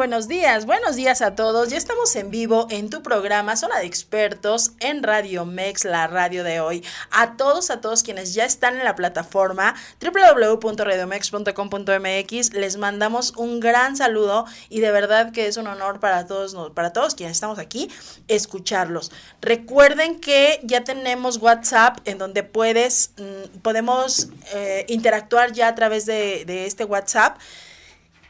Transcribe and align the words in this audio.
Buenos 0.00 0.28
días, 0.28 0.64
buenos 0.64 0.96
días 0.96 1.20
a 1.20 1.34
todos. 1.34 1.68
Ya 1.68 1.76
estamos 1.76 2.16
en 2.16 2.30
vivo 2.30 2.66
en 2.70 2.88
tu 2.88 3.02
programa 3.02 3.54
Zona 3.54 3.80
de 3.80 3.84
Expertos 3.84 4.72
en 4.80 5.02
Radio 5.02 5.44
Mex, 5.44 5.84
la 5.84 6.06
radio 6.06 6.42
de 6.42 6.58
hoy. 6.58 6.82
A 7.10 7.36
todos, 7.36 7.70
a 7.70 7.82
todos 7.82 8.02
quienes 8.02 8.32
ya 8.32 8.46
están 8.46 8.78
en 8.78 8.84
la 8.84 8.96
plataforma 8.96 9.74
www.radiomex.com.mx, 10.00 12.54
les 12.54 12.78
mandamos 12.78 13.34
un 13.36 13.60
gran 13.60 13.94
saludo 13.94 14.46
y 14.70 14.80
de 14.80 14.90
verdad 14.90 15.32
que 15.32 15.46
es 15.46 15.58
un 15.58 15.66
honor 15.66 16.00
para 16.00 16.26
todos, 16.26 16.56
para 16.72 16.94
todos 16.94 17.14
quienes 17.14 17.36
estamos 17.36 17.58
aquí, 17.58 17.90
escucharlos. 18.26 19.12
Recuerden 19.42 20.18
que 20.18 20.60
ya 20.62 20.82
tenemos 20.82 21.36
WhatsApp 21.36 21.98
en 22.06 22.16
donde 22.16 22.42
puedes, 22.42 23.10
mm, 23.18 23.58
podemos 23.58 24.28
eh, 24.54 24.86
interactuar 24.88 25.52
ya 25.52 25.68
a 25.68 25.74
través 25.74 26.06
de, 26.06 26.46
de 26.46 26.64
este 26.64 26.84
WhatsApp. 26.84 27.36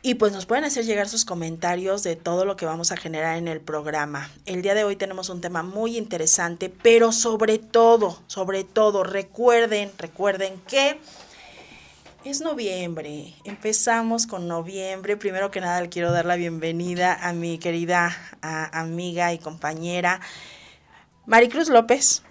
Y 0.03 0.15
pues 0.15 0.33
nos 0.33 0.47
pueden 0.47 0.65
hacer 0.65 0.87
llegar 0.87 1.09
sus 1.09 1.27
comentarios 1.27 2.03
de 2.03 2.17
todo 2.17 2.47
lo 2.47 2.57
que 2.57 2.65
vamos 2.65 2.91
a 2.91 2.97
generar 2.97 3.37
en 3.37 3.49
el 3.49 3.61
programa. 3.61 4.31
El 4.47 4.63
día 4.63 4.75
de 4.75 4.85
hoy 4.85 4.97
tenemos 4.97 5.29
un 5.29 5.43
tema 5.43 5.63
muy 5.63 5.99
interesante, 5.99 6.71
pero 6.71 7.13
sobre 7.13 7.59
todo, 7.59 8.19
sobre 8.27 8.65
todo, 8.65 9.05
recuerden, 9.05 9.93
recuerden 9.99 10.59
que 10.67 10.99
es 12.25 12.41
noviembre. 12.41 13.35
Empezamos 13.45 14.27
con 14.27 14.49
noviembre. 14.49 15.19
Primero 15.19 15.51
que 15.51 15.61
nada 15.61 15.83
le 15.83 15.91
quiero 15.91 16.13
dar 16.13 16.25
la 16.25 16.37
bienvenida 16.37 17.15
a 17.15 17.35
mi 17.35 17.59
querida 17.59 18.17
amiga 18.41 19.35
y 19.35 19.39
compañera 19.39 20.23
Maricruz 21.27 21.69
López. 21.69 22.23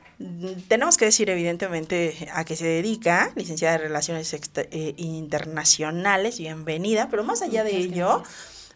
Tenemos 0.67 0.97
que 0.97 1.05
decir 1.05 1.29
evidentemente 1.29 2.27
a 2.33 2.43
qué 2.43 2.57
se 2.57 2.65
dedica, 2.65 3.31
licenciada 3.35 3.77
de 3.77 3.85
Relaciones 3.85 4.33
eh, 4.33 4.93
Internacionales, 4.97 6.37
bienvenida, 6.39 7.07
pero 7.09 7.23
más 7.23 7.41
allá 7.41 7.63
de 7.63 7.77
ello, 7.77 8.23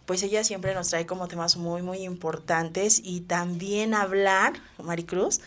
pues 0.05 0.23
ella 0.23 0.45
siempre 0.45 0.73
nos 0.73 0.87
trae 0.87 1.05
como 1.05 1.27
temas 1.27 1.57
muy, 1.57 1.81
muy 1.81 1.97
importantes 2.05 3.01
y 3.03 3.21
también 3.21 3.93
hablar, 3.93 4.53
Maricruz, 4.81 5.41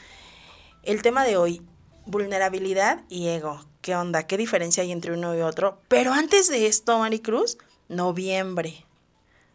el 0.82 1.00
tema 1.00 1.24
de 1.24 1.38
hoy, 1.38 1.62
vulnerabilidad 2.04 3.02
y 3.08 3.28
ego. 3.28 3.64
¿Qué 3.80 3.96
onda? 3.96 4.26
¿Qué 4.26 4.36
diferencia 4.36 4.82
hay 4.82 4.92
entre 4.92 5.14
uno 5.14 5.34
y 5.34 5.40
otro? 5.40 5.80
Pero 5.88 6.12
antes 6.12 6.48
de 6.48 6.66
esto, 6.66 6.98
Maricruz, 6.98 7.56
noviembre. 7.88 8.84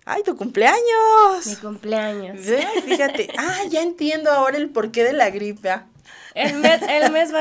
¡Ay, 0.05 0.23
tu 0.23 0.35
cumpleaños! 0.35 1.45
Mi 1.45 1.55
cumpleaños. 1.57 2.39
Fíjate. 2.85 3.29
Ah, 3.37 3.59
ya 3.69 3.83
entiendo 3.83 4.31
ahora 4.31 4.57
el 4.57 4.71
porqué 4.71 5.03
de 5.03 5.13
la 5.13 5.29
gripe. 5.29 5.69
El 6.33 6.59
mes, 6.59 6.81
el, 6.87 7.11
mes 7.11 7.31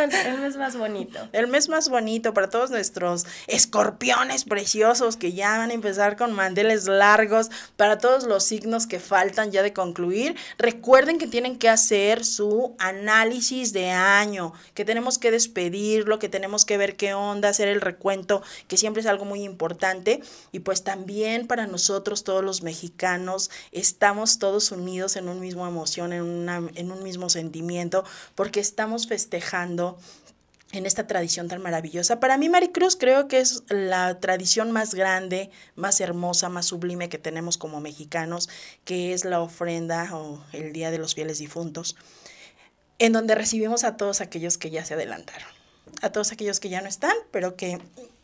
más, 0.57 0.77
bonito. 0.77 1.19
El 1.33 1.47
mes 1.47 1.69
más 1.69 1.89
bonito 1.89 2.35
para 2.35 2.51
todos 2.51 2.71
nuestros 2.71 3.25
escorpiones 3.47 4.45
preciosos 4.45 5.17
que 5.17 5.33
ya 5.33 5.59
van 5.59 5.71
a 5.71 5.75
empezar 5.75 6.17
con 6.17 6.33
mandeles 6.33 6.87
largos, 6.87 7.51
para 7.77 7.99
todos 7.99 8.25
los 8.25 8.45
signos 8.45 8.87
que 8.87 8.99
faltan 8.99 9.53
ya 9.53 9.63
de 9.63 9.73
concluir. 9.73 10.37
Recuerden 10.59 11.19
que 11.19 11.27
tienen 11.27 11.59
que 11.59 11.69
hacer 11.69 12.25
su 12.25 12.75
análisis 12.79 13.73
de 13.73 13.91
año, 13.91 14.53
que 14.75 14.85
tenemos 14.85 15.19
que 15.19 15.31
despedirlo, 15.31 16.19
que 16.19 16.29
tenemos 16.29 16.65
que 16.65 16.77
ver 16.77 16.97
qué 16.97 17.15
onda, 17.15 17.51
hacer 17.51 17.69
el 17.69 17.81
recuento, 17.81 18.43
que 18.67 18.77
siempre 18.77 19.01
es 19.01 19.07
algo 19.07 19.25
muy 19.25 19.45
importante. 19.45 20.21
Y 20.53 20.61
pues 20.61 20.83
también 20.83 21.47
para 21.47 21.67
nosotros, 21.67 22.25
todos 22.25 22.43
los 22.43 22.63
mexicanos, 22.63 23.51
estamos 23.71 24.39
todos 24.39 24.73
unidos 24.73 25.17
en 25.17 25.29
un 25.29 25.41
mismo 25.41 25.67
emoción, 25.67 26.13
en, 26.13 26.23
una, 26.23 26.63
en 26.75 26.91
un 26.91 27.03
mismo 27.03 27.29
sentimiento, 27.29 28.05
porque 28.35 28.61
está 28.61 28.80
estamos 28.81 29.09
festejando 29.09 29.99
en 30.73 30.87
esta 30.87 31.07
tradición 31.07 31.49
tan 31.49 31.61
maravillosa. 31.61 32.19
Para 32.19 32.39
mí, 32.39 32.49
Maricruz, 32.49 32.97
creo 32.97 33.29
que 33.29 33.39
es 33.39 33.63
la 33.69 34.21
tradición 34.21 34.73
más 34.73 34.95
grande, 34.95 35.51
más 35.77 36.01
hermosa, 36.01 36.49
más 36.49 36.65
sublime 36.65 37.11
que 37.11 37.19
tenemos 37.19 37.59
como 37.59 37.83
mexicanos, 37.83 38.49
que 38.87 39.13
es 39.13 39.27
la 39.27 39.43
ofrenda 39.43 40.09
o 40.17 40.43
el 40.55 40.73
Día 40.73 40.91
de 40.91 40.97
los 40.97 41.15
Fieles 41.15 41.37
Difuntos, 41.41 41.95
en 42.99 43.13
donde 43.13 43.35
recibimos 43.35 43.85
a 43.85 43.99
todos 43.99 44.23
aquellos 44.23 44.57
que 44.57 44.71
ya 44.71 44.83
se 44.83 44.95
adelantaron, 44.95 45.51
a 46.01 46.09
todos 46.09 46.33
aquellos 46.33 46.59
que 46.59 46.71
ya 46.71 46.81
no 46.81 46.89
están, 46.89 47.15
pero 47.31 47.57
que 47.57 47.79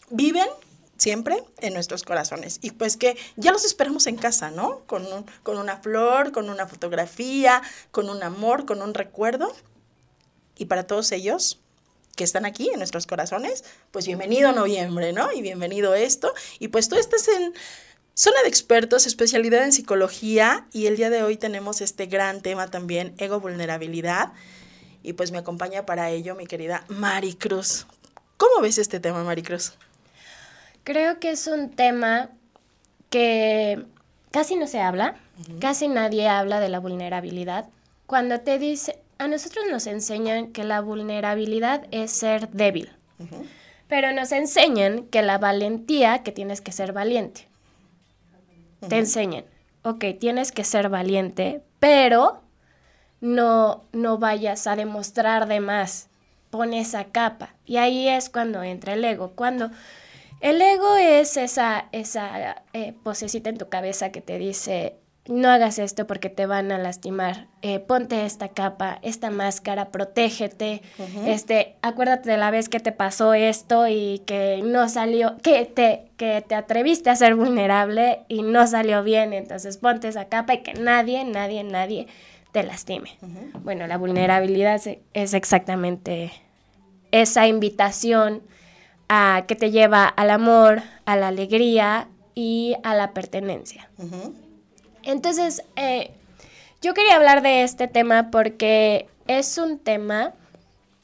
viven 0.08 0.48
siempre 0.96 1.44
en 1.60 1.74
nuestros 1.74 2.02
corazones. 2.02 2.60
Y 2.62 2.70
pues 2.70 2.96
que 2.96 3.18
ya 3.36 3.52
los 3.52 3.66
esperamos 3.66 4.06
en 4.06 4.16
casa, 4.16 4.50
¿no? 4.50 4.86
Con, 4.86 5.04
con 5.42 5.58
una 5.58 5.76
flor, 5.76 6.32
con 6.32 6.48
una 6.48 6.66
fotografía, 6.66 7.60
con 7.90 8.08
un 8.08 8.22
amor, 8.22 8.64
con 8.64 8.80
un 8.80 8.94
recuerdo 8.94 9.52
y 10.56 10.66
para 10.66 10.86
todos 10.86 11.12
ellos 11.12 11.60
que 12.16 12.24
están 12.24 12.46
aquí 12.46 12.70
en 12.72 12.78
nuestros 12.78 13.06
corazones, 13.06 13.64
pues 13.90 14.06
bienvenido 14.06 14.52
noviembre, 14.52 15.12
¿no? 15.12 15.30
Y 15.32 15.42
bienvenido 15.42 15.94
esto. 15.94 16.32
Y 16.58 16.68
pues 16.68 16.88
tú 16.88 16.96
estás 16.96 17.28
en 17.28 17.52
zona 18.14 18.42
de 18.42 18.48
expertos, 18.48 19.06
especialidad 19.06 19.62
en 19.64 19.72
psicología 19.72 20.66
y 20.72 20.86
el 20.86 20.96
día 20.96 21.10
de 21.10 21.22
hoy 21.22 21.36
tenemos 21.36 21.82
este 21.82 22.06
gran 22.06 22.40
tema 22.40 22.68
también, 22.68 23.14
ego 23.18 23.38
vulnerabilidad. 23.38 24.32
Y 25.02 25.12
pues 25.12 25.30
me 25.30 25.38
acompaña 25.38 25.84
para 25.84 26.10
ello 26.10 26.34
mi 26.34 26.46
querida 26.46 26.84
Maricruz. 26.88 27.86
¿Cómo 28.38 28.60
ves 28.60 28.78
este 28.78 28.98
tema, 28.98 29.22
Maricruz? 29.22 29.74
Creo 30.82 31.20
que 31.20 31.30
es 31.30 31.46
un 31.46 31.70
tema 31.70 32.30
que 33.10 33.84
casi 34.30 34.56
no 34.56 34.66
se 34.66 34.80
habla, 34.80 35.16
casi 35.60 35.88
nadie 35.88 36.28
habla 36.28 36.60
de 36.60 36.68
la 36.70 36.78
vulnerabilidad. 36.78 37.68
Cuando 38.06 38.40
te 38.40 38.58
dice, 38.58 38.98
a 39.18 39.28
nosotros 39.28 39.64
nos 39.70 39.86
enseñan 39.86 40.52
que 40.52 40.64
la 40.64 40.80
vulnerabilidad 40.80 41.86
es 41.90 42.10
ser 42.10 42.50
débil, 42.50 42.90
pero 43.88 44.12
nos 44.12 44.32
enseñan 44.32 45.04
que 45.04 45.22
la 45.22 45.38
valentía, 45.38 46.22
que 46.22 46.32
tienes 46.32 46.60
que 46.60 46.72
ser 46.72 46.92
valiente. 46.92 47.48
Te 48.88 48.98
enseñan, 48.98 49.44
ok, 49.82 50.04
tienes 50.20 50.52
que 50.52 50.64
ser 50.64 50.88
valiente, 50.88 51.62
pero 51.80 52.42
no, 53.20 53.84
no 53.92 54.18
vayas 54.18 54.66
a 54.66 54.76
demostrar 54.76 55.46
de 55.48 55.60
más, 55.60 56.08
pon 56.50 56.74
esa 56.74 57.04
capa. 57.04 57.54
Y 57.64 57.78
ahí 57.78 58.08
es 58.08 58.28
cuando 58.28 58.62
entra 58.62 58.94
el 58.94 59.04
ego, 59.04 59.32
cuando... 59.34 59.70
El 60.40 60.60
ego 60.60 60.96
es 60.96 61.38
esa, 61.38 61.86
esa 61.92 62.62
eh, 62.74 62.94
posecita 63.02 63.48
en 63.48 63.56
tu 63.56 63.70
cabeza 63.70 64.12
que 64.12 64.20
te 64.20 64.38
dice, 64.38 64.96
no 65.28 65.48
hagas 65.48 65.78
esto 65.78 66.06
porque 66.06 66.30
te 66.30 66.46
van 66.46 66.72
a 66.72 66.78
lastimar, 66.78 67.46
eh, 67.62 67.78
ponte 67.78 68.24
esta 68.24 68.48
capa, 68.48 68.98
esta 69.02 69.30
máscara, 69.30 69.90
protégete, 69.90 70.82
este, 71.26 71.76
acuérdate 71.82 72.30
de 72.30 72.36
la 72.36 72.50
vez 72.50 72.68
que 72.68 72.80
te 72.80 72.92
pasó 72.92 73.34
esto 73.34 73.88
y 73.88 74.22
que 74.26 74.62
no 74.64 74.88
salió, 74.88 75.36
que 75.42 75.64
te, 75.64 76.10
que 76.16 76.44
te 76.46 76.54
atreviste 76.54 77.10
a 77.10 77.16
ser 77.16 77.34
vulnerable 77.34 78.20
y 78.28 78.42
no 78.42 78.66
salió 78.66 79.02
bien, 79.02 79.32
entonces 79.32 79.78
ponte 79.78 80.08
esa 80.08 80.26
capa 80.26 80.54
y 80.54 80.62
que 80.62 80.74
nadie, 80.74 81.24
nadie, 81.24 81.64
nadie 81.64 82.06
te 82.52 82.62
lastime. 82.62 83.18
Bueno, 83.64 83.86
la 83.86 83.98
vulnerabilidad 83.98 84.80
es, 85.12 85.34
exactamente 85.34 86.32
esa 87.10 87.46
invitación 87.46 88.42
a 89.08 89.44
que 89.46 89.56
te 89.56 89.70
lleva 89.70 90.06
al 90.06 90.30
amor, 90.30 90.82
a 91.04 91.16
la 91.16 91.28
alegría 91.28 92.08
y 92.34 92.76
a 92.82 92.94
la 92.94 93.12
pertenencia. 93.12 93.88
Entonces, 95.06 95.62
eh, 95.76 96.10
yo 96.82 96.92
quería 96.92 97.14
hablar 97.14 97.40
de 97.40 97.62
este 97.62 97.86
tema 97.86 98.30
porque 98.30 99.06
es 99.28 99.56
un 99.56 99.78
tema 99.78 100.34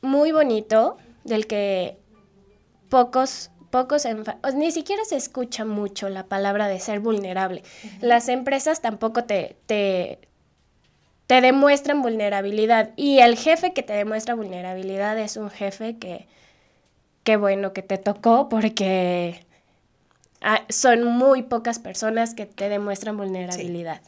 muy 0.00 0.32
bonito 0.32 0.98
del 1.22 1.46
que 1.46 1.96
pocos, 2.88 3.50
pocos, 3.70 4.06
ni 4.54 4.72
siquiera 4.72 5.04
se 5.04 5.16
escucha 5.16 5.64
mucho 5.64 6.08
la 6.08 6.24
palabra 6.24 6.66
de 6.66 6.80
ser 6.80 6.98
vulnerable. 6.98 7.62
Las 8.00 8.28
empresas 8.28 8.80
tampoco 8.80 9.22
te, 9.22 9.56
te, 9.66 10.18
te 11.28 11.40
demuestran 11.40 12.02
vulnerabilidad 12.02 12.90
y 12.96 13.20
el 13.20 13.36
jefe 13.36 13.72
que 13.72 13.84
te 13.84 13.92
demuestra 13.92 14.34
vulnerabilidad 14.34 15.16
es 15.16 15.36
un 15.36 15.48
jefe 15.48 15.96
que, 15.96 16.26
qué 17.22 17.36
bueno 17.36 17.72
que 17.72 17.82
te 17.82 17.98
tocó 17.98 18.48
porque 18.48 19.46
son 20.68 21.04
muy 21.04 21.42
pocas 21.42 21.78
personas 21.78 22.34
que 22.34 22.46
te 22.46 22.68
demuestran 22.68 23.16
vulnerabilidad. 23.16 24.00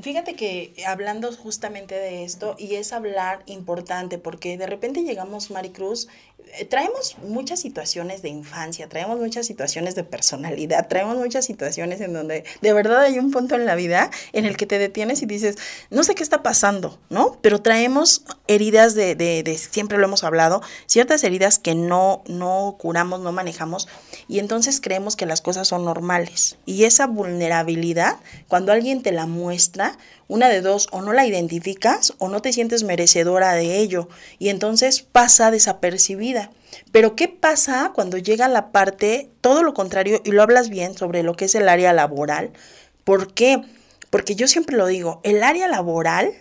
Fíjate 0.00 0.34
que 0.34 0.72
hablando 0.86 1.30
justamente 1.32 1.94
de 1.94 2.24
esto, 2.24 2.56
y 2.58 2.76
es 2.76 2.92
hablar 2.92 3.42
importante, 3.46 4.16
porque 4.18 4.56
de 4.56 4.66
repente 4.66 5.02
llegamos, 5.02 5.50
Maricruz, 5.50 6.08
eh, 6.54 6.64
traemos 6.64 7.16
muchas 7.22 7.60
situaciones 7.60 8.22
de 8.22 8.28
infancia, 8.28 8.88
traemos 8.88 9.18
muchas 9.18 9.46
situaciones 9.46 9.94
de 9.94 10.04
personalidad, 10.04 10.88
traemos 10.88 11.16
muchas 11.16 11.44
situaciones 11.44 12.00
en 12.00 12.12
donde 12.12 12.44
de 12.60 12.72
verdad 12.72 13.02
hay 13.02 13.18
un 13.18 13.30
punto 13.30 13.54
en 13.54 13.64
la 13.64 13.74
vida 13.74 14.10
en 14.32 14.44
el 14.44 14.56
que 14.56 14.66
te 14.66 14.78
detienes 14.78 15.22
y 15.22 15.26
dices, 15.26 15.56
no 15.90 16.02
sé 16.04 16.14
qué 16.14 16.22
está 16.22 16.42
pasando, 16.42 16.98
¿no? 17.10 17.38
Pero 17.42 17.62
traemos 17.62 18.24
heridas 18.48 18.94
de, 18.94 19.14
de, 19.14 19.42
de 19.42 19.58
siempre 19.58 19.98
lo 19.98 20.04
hemos 20.04 20.24
hablado, 20.24 20.62
ciertas 20.86 21.22
heridas 21.22 21.58
que 21.58 21.74
no, 21.74 22.22
no 22.26 22.76
curamos, 22.78 23.20
no 23.20 23.32
manejamos, 23.32 23.88
y 24.28 24.38
entonces 24.38 24.80
creemos 24.80 25.16
que 25.16 25.26
las 25.26 25.42
cosas 25.42 25.68
son 25.68 25.84
normales. 25.84 26.56
Y 26.66 26.84
esa 26.84 27.06
vulnerabilidad, 27.06 28.16
cuando 28.48 28.72
alguien 28.72 29.02
te 29.02 29.12
la 29.12 29.26
muestra, 29.26 29.81
una 30.28 30.48
de 30.48 30.60
dos, 30.60 30.88
o 30.92 31.02
no 31.02 31.12
la 31.12 31.26
identificas 31.26 32.14
o 32.18 32.28
no 32.28 32.42
te 32.42 32.52
sientes 32.52 32.82
merecedora 32.82 33.52
de 33.54 33.78
ello 33.78 34.08
y 34.38 34.48
entonces 34.48 35.02
pasa 35.02 35.50
desapercibida. 35.50 36.50
Pero 36.90 37.16
¿qué 37.16 37.28
pasa 37.28 37.92
cuando 37.94 38.18
llega 38.18 38.48
la 38.48 38.72
parte, 38.72 39.30
todo 39.40 39.62
lo 39.62 39.74
contrario, 39.74 40.20
y 40.24 40.30
lo 40.30 40.42
hablas 40.42 40.68
bien 40.68 40.96
sobre 40.96 41.22
lo 41.22 41.34
que 41.34 41.46
es 41.46 41.54
el 41.54 41.68
área 41.68 41.92
laboral? 41.92 42.52
¿Por 43.04 43.34
qué? 43.34 43.62
Porque 44.10 44.34
yo 44.34 44.48
siempre 44.48 44.76
lo 44.76 44.86
digo, 44.86 45.20
el 45.24 45.42
área 45.42 45.68
laboral 45.68 46.32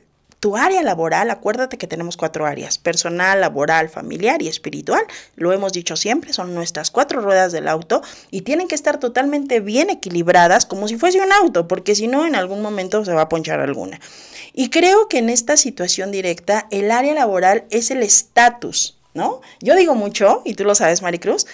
tu 0.41 0.57
área 0.57 0.81
laboral, 0.81 1.29
acuérdate 1.29 1.77
que 1.77 1.85
tenemos 1.85 2.17
cuatro 2.17 2.47
áreas, 2.47 2.79
personal, 2.79 3.39
laboral, 3.39 3.89
familiar 3.89 4.41
y 4.41 4.47
espiritual. 4.47 5.03
Lo 5.35 5.53
hemos 5.53 5.71
dicho 5.71 5.95
siempre, 5.95 6.33
son 6.33 6.55
nuestras 6.55 6.89
cuatro 6.89 7.21
ruedas 7.21 7.51
del 7.51 7.67
auto 7.67 8.01
y 8.31 8.41
tienen 8.41 8.67
que 8.67 8.73
estar 8.73 8.99
totalmente 8.99 9.59
bien 9.59 9.91
equilibradas 9.91 10.65
como 10.65 10.87
si 10.87 10.97
fuese 10.97 11.21
un 11.21 11.31
auto, 11.31 11.67
porque 11.67 11.93
si 11.93 12.07
no, 12.07 12.25
en 12.25 12.33
algún 12.33 12.63
momento 12.63 13.05
se 13.05 13.13
va 13.13 13.21
a 13.21 13.29
ponchar 13.29 13.59
alguna. 13.59 14.01
Y 14.51 14.71
creo 14.71 15.07
que 15.07 15.19
en 15.19 15.29
esta 15.29 15.57
situación 15.57 16.09
directa, 16.09 16.67
el 16.71 16.89
área 16.89 17.13
laboral 17.13 17.65
es 17.69 17.91
el 17.91 18.01
estatus, 18.01 18.97
¿no? 19.13 19.41
Yo 19.59 19.75
digo 19.75 19.93
mucho, 19.93 20.41
y 20.43 20.55
tú 20.55 20.63
lo 20.63 20.73
sabes, 20.73 21.03
Maricruz, 21.03 21.45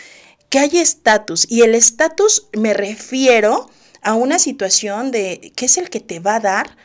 que 0.48 0.60
hay 0.60 0.78
estatus 0.78 1.46
y 1.52 1.64
el 1.64 1.76
estatus 1.76 2.48
me 2.54 2.74
refiero 2.74 3.70
a 4.02 4.14
una 4.14 4.40
situación 4.40 5.12
de 5.12 5.52
qué 5.58 5.66
es 5.66 5.78
el 5.78 5.90
que 5.90 6.00
te 6.00 6.22
va 6.22 6.36
a 6.36 6.40
dar 6.40 6.78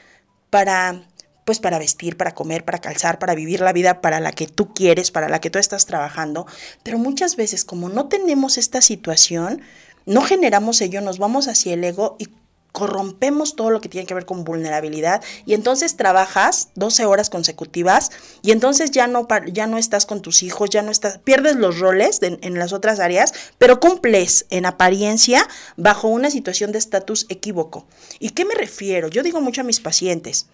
para 0.50 1.06
pues 1.44 1.60
para 1.60 1.78
vestir, 1.78 2.16
para 2.16 2.34
comer, 2.34 2.64
para 2.64 2.78
calzar, 2.78 3.18
para 3.18 3.34
vivir 3.34 3.60
la 3.60 3.72
vida 3.72 4.00
para 4.00 4.20
la 4.20 4.32
que 4.32 4.46
tú 4.46 4.72
quieres, 4.72 5.10
para 5.10 5.28
la 5.28 5.40
que 5.40 5.50
tú 5.50 5.58
estás 5.58 5.86
trabajando. 5.86 6.46
Pero 6.82 6.98
muchas 6.98 7.36
veces 7.36 7.64
como 7.64 7.88
no 7.88 8.08
tenemos 8.08 8.58
esta 8.58 8.80
situación, 8.80 9.62
no 10.06 10.22
generamos 10.22 10.80
ello, 10.80 11.00
nos 11.00 11.18
vamos 11.18 11.48
hacia 11.48 11.74
el 11.74 11.84
ego 11.84 12.16
y 12.18 12.28
corrompemos 12.72 13.54
todo 13.54 13.70
lo 13.70 13.80
que 13.80 13.88
tiene 13.88 14.06
que 14.06 14.14
ver 14.14 14.24
con 14.24 14.44
vulnerabilidad 14.44 15.22
y 15.44 15.54
entonces 15.54 15.96
trabajas 15.96 16.70
12 16.74 17.04
horas 17.04 17.30
consecutivas 17.30 18.10
y 18.42 18.50
entonces 18.50 18.90
ya 18.90 19.06
no, 19.06 19.28
ya 19.52 19.66
no 19.66 19.76
estás 19.76 20.06
con 20.06 20.22
tus 20.22 20.42
hijos, 20.42 20.70
ya 20.70 20.82
no 20.82 20.90
estás, 20.90 21.18
pierdes 21.18 21.56
los 21.56 21.78
roles 21.78 22.18
en 22.22 22.58
las 22.58 22.72
otras 22.72 22.98
áreas, 22.98 23.34
pero 23.58 23.78
cumples 23.78 24.46
en 24.50 24.64
apariencia 24.66 25.46
bajo 25.76 26.08
una 26.08 26.30
situación 26.30 26.72
de 26.72 26.78
estatus 26.78 27.26
equívoco. 27.28 27.86
¿Y 28.18 28.30
qué 28.30 28.44
me 28.44 28.54
refiero? 28.54 29.08
Yo 29.08 29.22
digo 29.22 29.40
mucho 29.40 29.60
a 29.60 29.64
mis 29.64 29.80
pacientes, 29.80 30.46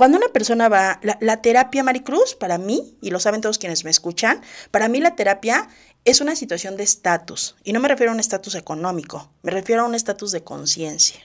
cuando 0.00 0.16
una 0.16 0.28
persona 0.28 0.70
va, 0.70 0.98
la, 1.20 1.42
terapia 1.42 1.82
Maricruz, 1.82 2.34
para 2.34 2.56
mí, 2.56 2.96
y 3.02 3.10
lo 3.10 3.20
saben 3.20 3.42
todos 3.42 3.58
quienes 3.58 3.84
me 3.84 3.90
escuchan, 3.90 4.40
para 4.70 4.88
mí 4.88 4.98
la 4.98 5.14
terapia 5.14 5.68
es 6.06 6.22
una 6.22 6.36
situación 6.36 6.78
de 6.78 6.84
estatus. 6.84 7.54
Y 7.64 7.74
no 7.74 7.80
me 7.80 7.88
refiero 7.88 8.10
a 8.10 8.14
un 8.14 8.20
estatus 8.20 8.54
económico, 8.54 9.30
me 9.42 9.50
refiero 9.50 9.82
a 9.82 9.84
un 9.84 9.94
estatus 9.94 10.32
de 10.32 10.42
conciencia. 10.42 11.20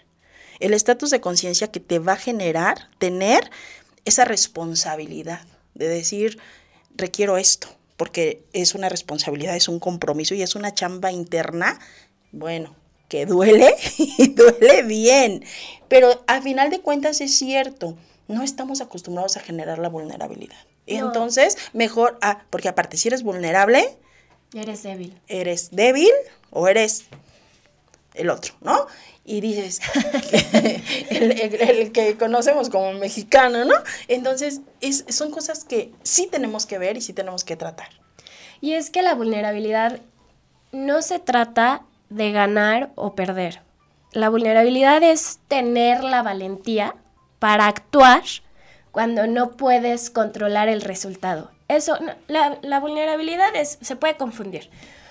El 0.60 0.74
estatus 0.74 1.10
de 1.10 1.22
conciencia 1.22 1.72
que 1.72 1.80
te 1.80 2.00
va 2.00 2.12
a 2.12 2.18
generar 2.18 2.90
tener 2.98 3.50
esa 4.04 4.26
responsabilidad 4.26 5.40
de 5.74 5.88
decir, 5.88 6.38
requiero 6.98 7.38
esto, 7.38 7.70
porque 7.96 8.44
es 8.52 8.76
una 8.76 8.90
responsabilidad, 8.90 9.56
es 9.56 9.70
un 9.70 9.80
compromiso 9.80 10.36
y 10.36 10.42
es 10.42 10.54
una 10.54 10.74
chamba 10.74 11.14
interna, 11.14 11.80
bueno, 12.34 12.76
que 13.08 13.26
duele 13.26 13.74
y 13.98 14.34
duele 14.34 14.84
bien. 14.84 15.46
Pero 15.88 16.26
al 16.28 16.44
final 16.44 16.70
de 16.72 16.82
cuentas 16.82 17.22
es 17.22 17.38
cierto 17.38 17.96
no 18.28 18.44
estamos 18.44 18.82
acostumbrados 18.82 19.38
a 19.38 19.40
generar 19.40 19.80
la 19.80 19.90
vulnerabilidad. 19.90 20.58
Y 20.86 20.96
entonces, 20.96 21.58
mejor, 21.74 22.18
ah, 22.22 22.44
porque 22.50 22.70
aparte, 22.70 22.98
si 22.98 23.08
eres 23.08 23.24
vulnerable, 23.24 23.98
eres 24.54 24.84
débil. 24.84 25.20
Eres 25.28 25.72
débil 25.72 26.12
o 26.52 26.68
eres 26.68 27.06
el 28.14 28.30
otro, 28.30 28.54
¿no? 28.62 28.88
Y 29.26 29.42
dices, 29.42 29.82
el, 31.10 31.92
que 31.92 32.16
conocemos 32.18 32.70
como 32.70 32.94
mexicano, 32.94 33.66
¿no? 33.66 33.76
Entonces, 34.08 34.62
es, 34.82 35.06
son 35.10 35.32
cosas 35.32 35.66
que 35.66 35.92
sí 36.04 36.28
tenemos 36.32 36.66
que 36.66 36.78
ver 36.78 36.98
y 36.98 37.02
sí 37.02 37.14
tenemos 37.14 37.44
que 37.44 37.56
tratar. 37.56 37.90
Y 38.62 38.74
es 38.74 38.90
que 38.90 39.02
la 39.02 39.16
vulnerabilidad 39.16 40.00
no 40.72 41.02
se 41.02 41.20
trata 41.20 41.84
de 42.10 42.32
ganar 42.32 42.92
o 42.96 43.16
perder. 43.16 43.62
La 44.12 44.30
vulnerabilidad 44.30 45.04
es 45.04 45.40
tener 45.48 46.04
la 46.04 46.22
valentía 46.22 46.96
para 47.46 47.68
actuar 47.68 48.24
cuando 48.92 49.28
no 49.28 49.52
puedes 49.52 50.10
controlar 50.10 50.68
el 50.68 50.82
resultado. 50.82 51.52
Eso, 51.68 51.96
la, 52.28 52.80
vulnerabilidad 52.80 53.54
se 53.64 53.96
puede 53.96 54.18
confundir. 54.18 54.68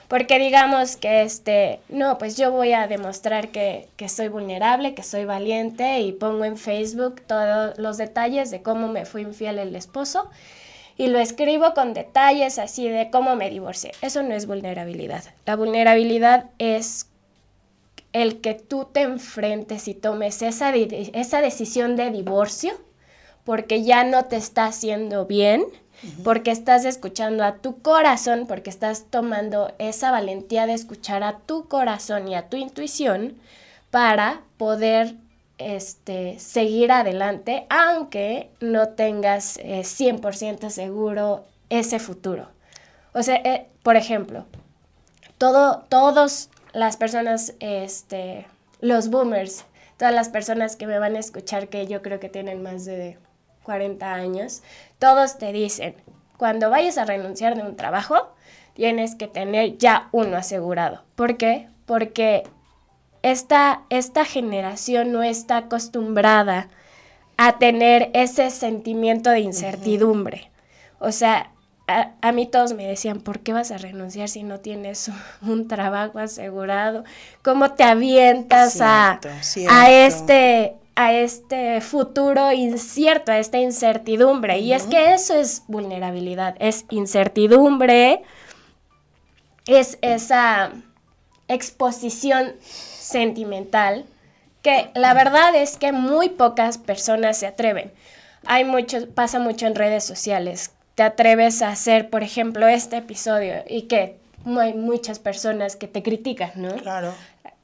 Porque 0.08 0.40
digamos 0.40 0.96
que 0.96 1.22
este, 1.22 1.78
no, 1.88 2.19
pues 2.19 2.36
yo 2.36 2.50
voy 2.50 2.72
a 2.72 2.88
demostrar 2.88 3.50
que, 3.50 3.86
que, 3.96 4.08
soy 4.08 4.26
vulnerable, 4.26 4.96
que 4.96 5.04
soy 5.04 5.26
valiente 5.26 6.00
y 6.00 6.10
pongo 6.10 6.44
en 6.44 6.56
Facebook 6.56 7.22
todos 7.25 7.78
los 7.78 7.98
detalles 7.98 8.50
de 8.50 8.62
cómo 8.62 8.88
me 8.88 9.04
fue 9.04 9.22
infiel 9.22 9.60
el 9.60 9.76
esposo 9.76 10.28
y 10.96 11.06
lo 11.06 11.20
escribo 11.20 11.72
con 11.72 11.94
detalles 11.94 12.58
así 12.58 12.88
de 12.88 13.10
cómo 13.10 13.37
me 13.37 13.48
divorcié. 13.48 13.92
Eso 14.02 14.25
no 14.25 14.34
es 14.34 14.46
vulnerabilidad. 14.48 15.22
La 15.46 15.54
vulnerabilidad 15.54 16.46
es 16.58 17.06
el 18.14 18.40
que 18.40 18.55
tú 18.55 18.88
te 18.90 19.02
enfrentes 19.02 19.88
y 19.88 19.94
tomes 19.94 20.40
esa, 20.40 20.75
esa 20.75 21.43
decisión 21.43 21.96
de 21.96 22.11
divorcio 22.11 22.72
porque 23.44 23.82
ya 23.82 24.05
no 24.05 24.25
te 24.25 24.37
está 24.37 24.64
haciendo 24.66 25.26
bien, 25.26 25.66
porque 26.22 26.50
estás 26.50 26.84
escuchando 26.84 27.44
a 27.44 27.56
tu 27.56 27.82
corazón, 27.82 28.46
porque 28.46 28.70
estás 28.70 29.06
tomando 29.11 29.73
esa 29.78 30.11
valentía 30.11 30.66
de 30.66 30.75
escuchar 30.75 31.23
a 31.23 31.38
tu 31.40 31.68
corazón 31.68 32.28
y 32.28 32.35
a 32.35 32.49
tu 32.49 32.56
intuición 32.56 33.37
para 33.90 34.42
poder 34.56 35.14
este, 35.59 36.38
seguir 36.38 36.90
adelante, 36.90 37.66
aunque 37.68 38.50
no 38.61 38.88
tengas 38.88 39.59
100% 39.59 40.64
eh, 40.64 40.71
seguro 40.71 41.44
ese 41.68 41.99
futuro. 41.99 42.49
O 43.12 43.23
sea, 43.23 43.37
eh, 43.37 43.66
por 43.83 43.97
ejemplo, 43.97 44.47
todo, 45.38 45.85
todos 45.88 46.49
las 46.75 46.97
personas, 46.97 47.54
este, 47.61 48.47
los 48.81 49.09
boomers, 49.09 49.64
todas 49.97 50.12
las 50.12 50.28
personas 50.28 50.76
que 50.76 50.87
me 50.87 50.99
van 50.99 51.16
a 51.16 51.21
escuchar 51.21 51.69
que 51.69 51.87
yo 51.87 52.02
creo 52.02 52.21
que 52.21 52.28
tienen 52.28 52.62
más 52.62 52.85
de 52.85 53.16
40 53.62 54.12
años, 54.12 54.62
todos 54.99 55.38
te 55.38 55.52
dicen, 55.52 55.95
cuando 56.37 56.69
vayas 56.69 56.99
a 56.99 57.04
renunciar 57.04 57.57
de 57.57 57.62
un 57.62 57.76
trabajo, 57.76 58.35
tienes 58.75 59.14
que 59.14 59.28
tener 59.28 59.78
ya 59.78 60.09
uno 60.12 60.37
asegurado. 60.37 61.04
¿Por 61.14 61.37
qué? 61.37 61.69
Porque 61.87 62.43
esta, 63.23 63.83
esta 63.88 64.25
generación 64.25 65.12
no 65.12 65.23
está 65.23 65.59
acostumbrada 65.59 66.69
a 67.37 67.59
tener 67.59 68.11
ese 68.14 68.50
sentimiento 68.50 69.31
de 69.31 69.40
incertidumbre. 69.40 70.50
O 70.99 71.12
sea, 71.12 71.50
a, 71.87 72.33
mí 72.33 72.47
todos 72.47 72.73
me 72.73 72.87
decían, 72.87 73.21
¿por 73.21 73.41
qué 73.41 73.53
vas 73.53 73.71
a 73.71 73.76
renunciar 73.76 74.29
si 74.29 74.43
no 74.43 74.61
tienes 74.61 75.11
un 75.43 75.69
trabajo 75.69 76.19
asegurado? 76.19 77.05
¿Cómo 77.43 77.73
te 77.73 77.85
avientas 77.85 78.81
a, 78.81 79.21
a, 79.69 79.91
este, 79.91 80.76
a 80.95 81.12
este 81.12 81.81
futuro 81.81 82.53
incierto, 82.53 83.33
a 83.33 83.38
esta 83.38 83.59
incertidumbre? 83.59 84.59
Y 84.59 84.73
es 84.73 84.85
que 84.85 85.12
eso 85.12 85.35
es 85.35 85.62
vulnerabilidad, 85.67 86.57
es 86.59 86.87
incertidumbre, 86.88 88.23
es 89.67 89.99
esa 90.00 90.73
exposición 91.49 92.55
sentimental 92.61 94.07
que 94.62 94.91
la 94.95 95.12
verdad 95.12 95.55
es 95.55 95.76
que 95.76 95.93
muy 95.93 96.31
pocas 96.31 96.79
personas 96.79 97.37
se 97.37 97.47
atreven. 97.47 97.93
Hay 98.47 98.64
mucho, 98.64 99.07
pasa 99.11 99.38
mucho 99.38 99.67
en 99.67 99.75
redes 99.75 100.05
sociales 100.05 100.71
te 100.94 101.02
atreves 101.02 101.62
a 101.62 101.68
hacer, 101.68 102.10
por 102.10 102.22
ejemplo, 102.22 102.68
este 102.68 102.98
episodio 102.98 103.64
y 103.68 103.82
que 103.82 104.16
hay 104.58 104.74
muchas 104.74 105.18
personas 105.18 105.76
que 105.76 105.88
te 105.88 106.02
critican, 106.02 106.52
¿no? 106.56 106.74
Claro. 106.76 107.14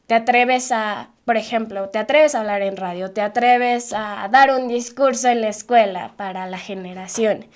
Te 0.06 0.14
atreves 0.14 0.72
a, 0.72 1.10
por 1.24 1.36
ejemplo, 1.36 1.88
te 1.90 1.98
atreves 1.98 2.34
a 2.34 2.40
hablar 2.40 2.62
en 2.62 2.76
radio, 2.76 3.12
te 3.12 3.20
atreves 3.20 3.92
a 3.92 4.28
dar 4.30 4.50
un 4.50 4.66
discurso 4.66 5.28
en 5.28 5.40
la 5.40 5.48
escuela 5.48 6.12
para 6.16 6.46
la 6.48 6.58
generación. 6.58 7.46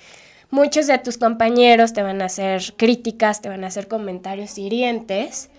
Muchos 0.51 0.87
de 0.87 0.97
tus 0.99 1.17
compañeros 1.17 1.91
te 1.91 2.01
van 2.01 2.21
a 2.21 2.25
hacer 2.25 2.61
críticas, 2.77 3.41
te 3.41 3.49
van 3.49 3.63
a 3.63 3.67
hacer 3.67 3.87
comentarios 3.87 4.57
hirientes, 4.57 5.49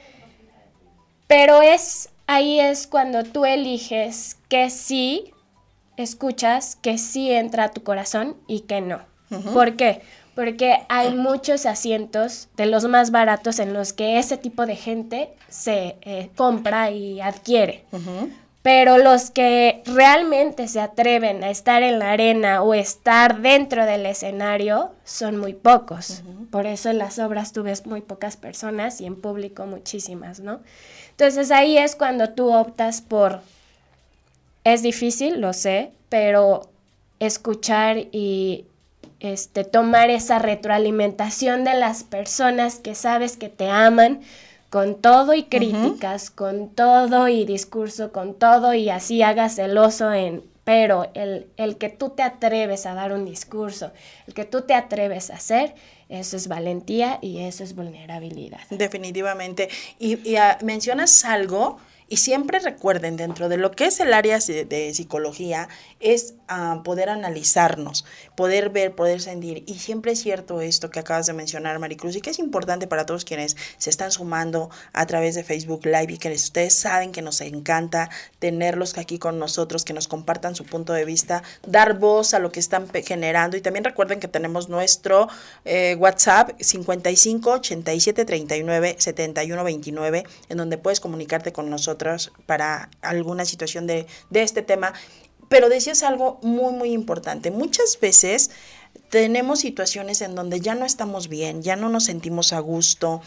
Pero 1.26 1.60
es 1.60 2.08
ahí 2.26 2.60
es 2.60 2.86
cuando 2.86 3.24
tú 3.24 3.44
eliges 3.44 4.38
que 4.48 4.70
sí 4.70 5.32
escuchas, 5.96 6.76
que 6.76 6.98
sí 6.98 7.32
entra 7.32 7.64
a 7.64 7.70
tu 7.70 7.82
corazón 7.82 8.36
y 8.46 8.60
que 8.60 8.80
no. 8.80 9.00
¿Por 9.52 9.76
qué? 9.76 10.02
Porque 10.34 10.78
hay 10.88 11.14
muchos 11.14 11.64
asientos 11.66 12.48
de 12.56 12.66
los 12.66 12.84
más 12.84 13.10
baratos 13.10 13.58
en 13.58 13.72
los 13.72 13.92
que 13.92 14.18
ese 14.18 14.36
tipo 14.36 14.66
de 14.66 14.76
gente 14.76 15.30
se 15.48 15.96
eh, 16.02 16.30
compra 16.36 16.90
y 16.90 17.20
adquiere. 17.20 17.84
Pero 18.62 18.98
los 18.98 19.30
que 19.30 19.82
realmente 19.86 20.66
se 20.66 20.80
atreven 20.80 21.44
a 21.44 21.50
estar 21.50 21.82
en 21.82 22.00
la 22.00 22.10
arena 22.10 22.62
o 22.62 22.74
estar 22.74 23.40
dentro 23.40 23.86
del 23.86 24.04
escenario 24.04 24.90
son 25.04 25.38
muy 25.38 25.54
pocos. 25.54 26.22
Por 26.50 26.66
eso 26.66 26.90
en 26.90 26.98
las 26.98 27.18
obras 27.18 27.52
tú 27.52 27.62
ves 27.62 27.86
muy 27.86 28.00
pocas 28.00 28.36
personas 28.36 29.00
y 29.00 29.06
en 29.06 29.14
público 29.14 29.66
muchísimas, 29.66 30.40
¿no? 30.40 30.60
Entonces 31.12 31.50
ahí 31.50 31.78
es 31.78 31.96
cuando 31.96 32.30
tú 32.30 32.52
optas 32.52 33.00
por, 33.00 33.40
es 34.64 34.82
difícil, 34.82 35.40
lo 35.40 35.52
sé, 35.52 35.92
pero 36.08 36.68
escuchar 37.20 37.96
y 38.12 38.66
este, 39.20 39.64
tomar 39.64 40.10
esa 40.10 40.38
retroalimentación 40.38 41.64
de 41.64 41.74
las 41.74 42.04
personas 42.04 42.76
que 42.76 42.94
sabes 42.94 43.36
que 43.36 43.48
te 43.48 43.68
aman 43.70 44.20
con 44.70 45.00
todo 45.00 45.32
y 45.34 45.44
críticas, 45.44 46.30
con 46.30 46.68
todo 46.70 47.28
y 47.28 47.44
discurso, 47.44 48.12
con 48.12 48.34
todo 48.34 48.74
y 48.74 48.90
así 48.90 49.22
hagas 49.22 49.54
celoso 49.56 50.12
en, 50.12 50.42
pero 50.64 51.08
el, 51.14 51.46
el, 51.56 51.76
que 51.76 51.88
tú 51.88 52.10
te 52.10 52.22
atreves 52.22 52.86
a 52.86 52.94
dar 52.94 53.12
un 53.12 53.24
discurso, 53.24 53.92
el 54.26 54.34
que 54.34 54.44
tú 54.44 54.62
te 54.62 54.74
atreves 54.74 55.30
a 55.30 55.36
hacer, 55.36 55.74
eso 56.08 56.36
es 56.36 56.48
valentía 56.48 57.18
y 57.22 57.38
eso 57.40 57.64
es 57.64 57.74
vulnerabilidad. 57.74 58.60
Definitivamente. 58.70 59.68
Y, 59.98 60.36
ah, 60.36 60.58
mencionas 60.62 61.24
algo 61.24 61.78
y 62.08 62.18
siempre 62.18 62.60
recuerden, 62.60 63.16
dentro 63.16 63.48
de 63.48 63.56
lo 63.56 63.72
que 63.72 63.86
es 63.86 63.98
el 63.98 64.12
área 64.12 64.38
de, 64.38 64.94
psicología, 64.94 65.68
es 65.98 66.34
ah, 66.46 66.82
poder 66.84 67.08
analizarnos, 67.08 68.04
poder 68.36 68.70
ver, 68.70 68.94
poder 68.94 69.20
sentir. 69.20 69.64
Y 69.66 69.74
siempre 69.80 70.12
es 70.12 70.20
cierto 70.20 70.60
esto 70.60 70.90
que 70.90 71.00
acabas 71.00 71.26
de 71.26 71.32
mencionar, 71.32 71.80
Maricruz, 71.80 72.14
y 72.14 72.20
que 72.20 72.30
es 72.30 72.38
importante 72.38 72.86
para 72.86 73.06
todos 73.06 73.24
quienes 73.24 73.56
se 73.78 73.90
están 73.90 74.12
sumando 74.12 74.70
a 74.92 75.06
través 75.06 75.34
de 75.34 75.42
Facebook 75.42 75.84
Live 75.84 76.12
y 76.12 76.18
que 76.18 76.30
ustedes 76.30 76.74
saben 76.74 77.10
que 77.10 77.22
nos 77.22 77.40
encanta 77.40 78.08
tenerlos 78.38 78.96
aquí 78.98 79.18
con 79.18 79.40
nosotros, 79.40 79.84
que 79.84 79.92
nos 79.92 80.06
compartan 80.06 80.54
su 80.54 80.64
punto 80.64 80.92
de 80.92 81.04
vista, 81.04 81.42
dar 81.66 81.98
voz 81.98 82.34
a 82.34 82.38
lo 82.38 82.52
que 82.52 82.60
están 82.60 82.88
generando. 83.04 83.56
Y 83.56 83.62
también 83.62 83.84
recuerden 83.84 84.20
que 84.20 84.28
tenemos 84.28 84.68
nuestro 84.68 85.28
eh, 85.64 85.96
WhatsApp 85.98 86.52
55 86.60 87.50
87 87.50 88.24
39 88.24 88.96
71 88.96 89.64
29, 89.64 90.24
en 90.48 90.56
donde 90.56 90.78
puedes 90.78 91.00
comunicarte 91.00 91.52
con 91.52 91.68
nosotros 91.68 91.95
para 92.46 92.90
alguna 93.02 93.44
situación 93.44 93.86
de, 93.86 94.06
de 94.30 94.42
este 94.42 94.62
tema. 94.62 94.92
Pero 95.48 95.68
decías 95.68 96.02
algo 96.02 96.40
muy, 96.42 96.72
muy 96.72 96.92
importante. 96.92 97.50
Muchas 97.50 97.98
veces 98.00 98.50
tenemos 99.10 99.60
situaciones 99.60 100.20
en 100.20 100.34
donde 100.34 100.60
ya 100.60 100.74
no 100.74 100.84
estamos 100.84 101.28
bien, 101.28 101.62
ya 101.62 101.76
no 101.76 101.88
nos 101.88 102.04
sentimos 102.04 102.52
a 102.52 102.60
gusto. 102.60 103.20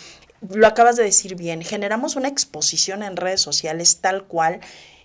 Lo 0.49 0.67
acabas 0.67 0.95
de 0.95 1.03
decir 1.03 1.35
bien, 1.35 1.61
generamos 1.61 2.15
una 2.15 2.27
exposición 2.27 3.03
en 3.03 3.17
redes 3.17 3.41
sociales 3.41 3.99
tal 4.01 4.25
cual 4.25 4.59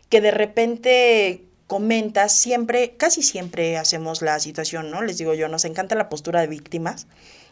que 0.09 0.21
de 0.21 0.30
repente 0.30 1.44
comentas, 1.66 2.37
siempre, 2.37 2.97
casi 2.97 3.23
siempre 3.23 3.78
hacemos 3.78 4.23
la 4.23 4.38
situación, 4.38 4.90
¿no? 4.90 5.02
Les 5.02 5.18
digo 5.18 5.35
yo, 5.35 5.49
nos 5.49 5.64
encanta 5.64 5.94
la 5.94 6.09
postura 6.09 6.40
de 6.40 6.47
víctimas 6.47 7.06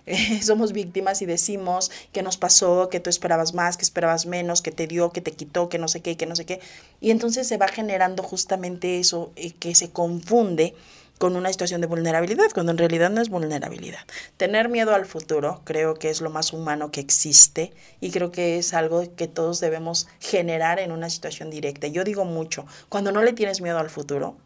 somos 0.43 0.73
víctimas 0.73 1.23
y 1.23 1.27
decimos 1.27 1.91
que 2.13 2.23
nos 2.23 2.37
pasó, 2.37 2.89
que 2.89 3.01
tú 3.01 3.11
esperabas 3.11 3.55
más, 3.55 3.77
que 3.77 3.85
esperabas 3.85 4.27
menos, 4.27 4.63
que 4.63 4.73
te 4.73 4.87
dio, 4.87 5.11
que 5.11 5.21
te 5.21 5.33
quitó, 5.33 5.69
que 5.69 5.79
no 5.79 5.89
sé 5.89 6.01
qué, 6.01 6.17
que 6.17 6.27
no 6.27 6.37
sé 6.37 6.45
qué. 6.45 6.61
Y 7.01 7.11
entonces 7.11 7.47
se 7.47 7.59
va 7.59 7.69
generando 7.69 8.23
justamente 8.23 8.99
eso 8.99 9.33
eh, 9.37 9.53
que 9.53 9.75
se 9.75 9.91
confunde 9.91 10.75
con 11.19 11.37
una 11.37 11.51
situación 11.51 11.81
de 11.81 11.87
vulnerabilidad, 11.87 12.51
cuando 12.53 12.73
en 12.73 12.79
realidad 12.79 13.09
no 13.09 13.21
es 13.21 13.29
vulnerabilidad. 13.29 14.01
Tener 14.39 14.69
miedo 14.69 14.93
al 14.93 15.07
futuro 15.07 15.61
creo 15.63 15.95
que 15.95 16.11
es 16.11 16.21
lo 16.21 16.31
más 16.31 16.53
humano 16.53 16.91
que 16.91 17.01
existe 17.01 17.73
y 18.01 18.11
creo 18.11 18.33
que 18.33 18.59
es 18.59 18.75
algo 18.75 19.05
que 19.15 19.29
todos 19.29 19.61
debemos 19.61 20.09
generar 20.19 20.81
en 20.81 20.91
una 20.91 21.09
situación 21.11 21.49
directa. 21.49 21.87
Yo 21.87 22.03
digo 22.03 22.25
mucho, 22.25 22.67
cuando 22.89 23.13
no 23.13 23.23
le 23.23 23.33
tienes 23.35 23.61
miedo 23.61 23.79
al 23.79 23.89
futuro 23.89 24.37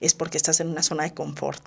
es 0.00 0.12
porque 0.12 0.36
estás 0.36 0.60
en 0.60 0.68
una 0.68 0.82
zona 0.82 1.04
de 1.04 1.14
confort. 1.14 1.62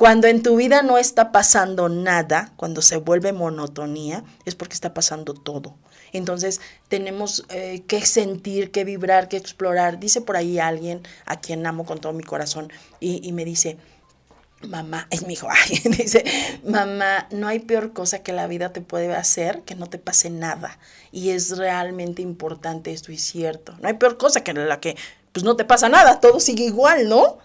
Cuando 0.00 0.28
en 0.28 0.42
tu 0.42 0.56
vida 0.56 0.80
no 0.80 0.96
está 0.96 1.30
pasando 1.30 1.90
nada, 1.90 2.54
cuando 2.56 2.80
se 2.80 2.96
vuelve 2.96 3.34
monotonía, 3.34 4.24
es 4.46 4.54
porque 4.54 4.72
está 4.72 4.94
pasando 4.94 5.34
todo. 5.34 5.76
Entonces 6.14 6.62
tenemos 6.88 7.44
eh, 7.50 7.82
que 7.86 8.06
sentir, 8.06 8.70
que 8.70 8.84
vibrar, 8.84 9.28
que 9.28 9.36
explorar. 9.36 10.00
Dice 10.00 10.22
por 10.22 10.38
ahí 10.38 10.58
alguien 10.58 11.02
a 11.26 11.38
quien 11.38 11.66
amo 11.66 11.84
con 11.84 12.00
todo 12.00 12.14
mi 12.14 12.22
corazón 12.22 12.72
y, 12.98 13.30
me 13.32 13.44
dice, 13.44 13.76
mamá, 14.66 15.06
es 15.10 15.26
mi 15.26 15.34
hijo, 15.34 15.48
dice, 15.84 16.24
mamá, 16.64 17.28
no 17.30 17.48
hay 17.48 17.58
peor 17.58 17.92
cosa 17.92 18.22
que 18.22 18.32
la 18.32 18.46
vida 18.46 18.72
te 18.72 18.80
puede 18.80 19.14
hacer 19.14 19.64
que 19.64 19.74
no 19.74 19.86
te 19.86 19.98
pase 19.98 20.30
nada. 20.30 20.78
Y 21.12 21.28
es 21.28 21.58
realmente 21.58 22.22
importante 22.22 22.90
esto 22.90 23.12
y 23.12 23.18
cierto. 23.18 23.76
No 23.82 23.88
hay 23.88 23.94
peor 23.98 24.16
cosa 24.16 24.42
que 24.42 24.54
la 24.54 24.80
que 24.80 24.96
pues 25.32 25.44
no 25.44 25.56
te 25.56 25.66
pasa 25.66 25.90
nada, 25.90 26.20
todo 26.20 26.40
sigue 26.40 26.64
igual, 26.64 27.06
¿no? 27.06 27.36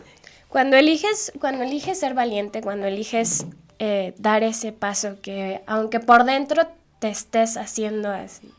Cuando 0.49 0.77
eliges, 0.77 1.33
cuando 1.39 1.63
eliges 1.63 1.99
ser 1.99 2.13
valiente, 2.13 2.61
cuando 2.61 2.87
eliges 2.87 3.45
eh, 3.79 4.13
dar 4.17 4.43
ese 4.43 4.71
paso 4.71 5.21
que, 5.21 5.61
aunque 5.67 5.99
por 5.99 6.23
dentro 6.23 6.67
te 6.99 7.09
estés 7.09 7.57
haciendo 7.57 8.09
así, 8.09 8.51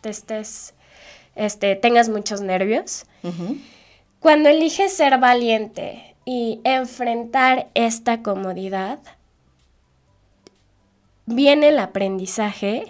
te 0.00 0.08
estés, 0.08 0.74
este, 1.36 1.76
tengas 1.76 2.08
muchos 2.08 2.40
nervios, 2.40 3.04
cuando 4.18 4.48
eliges 4.48 4.92
ser 4.92 5.18
valiente 5.18 6.14
y 6.24 6.60
enfrentar 6.64 7.68
esta 7.74 8.22
comodidad, 8.22 8.98
viene 11.26 11.68
el 11.68 11.78
aprendizaje 11.78 12.84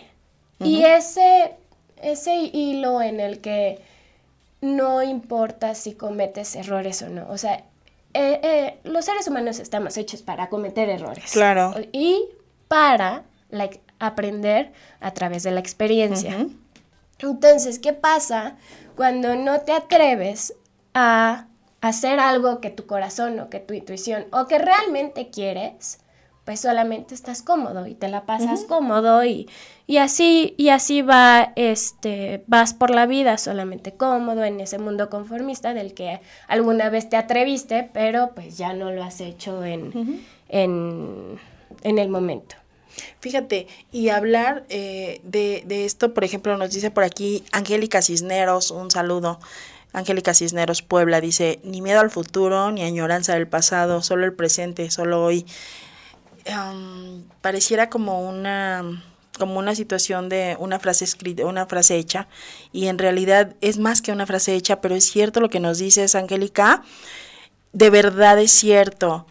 y 0.60 0.84
ese, 0.84 1.54
ese 2.00 2.50
hilo 2.52 3.02
en 3.02 3.18
el 3.18 3.40
que 3.40 3.80
no 4.60 5.02
importa 5.02 5.74
si 5.74 5.94
cometes 5.94 6.54
errores 6.54 7.02
o 7.02 7.08
no. 7.08 7.28
O 7.28 7.36
sea, 7.36 7.64
eh, 8.14 8.40
eh, 8.42 8.80
los 8.84 9.04
seres 9.04 9.26
humanos 9.28 9.58
estamos 9.58 9.96
hechos 9.96 10.22
para 10.22 10.48
cometer 10.48 10.88
errores. 10.88 11.32
Claro. 11.32 11.74
Y 11.92 12.28
para 12.68 13.24
aprender 13.98 14.72
a 15.00 15.12
través 15.12 15.42
de 15.42 15.50
la 15.50 15.60
experiencia. 15.60 16.46
Entonces, 17.18 17.78
¿qué 17.78 17.92
pasa 17.92 18.56
cuando 18.96 19.36
no 19.36 19.60
te 19.60 19.72
atreves 19.72 20.54
a 20.94 21.46
hacer 21.80 22.18
algo 22.18 22.60
que 22.60 22.70
tu 22.70 22.86
corazón 22.86 23.38
o 23.40 23.48
que 23.48 23.60
tu 23.60 23.74
intuición 23.74 24.26
o 24.32 24.46
que 24.46 24.58
realmente 24.58 25.30
quieres? 25.30 25.98
Pues 26.44 26.60
solamente 26.60 27.14
estás 27.14 27.42
cómodo 27.42 27.86
y 27.86 27.94
te 27.94 28.08
la 28.08 28.26
pasas 28.26 28.64
cómodo 28.64 29.24
y, 29.24 29.48
y, 29.86 29.98
así 29.98 30.54
y 30.56 30.70
así 30.70 31.02
va 31.02 31.52
este 31.54 32.42
vas 32.48 32.74
por 32.74 32.90
la 32.90 33.06
vida 33.06 33.38
solamente 33.38 33.92
cómodo 33.92 34.42
en 34.42 34.60
ese 34.60 34.78
mundo 34.78 35.08
conformista 35.08 35.72
del 35.72 35.94
que 35.94 36.20
alguna 36.48 36.90
vez 36.90 37.08
te 37.08 37.16
atreviste 37.16 37.88
pero 37.92 38.32
pues 38.34 38.58
ya 38.58 38.72
no 38.72 38.90
lo 38.90 39.04
has 39.04 39.20
hecho 39.20 39.64
en, 39.64 40.24
en, 40.48 41.38
el 41.84 42.08
momento. 42.08 42.56
Fíjate, 43.20 43.68
y 43.90 44.10
hablar 44.10 44.64
eh, 44.68 45.20
de, 45.24 45.62
de 45.66 45.86
esto, 45.86 46.12
por 46.12 46.24
ejemplo, 46.24 46.56
nos 46.58 46.72
dice 46.72 46.90
por 46.90 47.04
aquí 47.04 47.42
Angélica 47.52 48.02
Cisneros, 48.02 48.70
un 48.70 48.90
saludo. 48.90 49.40
Angélica 49.94 50.34
Cisneros 50.34 50.82
Puebla 50.82 51.20
dice, 51.20 51.60
ni 51.64 51.80
miedo 51.80 52.00
al 52.00 52.10
futuro, 52.10 52.70
ni 52.70 52.82
añoranza 52.82 53.34
del 53.34 53.46
pasado, 53.46 54.02
solo 54.02 54.24
el 54.24 54.34
presente, 54.34 54.90
solo 54.90 55.24
hoy 55.24 55.46
pareciera 57.40 57.88
como 57.90 58.28
una 58.28 59.02
como 59.38 59.58
una 59.58 59.74
situación 59.74 60.28
de 60.28 60.56
una 60.60 60.78
frase 60.78 61.04
escrita, 61.04 61.46
una 61.46 61.66
frase 61.66 61.96
hecha, 61.96 62.28
y 62.70 62.88
en 62.88 62.98
realidad 62.98 63.56
es 63.60 63.78
más 63.78 64.02
que 64.02 64.12
una 64.12 64.26
frase 64.26 64.54
hecha, 64.54 64.80
pero 64.80 64.94
es 64.94 65.04
cierto 65.06 65.40
lo 65.40 65.48
que 65.48 65.58
nos 65.58 65.78
dices, 65.78 66.14
Angélica, 66.14 66.82
de 67.72 67.88
verdad 67.88 68.38
es 68.38 68.52
cierto 68.52 69.26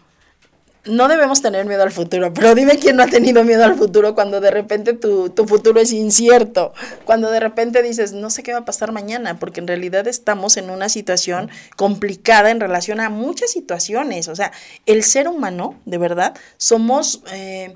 no 0.84 1.08
debemos 1.08 1.42
tener 1.42 1.64
miedo 1.64 1.82
al 1.82 1.92
futuro, 1.92 2.32
pero 2.32 2.54
dime 2.54 2.78
quién 2.78 2.96
no 2.96 3.04
ha 3.04 3.06
tenido 3.06 3.44
miedo 3.44 3.64
al 3.64 3.76
futuro 3.76 4.14
cuando 4.14 4.40
de 4.40 4.50
repente 4.50 4.94
tu, 4.94 5.30
tu, 5.30 5.46
futuro 5.46 5.80
es 5.80 5.92
incierto, 5.92 6.72
cuando 7.04 7.30
de 7.30 7.38
repente 7.38 7.82
dices, 7.82 8.12
no 8.12 8.30
sé 8.30 8.42
qué 8.42 8.52
va 8.52 8.60
a 8.60 8.64
pasar 8.64 8.90
mañana, 8.90 9.38
porque 9.38 9.60
en 9.60 9.68
realidad 9.68 10.08
estamos 10.08 10.56
en 10.56 10.70
una 10.70 10.88
situación 10.88 11.50
complicada 11.76 12.50
en 12.50 12.60
relación 12.60 13.00
a 13.00 13.10
muchas 13.10 13.50
situaciones. 13.52 14.28
O 14.28 14.34
sea, 14.34 14.52
el 14.86 15.04
ser 15.04 15.28
humano, 15.28 15.80
de 15.84 15.98
verdad, 15.98 16.34
somos... 16.56 17.22
Eh, 17.32 17.74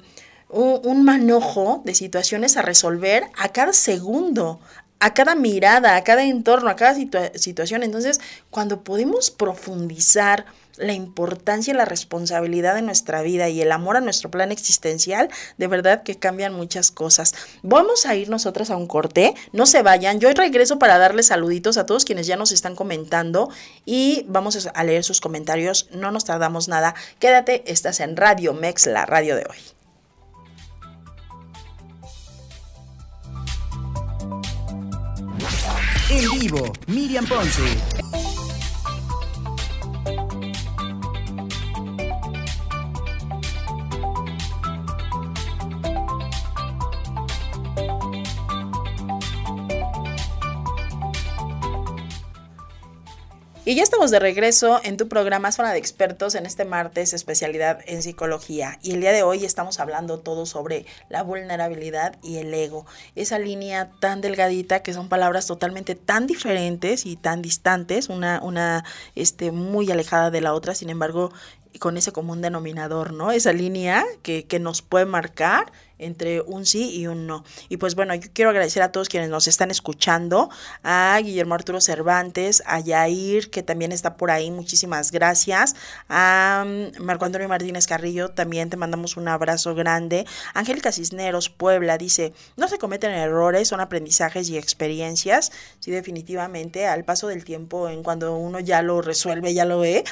un, 0.49 1.05
manojo 1.05 1.83
de 1.85 1.95
situaciones 1.95 2.57
a 2.57 2.63
resolver 2.63 3.25
a 3.37 3.49
cada 3.49 3.73
segundo, 3.73 4.61
a 5.01 5.13
cada 5.13 5.35
mirada, 5.35 5.97
a 5.97 6.05
cada 6.05 6.25
entorno, 6.25 6.71
a 6.71 6.77
cada 6.77 6.95
situación. 7.35 7.83
Entonces, 7.83 8.21
cuando 8.51 8.83
podemos 8.83 9.31
profundizar 9.31 10.47
la 10.79 10.93
importancia 10.93 11.73
y 11.73 11.77
la 11.77 11.85
responsabilidad 11.85 12.75
de 12.75 12.83
nuestra 12.83 13.23
vida 13.23 13.49
y 13.49 13.61
el 13.61 13.73
amor 13.73 13.97
a 13.97 14.01
nuestro 14.01 14.31
plan 14.31 14.53
existencial, 14.53 15.29
de 15.59 15.67
verdad 15.67 16.03
que 16.03 16.19
cambian 16.19 16.53
muchas 16.53 16.91
cosas. 16.91 17.35
Vamos 17.63 18.07
a 18.07 18.15
ir 18.15 18.29
nosotras 18.29 18.71
a 18.71 18.77
un 18.77 18.87
corte, 18.87 19.35
no 19.53 19.67
se 19.67 19.83
vayan, 19.83 20.21
yo 20.21 20.33
regreso 20.33 20.79
para 20.79 20.99
darles 20.99 21.27
saluditos 21.27 21.79
a 21.79 21.87
todos 21.87 22.05
quienes 22.05 22.27
ya 22.27 22.37
nos 22.37 22.53
están 22.53 22.77
comentando 22.77 23.49
y 23.85 24.25
vamos 24.29 24.69
a 24.73 24.85
leer 24.85 25.05
sus 25.05 25.21
comentarios, 25.21 25.89
no 25.93 26.11
nos 26.11 26.25
tardamos 26.25 26.69
nada, 26.69 26.95
quédate, 27.19 27.63
estás 27.67 28.01
en 28.01 28.17
Radio 28.17 28.55
Mex, 28.55 28.87
la 28.87 29.07
radio 29.07 29.37
de 29.37 29.47
hoy. 29.49 29.59
En 36.09 36.39
vivo, 36.39 36.73
Miriam 36.87 37.27
Ponce. 37.27 38.36
Y 53.69 53.75
ya 53.75 53.83
estamos 53.83 54.13
de 54.13 54.21
regreso 54.21 54.81
en 54.85 54.97
tu 54.97 55.09
programa 55.09 55.51
Zona 55.51 55.73
de 55.73 55.79
Expertos 55.79 56.37
en 56.37 56.47
este 56.47 56.65
martes, 56.65 57.13
especialidad 57.13 57.81
en 57.87 58.01
psicología. 58.01 58.79
Y 58.81 58.93
el 58.93 59.01
día 59.01 59.11
de 59.11 59.25
hoy 59.25 59.45
estamos 59.45 59.81
hablando 59.81 60.21
todo 60.21 60.47
sobre 60.47 60.87
la 61.09 61.25
vulnerabilidad 61.25 62.15
y 62.23 62.37
el 62.37 62.55
ego. 62.55 62.87
Esa 63.17 63.41
línea 63.41 63.91
tan 63.99 64.21
delgadita 64.21 64.85
que 64.85 64.93
son 64.93 65.09
palabras 65.09 65.49
totalmente 65.49 65.97
tan 65.97 66.29
diferentes 66.29 67.07
y 67.07 67.17
tan 67.17 67.43
distantes, 67.43 68.09
una, 68.09 68.41
una 68.41 68.85
este, 69.17 69.51
muy 69.51 69.91
alejada 69.91 70.31
de 70.31 70.43
la 70.43 70.55
otra, 70.55 70.77
sin 70.77 70.89
embargo, 70.89 71.33
con 71.81 71.97
ese 71.97 72.13
común 72.13 72.43
denominador, 72.43 73.13
¿no? 73.13 73.33
Esa 73.33 73.53
línea 73.53 74.05
que, 74.23 74.47
que 74.47 74.61
nos 74.61 74.81
puede 74.81 75.07
marcar 75.07 75.73
entre 75.99 76.41
un 76.43 76.67
sí 76.67 76.91
y 76.95 77.07
un 77.07 77.27
no. 77.27 77.45
Y 77.69 77.77
pues 77.79 77.95
bueno, 77.95 78.15
yo 78.15 78.29
quiero 78.33 78.51
agradecer 78.51 78.83
a 78.83 78.93
todos 78.93 79.09
quienes 79.09 79.31
nos 79.31 79.49
están 79.49 79.71
escuchando, 79.71 80.51
a 80.83 81.19
Guillermo 81.23 81.55
Arturo 81.55 81.81
Cervantes, 81.81 82.63
a 82.67 82.81
Yair, 82.81 83.51
que 83.51 83.63
también 83.63 83.93
está 83.93 84.17
por 84.17 84.31
ahí, 84.31 84.51
muchísimas 84.51 85.13
gracias, 85.13 85.75
a 86.09 86.65
mm, 86.67 87.03
Marco 87.03 87.25
Antonio 87.25 87.49
Martínez 87.49 87.87
Carrillo, 87.87 88.29
también 88.31 88.71
te 88.71 88.77
mandamos 88.77 89.17
un 89.17 89.29
abrazo 89.29 89.75
grande, 89.75 90.27
Angélica 90.55 90.93
Cisneros, 90.93 91.49
Puebla, 91.49 91.99
dice, 91.99 92.33
no 92.57 92.69
se 92.69 92.79
cometen 92.79 93.13
errores, 93.13 93.69
son 93.69 93.81
aprendizajes 93.81 94.49
y 94.49 94.59
experiencias, 94.59 95.53
sí, 95.81 95.91
definitivamente, 95.91 96.87
al 96.87 97.05
paso 97.05 97.29
del 97.29 97.45
tiempo, 97.45 97.89
en 97.89 98.03
cuando 98.03 98.37
uno 98.37 98.61
ya 98.61 98.83
lo 98.83 99.03
resuelve, 99.03 99.55
ya 99.55 99.65
lo 99.65 99.81
ve, 99.81 100.05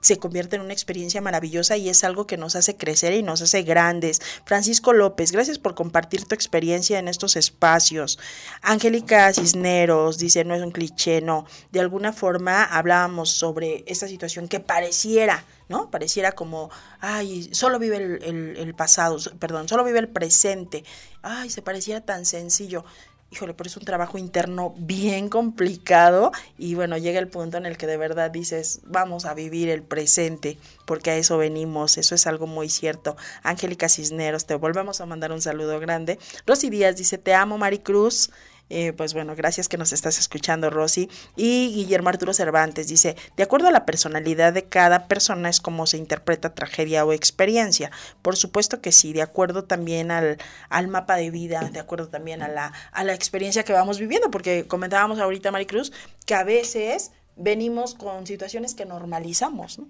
se 0.00 0.18
convierte 0.18 0.56
en 0.56 0.62
una 0.62 0.72
experiencia 0.72 1.20
maravillosa 1.20 1.76
y 1.76 1.88
es 1.88 2.04
algo 2.04 2.26
que 2.26 2.36
nos 2.36 2.56
hace 2.56 2.76
crecer 2.76 3.12
y 3.14 3.22
nos 3.22 3.42
hace 3.42 3.62
grandes. 3.62 4.20
Francisco 4.44 4.92
López, 4.92 5.27
gracias 5.32 5.58
por 5.58 5.74
compartir 5.74 6.24
tu 6.24 6.34
experiencia 6.34 6.98
en 6.98 7.08
estos 7.08 7.36
espacios. 7.36 8.18
Angélica 8.62 9.32
Cisneros 9.32 10.18
dice, 10.18 10.44
no 10.44 10.54
es 10.54 10.62
un 10.62 10.70
cliché, 10.70 11.20
no. 11.20 11.46
De 11.72 11.80
alguna 11.80 12.12
forma 12.12 12.64
hablábamos 12.64 13.30
sobre 13.30 13.84
esta 13.86 14.08
situación 14.08 14.48
que 14.48 14.60
pareciera, 14.60 15.44
¿no? 15.68 15.90
Pareciera 15.90 16.32
como, 16.32 16.70
ay, 17.00 17.48
solo 17.52 17.78
vive 17.78 17.96
el, 17.96 18.56
el 18.56 18.74
pasado, 18.74 19.18
perdón, 19.38 19.68
solo 19.68 19.84
vive 19.84 19.98
el 19.98 20.08
presente. 20.08 20.84
Ay, 21.22 21.50
se 21.50 21.62
pareciera 21.62 22.00
tan 22.00 22.24
sencillo 22.24 22.84
híjole, 23.30 23.54
pero 23.54 23.68
es 23.68 23.76
un 23.76 23.84
trabajo 23.84 24.16
interno 24.18 24.74
bien 24.78 25.28
complicado 25.28 26.32
y 26.56 26.74
bueno, 26.74 26.96
llega 26.96 27.18
el 27.18 27.28
punto 27.28 27.58
en 27.58 27.66
el 27.66 27.76
que 27.76 27.86
de 27.86 27.96
verdad 27.96 28.30
dices, 28.30 28.80
vamos 28.84 29.26
a 29.26 29.34
vivir 29.34 29.68
el 29.68 29.82
presente, 29.82 30.58
porque 30.86 31.10
a 31.10 31.16
eso 31.16 31.36
venimos, 31.36 31.98
eso 31.98 32.14
es 32.14 32.26
algo 32.26 32.46
muy 32.46 32.68
cierto. 32.68 33.16
Angélica 33.42 33.88
Cisneros, 33.88 34.46
te 34.46 34.54
volvemos 34.54 35.00
a 35.00 35.06
mandar 35.06 35.32
un 35.32 35.42
saludo 35.42 35.78
grande. 35.78 36.18
Rosy 36.46 36.70
Díaz 36.70 36.96
dice, 36.96 37.18
te 37.18 37.34
amo, 37.34 37.58
Maricruz. 37.58 38.30
Eh, 38.70 38.92
pues 38.92 39.14
bueno, 39.14 39.34
gracias 39.34 39.68
que 39.68 39.78
nos 39.78 39.92
estás 39.92 40.18
escuchando, 40.18 40.70
Rosy. 40.70 41.08
Y 41.36 41.72
Guillermo 41.74 42.10
Arturo 42.10 42.34
Cervantes 42.34 42.88
dice, 42.88 43.16
de 43.36 43.42
acuerdo 43.42 43.68
a 43.68 43.70
la 43.70 43.86
personalidad 43.86 44.52
de 44.52 44.64
cada 44.64 45.06
persona 45.08 45.48
es 45.48 45.60
como 45.60 45.86
se 45.86 45.96
interpreta 45.96 46.54
tragedia 46.54 47.04
o 47.04 47.12
experiencia. 47.12 47.90
Por 48.22 48.36
supuesto 48.36 48.80
que 48.80 48.92
sí, 48.92 49.12
de 49.12 49.22
acuerdo 49.22 49.64
también 49.64 50.10
al, 50.10 50.38
al 50.68 50.88
mapa 50.88 51.16
de 51.16 51.30
vida, 51.30 51.70
de 51.72 51.80
acuerdo 51.80 52.08
también 52.08 52.42
a 52.42 52.48
la, 52.48 52.72
a 52.92 53.04
la 53.04 53.14
experiencia 53.14 53.64
que 53.64 53.72
vamos 53.72 53.98
viviendo, 53.98 54.30
porque 54.30 54.66
comentábamos 54.66 55.18
ahorita, 55.18 55.50
Maricruz, 55.50 55.92
que 56.26 56.34
a 56.34 56.44
veces 56.44 57.12
venimos 57.36 57.94
con 57.94 58.26
situaciones 58.26 58.74
que 58.74 58.84
normalizamos, 58.84 59.80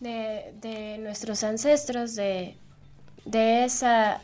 De, 0.00 0.54
de 0.62 0.96
nuestros 0.96 1.44
ancestros, 1.44 2.14
de, 2.14 2.56
de 3.26 3.64
esa 3.64 4.22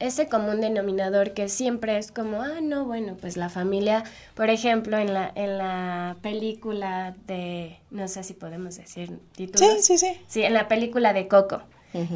ese 0.00 0.28
común 0.28 0.60
denominador 0.60 1.32
que 1.32 1.48
siempre 1.48 1.98
es 1.98 2.12
como, 2.12 2.42
ah, 2.42 2.60
no, 2.62 2.84
bueno, 2.84 3.16
pues 3.20 3.36
la 3.36 3.48
familia, 3.48 4.04
por 4.34 4.48
ejemplo, 4.48 4.96
en 4.96 5.12
la, 5.12 5.32
en 5.34 5.58
la 5.58 6.16
película 6.22 7.14
de, 7.26 7.78
no 7.90 8.06
sé 8.06 8.22
si 8.22 8.34
podemos 8.34 8.76
decir 8.76 9.18
títulos. 9.34 9.84
Sí, 9.84 9.98
sí, 9.98 9.98
sí. 9.98 10.20
Sí, 10.28 10.42
en 10.42 10.54
la 10.54 10.68
película 10.68 11.12
de 11.12 11.26
Coco. 11.28 11.62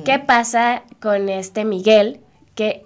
¿Qué 0.05 0.19
pasa 0.19 0.83
con 1.01 1.29
este 1.29 1.65
Miguel? 1.65 2.21
Que 2.55 2.83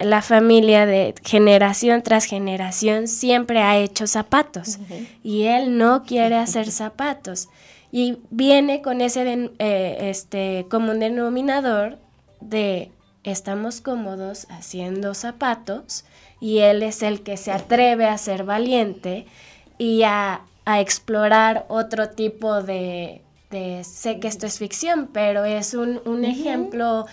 la 0.00 0.22
familia 0.22 0.86
de 0.86 1.14
generación 1.22 2.02
tras 2.02 2.24
generación 2.24 3.06
siempre 3.06 3.60
ha 3.60 3.76
hecho 3.76 4.06
zapatos 4.06 4.78
y 5.22 5.42
él 5.42 5.76
no 5.76 6.04
quiere 6.04 6.36
hacer 6.36 6.70
zapatos. 6.72 7.48
Y 7.92 8.18
viene 8.30 8.82
con 8.82 9.00
ese 9.00 9.50
eh, 9.58 9.98
este, 10.00 10.66
común 10.70 11.00
denominador 11.00 11.98
de 12.40 12.90
estamos 13.24 13.80
cómodos 13.80 14.46
haciendo 14.50 15.14
zapatos 15.14 16.04
y 16.40 16.58
él 16.58 16.82
es 16.82 17.02
el 17.02 17.22
que 17.22 17.36
se 17.36 17.52
atreve 17.52 18.06
a 18.06 18.18
ser 18.18 18.44
valiente 18.44 19.26
y 19.78 20.02
a, 20.04 20.42
explorar 20.66 21.66
otro 21.68 22.10
tipo 22.10 22.62
de, 22.62 23.22
sé 23.82 24.20
que 24.20 24.28
esto 24.28 24.46
es 24.46 24.58
ficción, 24.58 25.08
pero 25.12 25.44
es 25.44 25.74
un, 25.74 26.24
ejemplo 26.24 27.06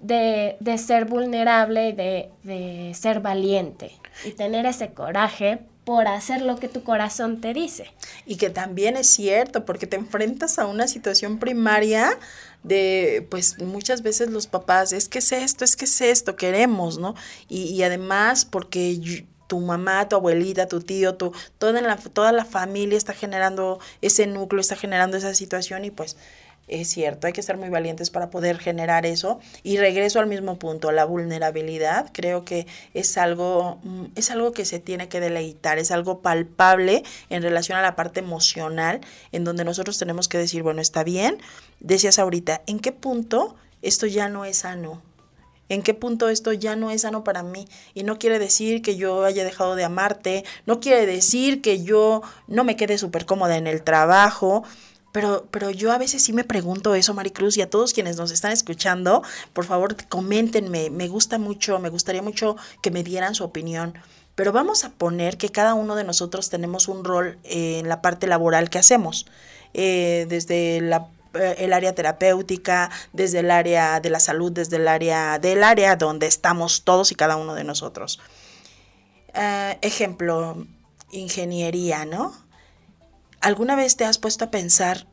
de, 0.00 0.56
ser 0.78 1.04
vulnerable 1.04 1.90
y 1.90 1.92
de, 1.92 2.30
de 2.42 2.92
ser 2.94 3.20
valiente 3.20 3.92
y 4.24 4.32
tener 4.32 4.66
ese 4.66 4.92
coraje 4.94 5.60
por 5.84 6.08
hacer 6.08 6.42
lo 6.42 6.56
que 6.56 6.68
tu 6.68 6.82
corazón 6.82 7.40
te 7.40 7.52
dice. 7.52 7.92
Y 8.26 8.36
que 8.36 8.50
también 8.50 8.96
es 8.96 9.08
cierto, 9.08 9.64
porque 9.64 9.86
te 9.86 9.96
enfrentas 9.96 10.58
a 10.58 10.66
una 10.66 10.88
situación 10.88 11.38
primaria 11.38 12.18
de, 12.64 13.26
pues 13.30 13.60
muchas 13.60 14.02
veces 14.02 14.30
los 14.30 14.48
papás, 14.48 14.92
es 14.92 15.08
que 15.08 15.20
es 15.20 15.30
esto, 15.32 15.64
es 15.64 15.76
que 15.76 15.84
es 15.84 16.00
esto, 16.00 16.34
queremos, 16.34 16.98
¿no? 16.98 17.14
Y, 17.48 17.64
y 17.66 17.82
además 17.84 18.44
porque 18.44 19.26
tu 19.46 19.60
mamá, 19.60 20.08
tu 20.08 20.16
abuelita, 20.16 20.66
tu 20.66 20.80
tío, 20.80 21.14
tu, 21.14 21.32
toda, 21.58 21.80
la, 21.80 21.96
toda 21.96 22.32
la 22.32 22.44
familia 22.44 22.96
está 22.96 23.12
generando 23.12 23.78
ese 24.00 24.26
núcleo, 24.26 24.60
está 24.60 24.76
generando 24.76 25.16
esa 25.16 25.34
situación 25.34 25.84
y 25.84 25.90
pues 25.90 26.16
es 26.66 26.88
cierto, 26.88 27.26
hay 27.26 27.32
que 27.32 27.42
ser 27.42 27.56
muy 27.58 27.68
valientes 27.68 28.10
para 28.10 28.30
poder 28.30 28.58
generar 28.58 29.04
eso. 29.04 29.38
Y 29.62 29.76
regreso 29.76 30.18
al 30.18 30.26
mismo 30.26 30.58
punto, 30.58 30.92
la 30.92 31.04
vulnerabilidad, 31.04 32.10
creo 32.12 32.44
que 32.44 32.66
es 32.94 33.18
algo, 33.18 33.78
mm, 33.82 34.06
es 34.16 34.30
algo 34.30 34.52
que 34.52 34.64
se 34.64 34.78
tiene 34.78 35.08
que 35.08 35.20
deleitar, 35.20 35.78
es 35.78 35.90
algo 35.90 36.20
palpable 36.20 37.02
en 37.28 37.42
relación 37.42 37.78
a 37.78 37.82
la 37.82 37.96
parte 37.96 38.20
emocional, 38.20 39.00
en 39.32 39.44
donde 39.44 39.64
nosotros 39.64 39.98
tenemos 39.98 40.28
que 40.28 40.38
decir, 40.38 40.62
bueno, 40.62 40.80
está 40.80 41.04
bien, 41.04 41.38
decías 41.80 42.18
ahorita, 42.18 42.62
¿en 42.66 42.80
qué 42.80 42.92
punto 42.92 43.56
esto 43.82 44.06
ya 44.06 44.28
no 44.28 44.44
es 44.44 44.58
sano? 44.58 45.02
¿En 45.68 45.82
qué 45.82 45.94
punto 45.94 46.28
esto 46.28 46.52
ya 46.52 46.76
no 46.76 46.90
es 46.90 47.02
sano 47.02 47.24
para 47.24 47.42
mí? 47.42 47.66
Y 47.94 48.02
no 48.02 48.18
quiere 48.18 48.38
decir 48.38 48.82
que 48.82 48.96
yo 48.96 49.24
haya 49.24 49.44
dejado 49.44 49.76
de 49.76 49.84
amarte, 49.84 50.44
no 50.66 50.78
quiere 50.80 51.06
decir 51.06 51.62
que 51.62 51.82
yo 51.82 52.22
no 52.48 52.64
me 52.64 52.76
quede 52.76 52.98
súper 52.98 53.24
cómoda 53.24 53.56
en 53.56 53.66
el 53.66 53.82
trabajo, 53.82 54.64
pero, 55.14 55.46
pero 55.52 55.70
yo 55.70 55.92
a 55.92 55.98
veces 55.98 56.24
sí 56.24 56.32
me 56.32 56.42
pregunto 56.42 56.96
eso, 56.96 57.14
Maricruz, 57.14 57.56
y 57.56 57.62
a 57.62 57.70
todos 57.70 57.92
quienes 57.92 58.16
nos 58.16 58.32
están 58.32 58.50
escuchando, 58.50 59.22
por 59.52 59.64
favor, 59.64 59.94
coméntenme. 60.08 60.90
Me 60.90 61.06
gusta 61.06 61.38
mucho, 61.38 61.78
me 61.78 61.88
gustaría 61.88 62.20
mucho 62.20 62.56
que 62.82 62.90
me 62.90 63.04
dieran 63.04 63.36
su 63.36 63.44
opinión. 63.44 63.94
Pero 64.34 64.50
vamos 64.50 64.82
a 64.82 64.90
poner 64.90 65.38
que 65.38 65.50
cada 65.50 65.74
uno 65.74 65.94
de 65.94 66.02
nosotros 66.02 66.50
tenemos 66.50 66.88
un 66.88 67.04
rol 67.04 67.38
en 67.44 67.88
la 67.88 68.02
parte 68.02 68.26
laboral 68.26 68.70
que 68.70 68.80
hacemos. 68.80 69.26
Eh, 69.72 70.26
desde 70.28 70.80
la 70.80 71.06
eh, 71.34 71.54
el 71.58 71.72
área 71.72 71.94
terapéutica, 71.94 72.90
desde 73.12 73.38
el 73.38 73.52
área 73.52 74.00
de 74.00 74.10
la 74.10 74.18
salud, 74.18 74.50
desde 74.50 74.78
el 74.78 74.88
área 74.88 75.38
del 75.38 75.62
área 75.62 75.94
donde 75.94 76.26
estamos 76.26 76.82
todos 76.82 77.12
y 77.12 77.14
cada 77.14 77.36
uno 77.36 77.54
de 77.54 77.62
nosotros. 77.62 78.18
Eh, 79.32 79.78
ejemplo, 79.80 80.66
ingeniería, 81.12 82.04
¿no? 82.04 82.34
¿Alguna 83.44 83.76
vez 83.76 83.98
te 83.98 84.06
has 84.06 84.16
puesto 84.16 84.46
a 84.46 84.50
pensar, 84.50 85.06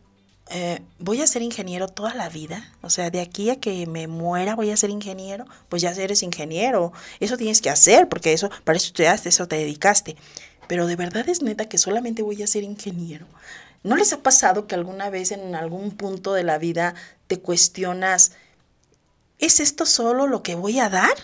eh, 0.52 0.80
voy 1.00 1.22
a 1.22 1.28
ser 1.28 1.42
ingeniero 1.42 1.90
toda 1.90 2.14
la 2.14 2.30
vida? 2.30 2.72
O 2.82 2.90
sea, 2.90 3.10
de 3.10 3.20
aquí 3.20 3.50
a 3.50 3.60
que 3.60 3.86
me 3.88 4.08
muera 4.08 4.56
voy 4.56 4.72
a 4.72 4.78
ser 4.78 4.90
ingeniero. 4.90 5.46
Pues 5.68 5.82
ya 5.82 5.92
eres 5.92 6.24
ingeniero. 6.24 6.94
Eso 7.20 7.36
tienes 7.36 7.60
que 7.60 7.70
hacer 7.70 8.08
porque 8.08 8.32
eso, 8.32 8.50
para 8.64 8.78
eso 8.78 8.88
estudiaste, 8.88 9.28
eso 9.28 9.50
te 9.50 9.58
dedicaste. 9.58 10.16
Pero 10.70 10.88
de 10.88 10.96
verdad 10.96 11.28
es 11.28 11.42
neta 11.42 11.68
que 11.68 11.78
solamente 11.78 12.22
voy 12.22 12.42
a 12.42 12.48
ser 12.48 12.64
ingeniero. 12.64 13.26
¿No 13.84 13.98
les 13.98 14.14
ha 14.14 14.24
pasado 14.24 14.66
que 14.66 14.76
alguna 14.76 15.10
vez 15.10 15.34
en 15.34 15.54
algún 15.54 15.92
punto 15.92 16.32
de 16.32 16.44
la 16.46 16.58
vida 16.58 16.96
te 17.28 17.42
cuestionas, 17.42 18.32
¿es 19.40 19.60
esto 19.60 19.86
solo 19.86 20.26
lo 20.26 20.42
que 20.42 20.56
voy 20.56 20.80
a 20.80 20.88
dar? 20.88 21.18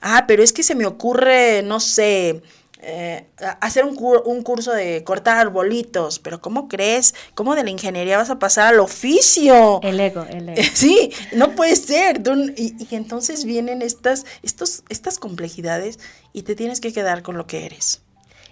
Ah, 0.00 0.24
pero 0.26 0.42
es 0.42 0.54
que 0.54 0.62
se 0.62 0.74
me 0.74 0.86
ocurre, 0.86 1.62
no 1.62 1.80
sé, 1.80 2.42
eh, 2.86 3.26
hacer 3.60 3.84
un, 3.84 3.96
un, 4.24 4.42
curso 4.42 4.72
de 4.72 5.02
cortar 5.04 5.38
arbolitos, 5.38 6.18
pero 6.18 6.40
¿cómo 6.40 6.68
crees? 6.68 7.14
¿Cómo 7.34 7.54
de 7.54 7.64
la 7.64 7.70
ingeniería 7.70 8.18
vas 8.18 8.30
a 8.30 8.38
pasar 8.38 8.74
al 8.74 8.80
oficio? 8.80 9.80
El 9.82 9.98
ego, 9.98 10.26
el 10.28 10.50
ego. 10.50 10.62
Sí, 10.74 11.10
no 11.32 11.54
puede 11.54 11.76
ser. 11.76 12.22
y, 12.56 12.74
y, 12.78 12.94
entonces 12.94 13.44
vienen 13.44 13.80
estas, 13.80 14.26
estos, 14.42 14.82
estas 14.88 15.18
complejidades 15.18 15.98
y 16.32 16.42
te 16.42 16.54
tienes 16.54 16.80
que 16.80 16.92
quedar 16.92 17.22
con 17.22 17.38
lo 17.38 17.46
que 17.46 17.64
eres. 17.64 18.02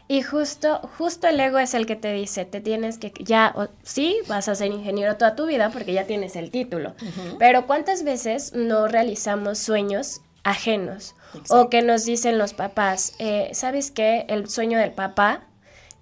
Y 0.09 0.23
justo, 0.23 0.81
justo 0.99 1.27
el 1.27 1.39
ego 1.39 1.59
es 1.59 1.75
el 1.75 1.87
que 1.87 1.97
te 1.97 2.13
dice, 2.13 2.45
te 2.45 2.61
tienes 2.61 2.99
que, 2.99 3.13
ya, 3.21 3.55
sí, 3.83 4.19
vas 4.29 4.49
a 4.49 4.55
ser 4.55 4.73
ingeniero 4.73 5.17
toda 5.17 5.37
tu 5.37 5.47
vida 5.47 5.71
porque 5.71 5.93
ya 5.93 6.05
tienes 6.07 6.37
el 6.37 6.51
título, 6.51 6.95
pero 7.39 7.67
¿cuántas 7.67 8.03
veces 8.03 8.53
no 8.53 8.89
realizamos 8.89 9.59
sueños 9.59 10.21
ajenos? 10.43 11.15
O 11.51 11.71
que 11.71 11.83
nos 11.83 12.05
dicen 12.05 12.39
los 12.39 12.55
papás, 12.55 13.15
eh, 13.19 13.51
¿sabes 13.53 13.91
qué? 13.91 14.27
El 14.29 14.49
sueño 14.49 14.79
del 14.79 14.93
papá, 14.93 15.43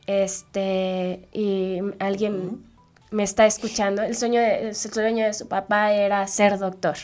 este, 0.06 1.28
y 1.32 1.78
alguien 1.98 2.64
me 3.10 3.22
está 3.22 3.46
escuchando, 3.46 4.02
el 4.02 4.16
sueño, 4.16 4.40
de, 4.40 4.68
el 4.68 4.74
sueño 4.74 5.24
de 5.24 5.34
su 5.34 5.48
papá 5.48 5.92
era 5.92 6.26
ser 6.26 6.58
doctor. 6.58 6.96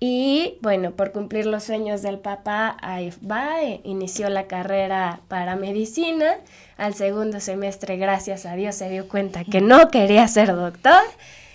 Y 0.00 0.58
bueno, 0.60 0.90
por 0.90 1.12
cumplir 1.12 1.46
los 1.46 1.64
sueños 1.64 2.02
del 2.02 2.18
papá, 2.18 2.76
ahí 2.82 3.10
va, 3.30 3.62
e 3.62 3.80
inició 3.84 4.28
la 4.28 4.46
carrera 4.46 5.20
para 5.28 5.56
medicina. 5.56 6.36
Al 6.76 6.94
segundo 6.94 7.40
semestre, 7.40 7.96
gracias 7.96 8.44
a 8.44 8.54
Dios, 8.54 8.74
se 8.74 8.90
dio 8.90 9.08
cuenta 9.08 9.44
que 9.44 9.60
no 9.60 9.88
quería 9.88 10.26
ser 10.28 10.54
doctor 10.54 11.02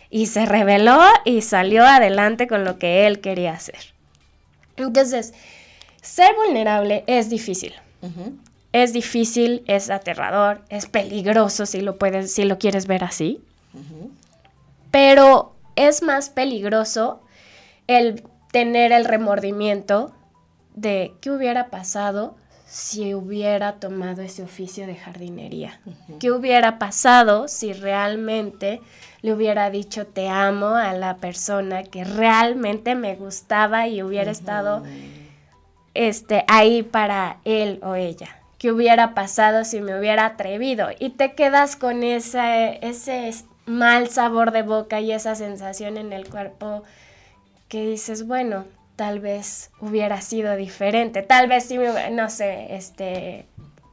y 0.10 0.28
se 0.28 0.46
reveló 0.46 1.00
y 1.26 1.42
salió 1.42 1.86
adelante 1.86 2.48
con 2.48 2.63
lo 2.63 2.80
que 2.80 3.06
él 3.06 3.20
quería 3.20 3.52
hacer. 3.52 3.94
Entonces, 4.88 5.34
ser 6.02 6.36
vulnerable 6.36 7.04
es 7.08 7.30
difícil. 7.30 7.74
Es 8.72 8.94
difícil, 8.94 9.63
es 9.68 9.89
aterrador, 9.89 10.62
es 10.70 10.86
peligroso 10.86 11.65
si 11.65 11.82
lo 11.82 11.98
puedes, 11.98 12.34
si 12.34 12.46
lo 12.46 12.58
quieres 12.60 12.88
ver 12.88 13.04
así. 13.04 13.42
Pero 14.92 15.54
es 15.76 16.02
más 16.02 16.30
peligroso 16.30 17.22
el 17.88 18.24
tener 18.52 18.92
el 18.92 19.06
remordimiento 19.06 20.12
de 20.76 21.13
qué 21.22 21.32
hubiera 21.32 21.70
pasado 21.70 22.36
si 22.69 23.15
hubiera 23.15 23.73
tomado 23.73 24.21
ese 24.21 24.43
oficio 24.43 24.86
de 24.86 24.95
jardinería. 24.95 25.79
¿Qué 26.19 26.32
hubiera 26.32 26.77
pasado 26.77 27.47
si 27.47 27.73
realmente 27.73 28.79
le 29.23 29.34
hubiera 29.34 29.71
dicho 29.71 30.05
te 30.05 30.29
amo 30.29 30.67
a 30.75 30.93
la 30.93 31.17
persona 31.17 31.82
que 31.82 32.03
realmente 32.03 32.93
me 32.93 33.15
gustaba 33.15 33.88
y 33.88 34.03
hubiera 34.03 34.29
estado 34.29 34.84
este, 35.95 36.45
ahí 36.47 36.84
para 36.84 37.38
él 37.43 37.79
o 37.82 37.95
ella? 37.95 38.38
¿Qué 38.60 38.71
hubiera 38.71 39.15
pasado 39.15 39.63
si 39.65 39.82
me 39.82 39.97
hubiera 39.97 40.27
atrevido? 40.27 40.89
Y 40.99 41.12
te 41.12 41.34
quedas 41.34 41.75
con 41.75 42.03
ese, 42.03 42.77
ese 42.86 43.34
mal 43.65 44.10
sabor 44.10 44.51
de 44.51 44.62
boca 44.62 44.99
y 45.01 45.12
esa 45.12 45.34
sensación 45.34 45.97
en 45.97 46.13
el 46.13 46.29
cuerpo 46.29 46.84
que 47.67 47.84
dices, 47.86 48.27
bueno, 48.27 48.65
tal 49.00 49.22
vez 49.22 49.72
hubiera 49.80 50.20
sido 50.20 50.58
diferente, 50.58 51.22
tal 51.22 51.48
vez 51.48 51.64
sí 51.64 51.78
me 51.78 52.12
no 52.12 52.30
sé, 52.30 52.76
este, 52.76 53.46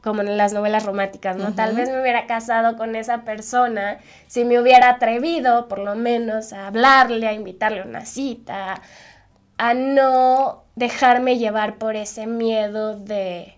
como 0.03 0.19
en 0.19 0.35
las 0.35 0.51
novelas 0.51 0.85
románticas, 0.85 1.37
¿no? 1.37 1.53
Tal 1.53 1.73
vez 1.77 1.89
me 1.89 2.01
hubiera 2.01 2.27
casado 2.27 2.75
con 2.75 2.93
esa 2.93 3.21
persona 3.21 3.99
si 4.27 4.43
me 4.43 4.59
hubiera 4.59 4.89
atrevido, 4.89 5.69
por 5.69 5.79
lo 5.79 5.95
menos, 5.95 6.51
a 6.51 6.67
hablarle, 6.67 7.25
a 7.25 7.31
invitarle 7.31 7.83
a 7.83 7.85
una 7.85 8.05
cita, 8.05 8.81
a 9.57 9.73
no 9.73 10.65
dejarme 10.75 11.37
llevar 11.37 11.77
por 11.77 11.95
ese 11.95 12.27
miedo 12.27 12.99
de 12.99 13.53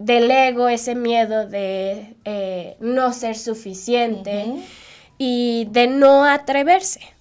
del 0.00 0.28
ego, 0.32 0.68
ese 0.68 0.96
miedo 0.96 1.46
de 1.46 2.16
eh, 2.24 2.76
no 2.80 3.12
ser 3.12 3.38
suficiente 3.38 4.46
y 5.16 5.68
de 5.70 5.86
no 5.86 6.24
atreverse. 6.24 7.11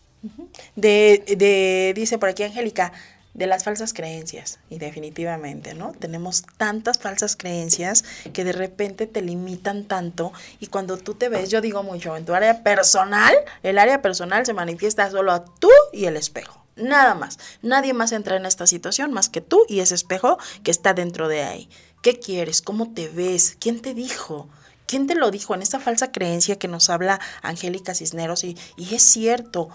De, 0.75 1.23
de, 1.37 1.93
dice 1.95 2.17
por 2.17 2.29
aquí 2.29 2.43
Angélica, 2.43 2.93
de 3.33 3.47
las 3.47 3.63
falsas 3.63 3.93
creencias, 3.93 4.59
y 4.69 4.77
definitivamente, 4.77 5.73
¿no? 5.73 5.93
Tenemos 5.93 6.43
tantas 6.57 6.99
falsas 6.99 7.35
creencias 7.35 8.03
que 8.33 8.43
de 8.43 8.51
repente 8.51 9.07
te 9.07 9.21
limitan 9.21 9.85
tanto 9.85 10.33
y 10.59 10.67
cuando 10.67 10.97
tú 10.97 11.13
te 11.13 11.29
ves, 11.29 11.49
yo 11.49 11.61
digo 11.61 11.81
mucho, 11.81 12.17
en 12.17 12.25
tu 12.25 12.33
área 12.33 12.61
personal, 12.61 13.33
el 13.63 13.77
área 13.77 14.01
personal 14.01 14.45
se 14.45 14.53
manifiesta 14.53 15.09
solo 15.09 15.31
a 15.31 15.45
tú 15.45 15.69
y 15.93 16.05
el 16.05 16.17
espejo. 16.17 16.61
Nada 16.75 17.15
más. 17.15 17.37
Nadie 17.61 17.93
más 17.93 18.11
entra 18.11 18.37
en 18.37 18.45
esta 18.45 18.65
situación 18.65 19.11
más 19.11 19.29
que 19.29 19.41
tú 19.41 19.65
y 19.67 19.81
ese 19.81 19.95
espejo 19.95 20.37
que 20.63 20.71
está 20.71 20.93
dentro 20.93 21.27
de 21.27 21.43
ahí. 21.43 21.69
¿Qué 22.01 22.19
quieres? 22.19 22.61
¿Cómo 22.61 22.93
te 22.93 23.07
ves? 23.09 23.55
¿Quién 23.59 23.81
te 23.81 23.93
dijo? 23.93 24.49
¿Quién 24.87 25.05
te 25.05 25.15
lo 25.15 25.31
dijo 25.31 25.53
en 25.53 25.61
esta 25.61 25.79
falsa 25.79 26.11
creencia 26.11 26.57
que 26.57 26.67
nos 26.67 26.89
habla 26.89 27.19
Angélica 27.43 27.93
Cisneros? 27.93 28.43
Y, 28.43 28.57
y 28.77 28.95
es 28.95 29.03
cierto, 29.03 29.69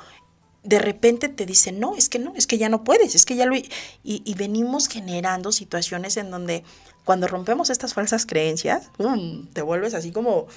de 0.67 0.79
repente 0.79 1.29
te 1.29 1.47
dicen, 1.47 1.81
no, 1.81 1.95
es 1.97 2.09
que 2.09 2.19
no, 2.19 2.35
es 2.35 2.47
que 2.47 2.59
ya 2.59 2.69
no 2.69 2.85
puedes, 2.85 3.15
es 3.15 3.25
que 3.25 3.37
ya 3.37 3.47
lo... 3.47 3.57
Y, 3.57 3.67
y 4.03 4.35
venimos 4.35 4.89
generando 4.89 5.53
situaciones 5.53 6.17
en 6.17 6.31
donde 6.31 6.65
cuando 7.05 7.29
rompemos 7.29 7.71
estas 7.71 7.95
falsas 7.95 8.27
creencias, 8.27 8.91
te 9.53 9.63
vuelves 9.63 9.95
así 9.95 10.11
como 10.11 10.49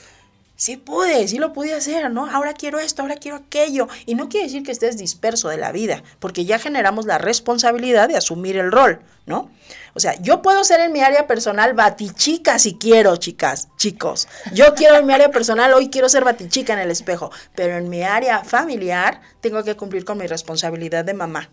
sí 0.60 0.76
pude, 0.76 1.26
sí 1.30 1.38
lo 1.38 1.54
pude 1.54 1.74
hacer, 1.74 2.12
¿no? 2.12 2.30
Ahora 2.30 2.54
quiero 2.54 2.80
esto, 2.80 3.02
ahora 3.02 3.16
quiero 3.16 3.38
aquello. 3.38 3.88
Y 4.06 4.16
no 4.16 4.28
quiere 4.28 4.46
decir 4.48 4.62
que 4.62 4.74
estés 4.74 4.98
disperso 4.98 5.48
de 5.48 5.56
la 5.56 5.72
vida, 5.72 6.04
porque 6.20 6.44
ya 6.44 6.60
generamos 6.60 7.06
la 7.06 7.18
responsabilidad 7.18 8.10
de 8.10 8.18
asumir 8.18 8.58
el 8.58 8.70
rol, 8.70 9.00
¿no? 9.26 9.50
O 9.94 10.02
sea, 10.02 10.22
yo 10.22 10.42
puedo 10.42 10.66
ser 10.66 10.82
en 10.82 10.92
mi 10.92 11.00
área 11.00 11.28
personal 11.28 11.74
batichica 11.74 12.60
si 12.60 12.76
quiero, 12.76 13.16
chicas, 13.16 13.70
chicos. 13.78 14.28
Yo 14.54 14.76
quiero 14.76 14.98
en 14.98 15.06
mi 15.06 15.14
área 15.14 15.32
personal, 15.32 15.74
hoy 15.74 15.90
quiero 15.90 16.10
ser 16.10 16.26
batichica 16.26 16.74
en 16.74 16.80
el 16.80 16.92
espejo, 16.92 17.32
pero 17.56 17.78
en 17.78 17.88
mi 17.88 18.04
área 18.04 18.44
familiar 18.44 19.22
tengo 19.40 19.64
que 19.64 19.78
cumplir 19.78 20.04
con 20.04 20.18
mi 20.18 20.28
responsabilidad 20.28 21.06
de 21.06 21.14
mamá 21.14 21.50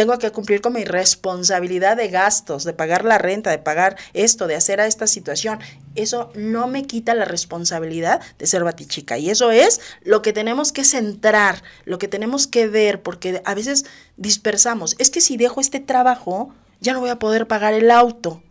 tengo 0.00 0.18
que 0.18 0.32
cumplir 0.32 0.62
con 0.62 0.72
mi 0.72 0.86
responsabilidad 0.86 1.94
de 1.94 2.08
gastos, 2.08 2.64
de 2.64 2.72
pagar 2.72 3.04
la 3.04 3.18
renta, 3.18 3.50
de 3.50 3.58
pagar 3.58 3.98
esto, 4.14 4.46
de 4.46 4.54
hacer 4.54 4.80
a 4.80 4.86
esta 4.86 5.06
situación. 5.06 5.58
Eso 5.94 6.32
no 6.34 6.68
me 6.68 6.86
quita 6.86 7.12
la 7.12 7.26
responsabilidad 7.26 8.22
de 8.38 8.46
ser 8.46 8.64
batichica. 8.64 9.18
Y 9.18 9.28
eso 9.28 9.50
es 9.50 9.82
lo 10.02 10.22
que 10.22 10.32
tenemos 10.32 10.72
que 10.72 10.84
centrar, 10.84 11.62
lo 11.84 11.98
que 11.98 12.08
tenemos 12.08 12.46
que 12.46 12.66
ver, 12.66 13.02
porque 13.02 13.42
a 13.44 13.54
veces 13.54 13.84
dispersamos. 14.16 14.96
Es 14.98 15.10
que 15.10 15.20
si 15.20 15.36
dejo 15.36 15.60
este 15.60 15.80
trabajo, 15.80 16.54
ya 16.80 16.94
no 16.94 17.00
voy 17.00 17.10
a 17.10 17.18
poder 17.18 17.46
pagar 17.46 17.74
el 17.74 17.90
auto. 17.90 18.42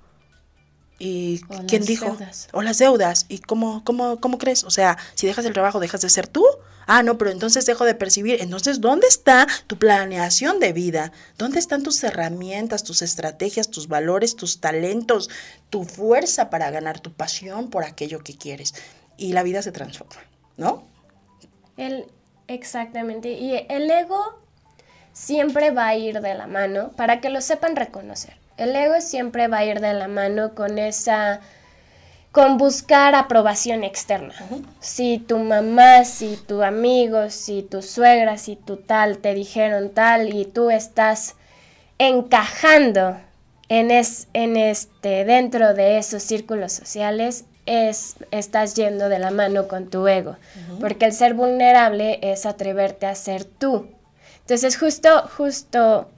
¿Y 1.00 1.40
quién 1.68 1.84
dijo? 1.84 2.16
O 2.52 2.62
las 2.62 2.78
deudas. 2.78 3.26
¿Y 3.28 3.40
cómo, 3.40 3.84
cómo, 3.84 4.20
cómo 4.20 4.38
crees? 4.38 4.64
O 4.66 4.70
sea, 4.70 5.00
si 5.16 5.26
dejas 5.26 5.46
el 5.46 5.54
trabajo, 5.54 5.80
¿dejas 5.80 6.02
de 6.02 6.12
ser 6.12 6.28
tú? 6.28 6.46
Ah, 6.92 7.04
no, 7.04 7.20
pero 7.20 7.30
entonces 7.30 7.68
dejo 7.68 7.86
de 7.86 7.94
percibir. 7.94 8.42
Entonces, 8.42 8.82
¿dónde 8.82 9.06
está 9.06 9.46
tu 9.68 9.78
planeación 9.78 10.60
de 10.60 10.74
vida? 10.74 11.12
¿Dónde 11.38 11.60
están 11.60 11.84
tus 11.84 12.04
herramientas, 12.04 12.84
tus 12.84 13.04
estrategias, 13.04 13.70
tus 13.70 13.88
valores, 13.88 14.36
tus 14.36 14.60
talentos, 14.60 15.30
tu 15.70 15.84
fuerza 15.84 16.50
para 16.50 16.72
ganar 16.72 17.00
tu 17.00 17.14
pasión 17.14 17.70
por 17.70 17.84
aquello 17.84 18.24
que 18.24 18.36
quieres? 18.36 18.74
Y 19.18 19.34
la 19.34 19.44
vida 19.44 19.62
se 19.62 19.72
transforma, 19.72 20.20
¿no? 20.58 20.84
El, 21.78 22.08
exactamente. 22.48 23.34
Y 23.34 23.68
el 23.70 23.92
ego 23.92 24.42
siempre 25.14 25.70
va 25.70 25.90
a 25.90 25.96
ir 25.96 26.22
de 26.22 26.34
la 26.34 26.48
mano 26.48 26.92
para 26.94 27.22
que 27.22 27.30
lo 27.30 27.42
sepan 27.42 27.76
reconocer. 27.76 28.34
El 28.58 28.76
ego 28.76 29.00
siempre 29.00 29.48
va 29.48 29.60
a 29.60 29.66
ir 29.66 29.80
de 29.80 29.94
la 29.94 30.08
mano 30.08 30.56
con 30.56 30.80
esa 30.80 31.40
con 32.32 32.58
buscar 32.58 33.16
aprobación 33.16 33.84
externa. 33.84 34.34
Si 34.80 35.18
tu 35.18 35.40
mamá, 35.40 36.06
si 36.06 36.38
tu 36.38 36.62
amigo, 36.62 37.30
si 37.30 37.64
tu 37.64 37.82
suegra, 37.82 38.38
si 38.38 38.56
tu 38.56 38.78
tal 38.78 39.18
te 39.18 39.34
dijeron 39.34 39.90
tal 39.90 40.34
y 40.34 40.46
tú 40.46 40.70
estás 40.70 41.36
encajando 41.98 43.18
en, 43.68 43.90
en 43.92 44.58
este, 44.58 45.26
dentro 45.26 45.74
de 45.74 45.98
esos 45.98 46.22
círculos 46.22 46.72
sociales, 46.72 47.46
es, 47.66 48.16
estás 48.32 48.76
yendo 48.76 49.10
de 49.10 49.20
la 49.20 49.32
mano 49.32 49.68
con 49.68 49.90
tu 49.90 50.08
ego. 50.08 50.38
Porque 50.80 51.06
el 51.06 51.14
ser 51.14 51.34
vulnerable 51.34 52.20
es 52.22 52.46
atreverte 52.46 53.06
a 53.06 53.16
ser 53.16 53.44
tú. 53.44 53.88
Entonces, 54.42 54.78
justo, 54.78 55.28
justo, 55.36 56.10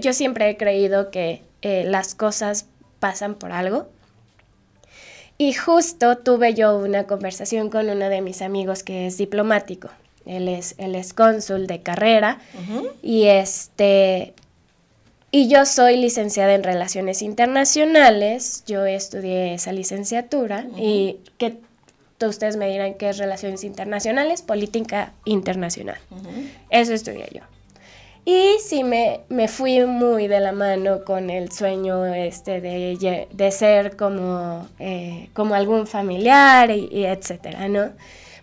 yo 0.00 0.12
siempre 0.12 0.50
he 0.50 0.56
creído 0.56 1.10
que 1.10 1.42
eh, 1.62 1.84
las 1.86 2.14
cosas 2.14 2.66
pasan 3.00 3.34
por 3.34 3.52
algo 3.52 3.88
y 5.44 5.52
justo 5.52 6.16
tuve 6.16 6.54
yo 6.54 6.78
una 6.78 7.04
conversación 7.04 7.68
con 7.68 7.90
uno 7.90 8.08
de 8.08 8.22
mis 8.22 8.40
amigos 8.40 8.82
que 8.82 9.06
es 9.06 9.18
diplomático. 9.18 9.90
Él 10.24 10.48
es, 10.48 10.74
él 10.78 10.94
es 10.94 11.12
cónsul 11.12 11.66
de 11.66 11.82
carrera 11.82 12.38
y 13.02 13.24
este 13.24 14.32
y 15.30 15.48
yo 15.48 15.66
soy 15.66 15.98
licenciada 15.98 16.54
en 16.54 16.62
Relaciones 16.62 17.20
Internacionales, 17.20 18.64
yo 18.66 18.86
estudié 18.86 19.52
esa 19.52 19.72
licenciatura 19.72 20.66
y 20.78 21.18
que 21.36 21.58
ustedes 22.26 22.56
me 22.56 22.70
dirán 22.70 22.94
qué 22.94 23.10
es 23.10 23.18
relaciones 23.18 23.64
internacionales, 23.64 24.40
política 24.40 25.12
internacional. 25.26 25.98
Eso 26.70 26.94
estudié 26.94 27.28
yo. 27.34 27.40
Y 28.26 28.56
sí 28.58 28.84
me, 28.84 29.20
me, 29.28 29.48
fui 29.48 29.84
muy 29.84 30.28
de 30.28 30.40
la 30.40 30.52
mano 30.52 31.04
con 31.04 31.28
el 31.28 31.52
sueño 31.52 32.06
este 32.06 32.62
de, 32.62 33.28
de 33.30 33.50
ser 33.50 33.96
como, 33.96 34.66
eh, 34.78 35.28
como 35.34 35.54
algún 35.54 35.86
familiar 35.86 36.70
y, 36.70 37.04
etcétera, 37.04 37.68
¿no? 37.68 37.90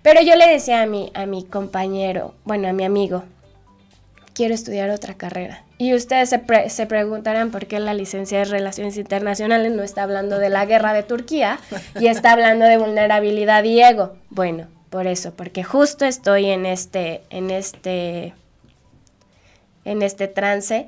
Pero 0.04 0.22
yo 0.22 0.36
le 0.36 0.48
decía 0.48 0.84
a 0.84 0.86
mi, 0.86 1.12
a 1.16 1.26
mi 1.26 1.44
compañero, 1.44 2.36
bueno, 2.44 2.68
a 2.68 2.74
mi 2.74 2.84
amigo, 2.84 3.24
quiero 4.36 4.54
estudiar 4.54 4.92
otra 4.92 5.16
carrera. 5.16 5.64
Y 5.80 5.96
ustedes 5.96 6.30
se, 6.30 6.70
se, 6.70 6.86
preguntarán 6.86 7.50
por 7.50 7.66
qué 7.66 7.80
la 7.80 7.96
licencia 7.96 8.38
de 8.38 8.46
Relaciones 8.46 8.98
Internacionales 8.98 9.72
no 9.72 9.82
está 9.82 10.04
hablando 10.04 10.38
de 10.38 10.50
la 10.50 10.68
guerra 10.68 10.94
de 10.94 11.02
Turquía 11.02 11.60
y 12.00 12.06
está 12.06 12.34
hablando 12.34 12.66
de 12.66 12.78
vulnerabilidad 12.78 13.64
y 13.64 13.82
ego. 13.82 14.14
Bueno, 14.30 14.68
por 14.92 15.08
eso, 15.08 15.34
porque 15.34 15.64
justo 15.64 16.06
estoy 16.06 16.52
en 16.52 16.68
este, 16.68 17.24
en 17.32 17.50
este 17.50 18.34
en 19.86 20.02
este 20.02 20.28
trance 20.28 20.88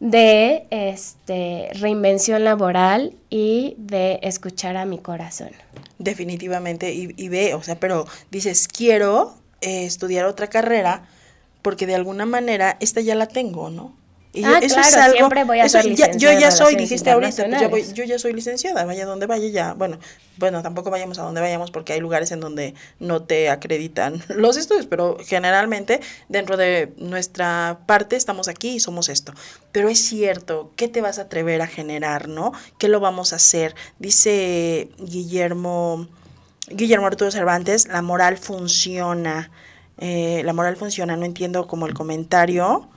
de 0.00 0.66
este, 0.70 1.70
reinvención 1.74 2.42
laboral 2.42 3.14
y 3.30 3.74
de 3.78 4.18
escuchar 4.22 4.76
a 4.76 4.84
mi 4.84 4.98
corazón. 4.98 5.50
Definitivamente, 5.98 6.92
y, 6.92 7.28
ve, 7.28 7.54
o 7.54 7.62
sea, 7.62 7.78
pero 7.78 8.06
dices, 8.30 8.66
quiero 8.66 9.34
eh, 9.60 9.84
estudiar 9.84 10.26
otra 10.26 10.48
carrera 10.48 11.04
porque 11.62 11.86
de 11.86 11.94
alguna 11.94 12.26
manera 12.26 12.76
esta 12.80 13.00
ya 13.00 13.14
la 13.14 13.26
tengo, 13.28 13.70
¿no? 13.70 13.94
Y 14.34 14.44
ah, 14.44 14.60
eso 14.62 14.80
es 14.80 14.96
algo, 14.96 15.16
siempre 15.16 15.44
voy 15.44 15.60
a 15.60 15.68
ser 15.68 15.84
licenciada. 15.84 16.16
yo 16.16 16.40
ya 16.40 16.50
soy, 16.50 16.74
dijiste 16.74 17.10
ahorita, 17.10 17.68
pues 17.68 17.92
yo, 17.92 18.02
ya 18.04 18.18
soy 18.18 18.32
licenciada, 18.32 18.86
vaya 18.86 19.04
donde 19.04 19.26
vaya 19.26 19.46
ya. 19.48 19.74
Bueno, 19.74 19.98
bueno, 20.38 20.62
tampoco 20.62 20.90
vayamos 20.90 21.18
a 21.18 21.22
donde 21.22 21.42
vayamos 21.42 21.70
porque 21.70 21.92
hay 21.92 22.00
lugares 22.00 22.32
en 22.32 22.40
donde 22.40 22.74
no 22.98 23.22
te 23.24 23.50
acreditan 23.50 24.22
los 24.28 24.56
estudios, 24.56 24.86
pero 24.86 25.18
generalmente 25.22 26.00
dentro 26.30 26.56
de 26.56 26.94
nuestra 26.96 27.80
parte 27.84 28.16
estamos 28.16 28.48
aquí 28.48 28.76
y 28.76 28.80
somos 28.80 29.10
esto. 29.10 29.34
Pero 29.70 29.90
es 29.90 29.98
cierto, 29.98 30.72
¿qué 30.76 30.88
te 30.88 31.02
vas 31.02 31.18
a 31.18 31.22
atrever 31.22 31.60
a 31.60 31.66
generar, 31.66 32.28
no? 32.28 32.52
¿Qué 32.78 32.88
lo 32.88 33.00
vamos 33.00 33.34
a 33.34 33.36
hacer? 33.36 33.74
Dice 33.98 34.88
Guillermo, 34.98 36.08
Guillermo 36.68 37.06
Arturo 37.06 37.30
Cervantes, 37.30 37.86
la 37.86 38.00
moral 38.00 38.38
funciona. 38.38 39.50
Eh, 39.98 40.40
la 40.46 40.54
moral 40.54 40.76
funciona, 40.76 41.16
no 41.16 41.26
entiendo 41.26 41.66
como 41.66 41.86
el 41.86 41.92
comentario 41.92 42.88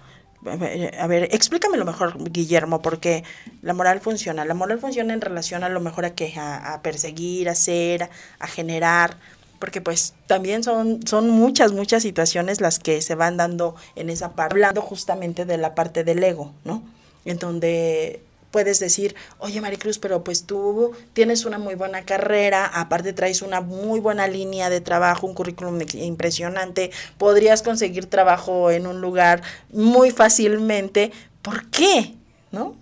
a 0.46 1.08
ver, 1.08 1.24
explícamelo 1.32 1.86
mejor, 1.86 2.32
Guillermo, 2.32 2.82
porque 2.82 3.24
la 3.62 3.74
moral 3.74 4.00
funciona. 4.02 4.46
La 4.46 4.54
moral 4.54 4.80
funciona 4.80 5.14
en 5.14 5.22
relación 5.22 5.64
a 5.64 5.70
lo 5.70 5.80
mejor 5.80 6.06
a 6.06 6.16
que 6.16 6.34
a, 6.38 6.80
perseguir, 6.84 7.50
a 7.50 7.54
hacer, 7.54 8.10
a, 8.40 8.48
generar, 8.48 9.18
porque 9.60 9.82
pues 9.82 10.14
también 10.28 10.64
son, 10.64 11.06
son 11.08 11.30
muchas, 11.30 11.72
muchas 11.72 12.04
situaciones 12.04 12.62
las 12.62 12.80
que 12.80 13.02
se 13.02 13.16
van 13.16 13.38
dando 13.38 13.76
en 13.96 14.10
esa 14.10 14.34
parte, 14.34 14.56
hablando 14.56 14.82
justamente 14.82 15.46
de 15.46 15.58
la 15.58 15.76
parte 15.76 16.04
del 16.04 16.24
ego, 16.24 16.54
¿no? 16.64 16.84
En 17.26 17.40
donde 17.40 18.22
puedes 18.56 18.80
decir, 18.80 19.16
oye 19.40 19.60
Maricruz, 19.60 20.00
pero 20.00 20.24
pues 20.24 20.46
tú 20.46 20.94
tienes 21.12 21.44
una 21.44 21.58
muy 21.58 21.76
buena 21.76 22.06
carrera, 22.06 22.66
aparte 22.66 23.12
traes 23.12 23.42
una 23.42 23.60
muy 23.60 24.00
buena 24.00 24.30
línea 24.30 24.70
de 24.70 24.80
trabajo, 24.80 25.28
un 25.28 25.34
currículum 25.34 25.78
impresionante, 25.96 26.90
podrías 27.18 27.64
conseguir 27.64 28.06
trabajo 28.06 28.72
en 28.72 28.88
un 28.88 29.02
lugar 29.02 29.42
muy 29.74 30.10
fácilmente. 30.12 31.12
¿Por 31.42 31.70
qué? 31.70 32.16
¿No? 32.54 32.78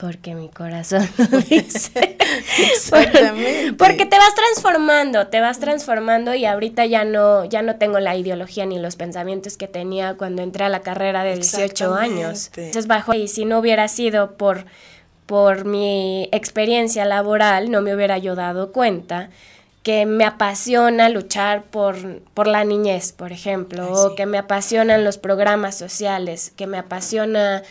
Porque 0.00 0.34
mi 0.34 0.48
corazón 0.48 1.06
lo 1.30 1.38
dice. 1.40 2.16
Exactamente. 2.72 3.74
Porque 3.74 4.06
te 4.06 4.16
vas 4.16 4.34
transformando, 4.34 5.26
te 5.26 5.40
vas 5.40 5.60
transformando 5.60 6.34
y 6.34 6.46
ahorita 6.46 6.86
ya 6.86 7.04
no, 7.04 7.44
ya 7.44 7.60
no 7.60 7.76
tengo 7.76 8.00
la 8.00 8.16
ideología 8.16 8.64
ni 8.64 8.78
los 8.78 8.96
pensamientos 8.96 9.58
que 9.58 9.68
tenía 9.68 10.14
cuando 10.14 10.40
entré 10.42 10.64
a 10.64 10.68
la 10.70 10.80
carrera 10.80 11.22
de 11.22 11.34
18 11.34 11.94
años. 11.94 12.50
Entonces 12.56 12.86
bajo 12.86 13.12
y 13.12 13.28
si 13.28 13.44
no 13.44 13.58
hubiera 13.58 13.88
sido 13.88 14.38
por, 14.38 14.64
por 15.26 15.66
mi 15.66 16.30
experiencia 16.32 17.04
laboral, 17.04 17.70
no 17.70 17.82
me 17.82 17.94
hubiera 17.94 18.16
yo 18.16 18.34
dado 18.34 18.72
cuenta 18.72 19.28
que 19.82 20.06
me 20.06 20.24
apasiona 20.24 21.08
luchar 21.08 21.64
por, 21.64 22.20
por 22.34 22.46
la 22.46 22.64
niñez, 22.64 23.12
por 23.12 23.32
ejemplo, 23.32 23.90
o 23.92 24.14
que 24.14 24.26
me 24.26 24.38
apasionan 24.38 25.04
los 25.04 25.18
programas 25.18 25.76
sociales, 25.76 26.52
que 26.54 26.66
me 26.66 26.78
apasiona 26.78 27.62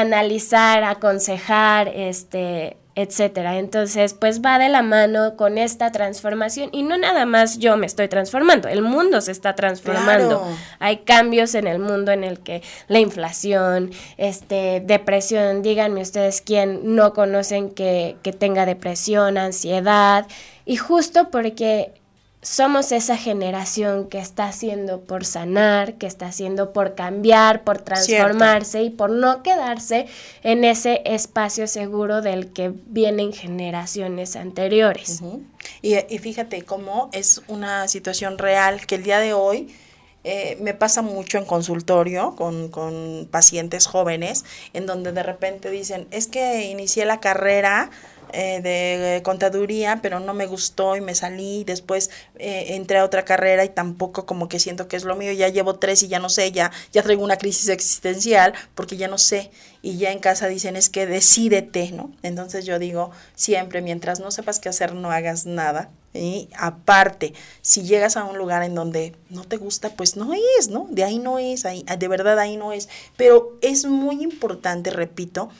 analizar, 0.00 0.82
aconsejar, 0.82 1.88
este, 1.88 2.76
etcétera. 2.96 3.58
Entonces, 3.58 4.14
pues 4.14 4.40
va 4.40 4.58
de 4.58 4.68
la 4.68 4.82
mano 4.82 5.36
con 5.36 5.56
esta 5.56 5.92
transformación 5.92 6.68
y 6.72 6.82
no 6.82 6.96
nada 6.96 7.26
más 7.26 7.58
yo 7.58 7.76
me 7.76 7.86
estoy 7.86 8.08
transformando, 8.08 8.68
el 8.68 8.82
mundo 8.82 9.20
se 9.20 9.30
está 9.32 9.54
transformando. 9.54 10.46
Hay 10.80 10.98
cambios 10.98 11.54
en 11.54 11.68
el 11.68 11.78
mundo 11.78 12.12
en 12.12 12.24
el 12.24 12.40
que 12.40 12.62
la 12.88 12.98
inflación, 12.98 13.90
este, 14.16 14.82
depresión, 14.84 15.62
díganme 15.62 16.02
ustedes 16.02 16.40
quién 16.40 16.96
no 16.96 17.12
conocen 17.12 17.70
que, 17.70 18.16
que 18.22 18.32
tenga 18.32 18.66
depresión, 18.66 19.38
ansiedad 19.38 20.26
y 20.64 20.76
justo 20.76 21.30
porque 21.30 21.92
somos 22.44 22.92
esa 22.92 23.16
generación 23.16 24.08
que 24.08 24.18
está 24.18 24.44
haciendo 24.46 25.00
por 25.00 25.24
sanar, 25.24 25.94
que 25.94 26.06
está 26.06 26.26
haciendo 26.26 26.72
por 26.72 26.94
cambiar, 26.94 27.64
por 27.64 27.80
transformarse 27.80 28.82
y 28.82 28.90
por 28.90 29.10
no 29.10 29.42
quedarse 29.42 30.06
en 30.42 30.64
ese 30.64 31.00
espacio 31.06 31.66
seguro 31.66 32.20
del 32.20 32.52
que 32.52 32.70
vienen 32.86 33.32
generaciones 33.32 34.36
anteriores. 34.36 35.22
y, 35.80 36.18
fíjate 36.18 36.62
cómo 36.62 37.08
es 37.12 37.40
una 37.48 37.88
situación 37.88 38.36
real 38.36 38.86
que 38.86 38.96
el 38.96 39.02
día 39.02 39.18
de 39.20 39.32
hoy 39.32 39.74
eh, 40.22 40.56
me 40.60 40.74
pasa 40.74 41.02
mucho 41.02 41.38
en 41.38 41.46
consultorio 41.46 42.34
con, 42.36 42.68
con 42.68 43.26
pacientes 43.30 43.86
jóvenes, 43.86 44.44
en 44.72 44.86
donde 44.86 45.12
de 45.12 45.22
repente 45.22 45.70
dicen, 45.70 46.06
es 46.10 46.26
que 46.26 46.64
inicié 46.64 47.04
la 47.06 47.20
carrera 47.20 47.90
eh, 48.34 48.60
de 48.60 49.22
contaduría, 49.22 50.00
pero 50.02 50.18
no 50.18 50.34
me 50.34 50.46
gustó 50.46 50.96
y 50.96 51.00
me 51.00 51.14
salí. 51.14 51.64
Después 51.64 52.10
eh, 52.36 52.74
entré 52.74 52.98
a 52.98 53.04
otra 53.04 53.24
carrera 53.24 53.64
y 53.64 53.68
tampoco 53.68 54.26
como 54.26 54.48
que 54.48 54.58
siento 54.58 54.88
que 54.88 54.96
es 54.96 55.04
lo 55.04 55.14
mío. 55.14 55.32
Ya 55.32 55.48
llevo 55.48 55.76
tres 55.76 56.02
y 56.02 56.08
ya 56.08 56.18
no 56.18 56.28
sé, 56.28 56.52
ya, 56.52 56.72
ya 56.92 57.02
traigo 57.02 57.22
una 57.22 57.38
crisis 57.38 57.68
existencial 57.68 58.54
porque 58.74 58.96
ya 58.96 59.08
no 59.08 59.18
sé. 59.18 59.50
Y 59.82 59.98
ya 59.98 60.12
en 60.12 60.18
casa 60.18 60.48
dicen 60.48 60.76
es 60.76 60.88
que 60.88 61.06
decídete, 61.06 61.92
¿no? 61.92 62.10
Entonces 62.22 62.64
yo 62.64 62.78
digo 62.78 63.10
siempre, 63.34 63.82
mientras 63.82 64.18
no 64.18 64.30
sepas 64.30 64.58
qué 64.58 64.68
hacer, 64.68 64.94
no 64.94 65.10
hagas 65.12 65.46
nada. 65.46 65.90
Y 66.14 66.48
aparte, 66.56 67.34
si 67.60 67.82
llegas 67.82 68.16
a 68.16 68.24
un 68.24 68.38
lugar 68.38 68.62
en 68.62 68.74
donde 68.76 69.16
no 69.30 69.44
te 69.44 69.56
gusta, 69.56 69.90
pues 69.90 70.16
no 70.16 70.32
es, 70.58 70.68
¿no? 70.68 70.86
De 70.90 71.02
ahí 71.02 71.18
no 71.18 71.40
es, 71.40 71.66
ahí, 71.66 71.84
de 71.98 72.08
verdad 72.08 72.38
ahí 72.38 72.56
no 72.56 72.72
es. 72.72 72.88
Pero 73.16 73.58
es 73.62 73.84
muy 73.84 74.22
importante, 74.22 74.90
repito, 74.90 75.50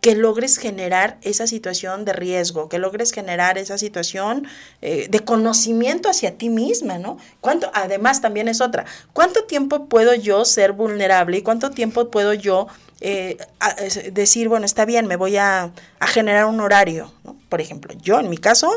que 0.00 0.14
logres 0.14 0.58
generar 0.58 1.18
esa 1.22 1.46
situación 1.46 2.04
de 2.04 2.12
riesgo, 2.12 2.68
que 2.68 2.78
logres 2.78 3.12
generar 3.12 3.58
esa 3.58 3.76
situación 3.78 4.46
eh, 4.82 5.08
de 5.10 5.20
conocimiento 5.20 6.08
hacia 6.08 6.38
ti 6.38 6.48
misma, 6.48 6.98
¿no? 6.98 7.18
¿Cuánto, 7.40 7.70
además 7.74 8.20
también 8.20 8.48
es 8.48 8.60
otra, 8.60 8.84
¿cuánto 9.12 9.44
tiempo 9.44 9.86
puedo 9.86 10.14
yo 10.14 10.44
ser 10.44 10.72
vulnerable 10.72 11.38
y 11.38 11.42
cuánto 11.42 11.70
tiempo 11.70 12.10
puedo 12.10 12.34
yo 12.34 12.68
eh, 13.00 13.36
decir, 14.12 14.48
bueno, 14.48 14.64
está 14.64 14.86
bien, 14.86 15.06
me 15.06 15.16
voy 15.16 15.36
a, 15.36 15.70
generar 16.00 16.46
un 16.46 16.60
horario, 16.60 17.12
¿no? 17.24 17.36
Por 17.48 17.60
ejemplo, 17.60 17.94
yo 18.00 18.18
en 18.18 18.30
mi 18.30 18.38
caso, 18.38 18.70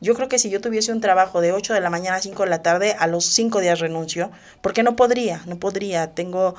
yo 0.00 0.14
creo 0.14 0.28
que 0.28 0.38
si 0.38 0.50
yo 0.50 0.60
tuviese 0.60 0.92
un 0.92 1.00
trabajo 1.00 1.40
de 1.40 1.52
8 1.52 1.74
de 1.74 1.80
la 1.80 1.90
mañana 1.90 2.16
a 2.16 2.20
5 2.20 2.44
de 2.44 2.48
la 2.48 2.62
tarde, 2.62 2.96
a 2.98 3.06
los 3.06 3.26
5 3.26 3.60
días 3.60 3.80
renuncio, 3.80 4.30
porque 4.62 4.82
no 4.82 4.96
podría, 4.96 5.42
no 5.46 5.58
podría, 5.58 6.14
tengo 6.14 6.54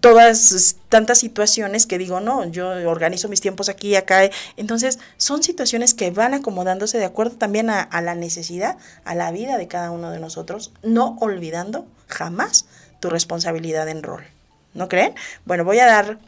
todas 0.00 0.76
tantas 0.88 1.18
situaciones 1.18 1.86
que 1.86 1.98
digo, 1.98 2.20
no, 2.20 2.44
yo 2.44 2.68
organizo 2.88 3.28
mis 3.28 3.40
tiempos 3.40 3.68
aquí 3.68 3.88
y 3.88 3.96
acá, 3.96 4.30
entonces 4.56 4.98
son 5.16 5.42
situaciones 5.42 5.92
que 5.94 6.10
van 6.10 6.34
acomodándose 6.34 6.98
de 6.98 7.04
acuerdo 7.04 7.36
también 7.36 7.68
a, 7.68 7.82
a 7.82 8.00
la 8.00 8.14
necesidad, 8.14 8.76
a 9.04 9.14
la 9.14 9.30
vida 9.32 9.58
de 9.58 9.66
cada 9.66 9.90
uno 9.90 10.10
de 10.10 10.20
nosotros, 10.20 10.72
no 10.82 11.16
olvidando 11.20 11.86
jamás 12.06 12.66
tu 13.00 13.10
responsabilidad 13.10 13.88
en 13.88 14.02
rol. 14.02 14.24
¿No 14.72 14.88
creen? 14.88 15.14
Bueno, 15.44 15.64
voy 15.64 15.80
a 15.80 15.86
dar 15.86 16.18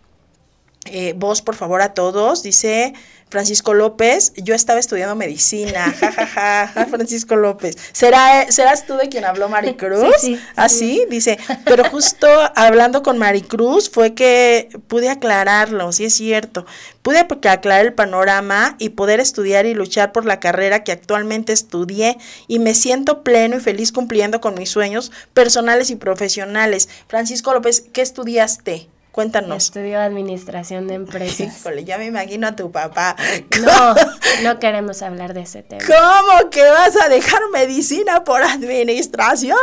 eh, 0.86 1.14
voz, 1.16 1.42
por 1.42 1.54
favor, 1.54 1.82
a 1.82 1.94
todos. 1.94 2.42
Dice 2.42 2.94
Francisco 3.32 3.72
López, 3.72 4.34
yo 4.36 4.54
estaba 4.54 4.78
estudiando 4.78 5.16
medicina, 5.16 5.90
jajaja, 6.00 6.86
Francisco 6.86 7.34
López. 7.34 7.78
¿Será, 7.92 8.50
¿Serás 8.52 8.84
tú 8.86 8.96
de 8.96 9.08
quien 9.08 9.24
habló 9.24 9.48
Maricruz? 9.48 10.14
Sí, 10.20 10.38
Así, 10.54 11.02
¿Ah, 11.04 11.08
dice, 11.08 11.38
pero 11.64 11.84
justo 11.88 12.26
hablando 12.54 13.02
con 13.02 13.16
Maricruz 13.16 13.88
fue 13.88 14.12
que 14.12 14.68
pude 14.86 15.08
aclararlo, 15.08 15.92
sí 15.92 16.04
es 16.04 16.14
cierto, 16.14 16.66
pude 17.00 17.20
aclarar 17.20 17.86
el 17.86 17.94
panorama 17.94 18.76
y 18.78 18.90
poder 18.90 19.18
estudiar 19.18 19.64
y 19.64 19.72
luchar 19.72 20.12
por 20.12 20.26
la 20.26 20.38
carrera 20.38 20.84
que 20.84 20.92
actualmente 20.92 21.54
estudié 21.54 22.18
y 22.48 22.58
me 22.58 22.74
siento 22.74 23.22
pleno 23.22 23.56
y 23.56 23.60
feliz 23.60 23.92
cumpliendo 23.92 24.42
con 24.42 24.54
mis 24.54 24.68
sueños 24.68 25.10
personales 25.32 25.88
y 25.88 25.96
profesionales. 25.96 26.90
Francisco 27.08 27.54
López, 27.54 27.82
¿qué 27.94 28.02
estudiaste? 28.02 28.88
Cuéntanos. 29.12 29.64
Estudió 29.64 30.00
administración 30.00 30.88
de 30.88 30.94
empresas. 30.94 31.40
Híjole, 31.60 31.84
ya 31.84 31.98
me 31.98 32.06
imagino 32.06 32.48
a 32.48 32.56
tu 32.56 32.72
papá. 32.72 33.14
No, 33.60 33.94
no 34.42 34.58
queremos 34.58 35.02
hablar 35.02 35.34
de 35.34 35.42
ese 35.42 35.62
tema. 35.62 35.84
¿Cómo 35.86 36.50
que 36.50 36.64
vas 36.64 36.96
a 36.96 37.08
dejar 37.08 37.40
medicina 37.52 38.24
por 38.24 38.42
administración? 38.42 39.58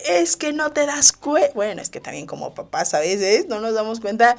Es 0.00 0.36
que 0.36 0.52
no 0.52 0.72
te 0.72 0.86
das 0.86 1.12
cuenta. 1.12 1.52
Bueno, 1.54 1.80
es 1.80 1.88
que 1.88 2.00
también 2.00 2.26
como 2.26 2.52
papás 2.52 2.92
a 2.94 2.98
veces 2.98 3.46
no 3.48 3.60
nos 3.60 3.74
damos 3.74 4.00
cuenta 4.00 4.36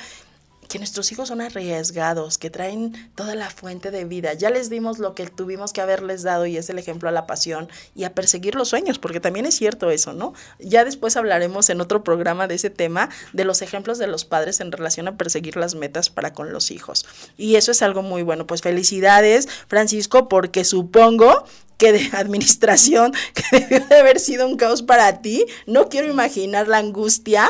que 0.67 0.79
nuestros 0.79 1.11
hijos 1.11 1.29
son 1.29 1.41
arriesgados, 1.41 2.37
que 2.37 2.49
traen 2.49 2.93
toda 3.15 3.35
la 3.35 3.49
fuente 3.49 3.91
de 3.91 4.05
vida. 4.05 4.33
Ya 4.33 4.49
les 4.49 4.69
dimos 4.69 4.99
lo 4.99 5.15
que 5.15 5.27
tuvimos 5.27 5.73
que 5.73 5.81
haberles 5.81 6.23
dado 6.23 6.45
y 6.45 6.57
es 6.57 6.69
el 6.69 6.79
ejemplo 6.79 7.09
a 7.09 7.11
la 7.11 7.27
pasión 7.27 7.69
y 7.95 8.03
a 8.03 8.13
perseguir 8.13 8.55
los 8.55 8.69
sueños, 8.69 8.99
porque 8.99 9.19
también 9.19 9.45
es 9.45 9.55
cierto 9.55 9.91
eso, 9.91 10.13
¿no? 10.13 10.33
Ya 10.59 10.85
después 10.85 11.17
hablaremos 11.17 11.69
en 11.69 11.81
otro 11.81 12.03
programa 12.03 12.47
de 12.47 12.55
ese 12.55 12.69
tema, 12.69 13.09
de 13.33 13.45
los 13.45 13.61
ejemplos 13.61 13.97
de 13.97 14.07
los 14.07 14.25
padres 14.25 14.59
en 14.59 14.71
relación 14.71 15.07
a 15.07 15.17
perseguir 15.17 15.57
las 15.57 15.75
metas 15.75 16.09
para 16.09 16.33
con 16.33 16.51
los 16.51 16.71
hijos. 16.71 17.05
Y 17.37 17.55
eso 17.55 17.71
es 17.71 17.81
algo 17.81 18.01
muy 18.01 18.23
bueno. 18.23 18.47
Pues 18.47 18.61
felicidades, 18.61 19.47
Francisco, 19.67 20.27
porque 20.29 20.63
supongo 20.63 21.45
que 21.77 21.91
de 21.91 22.09
administración, 22.13 23.13
que 23.33 23.59
debió 23.59 23.85
de 23.87 23.95
haber 23.95 24.19
sido 24.19 24.47
un 24.47 24.57
caos 24.57 24.81
para 24.81 25.21
ti. 25.21 25.45
No 25.65 25.89
quiero 25.89 26.09
imaginar 26.09 26.67
la 26.67 26.77
angustia. 26.77 27.47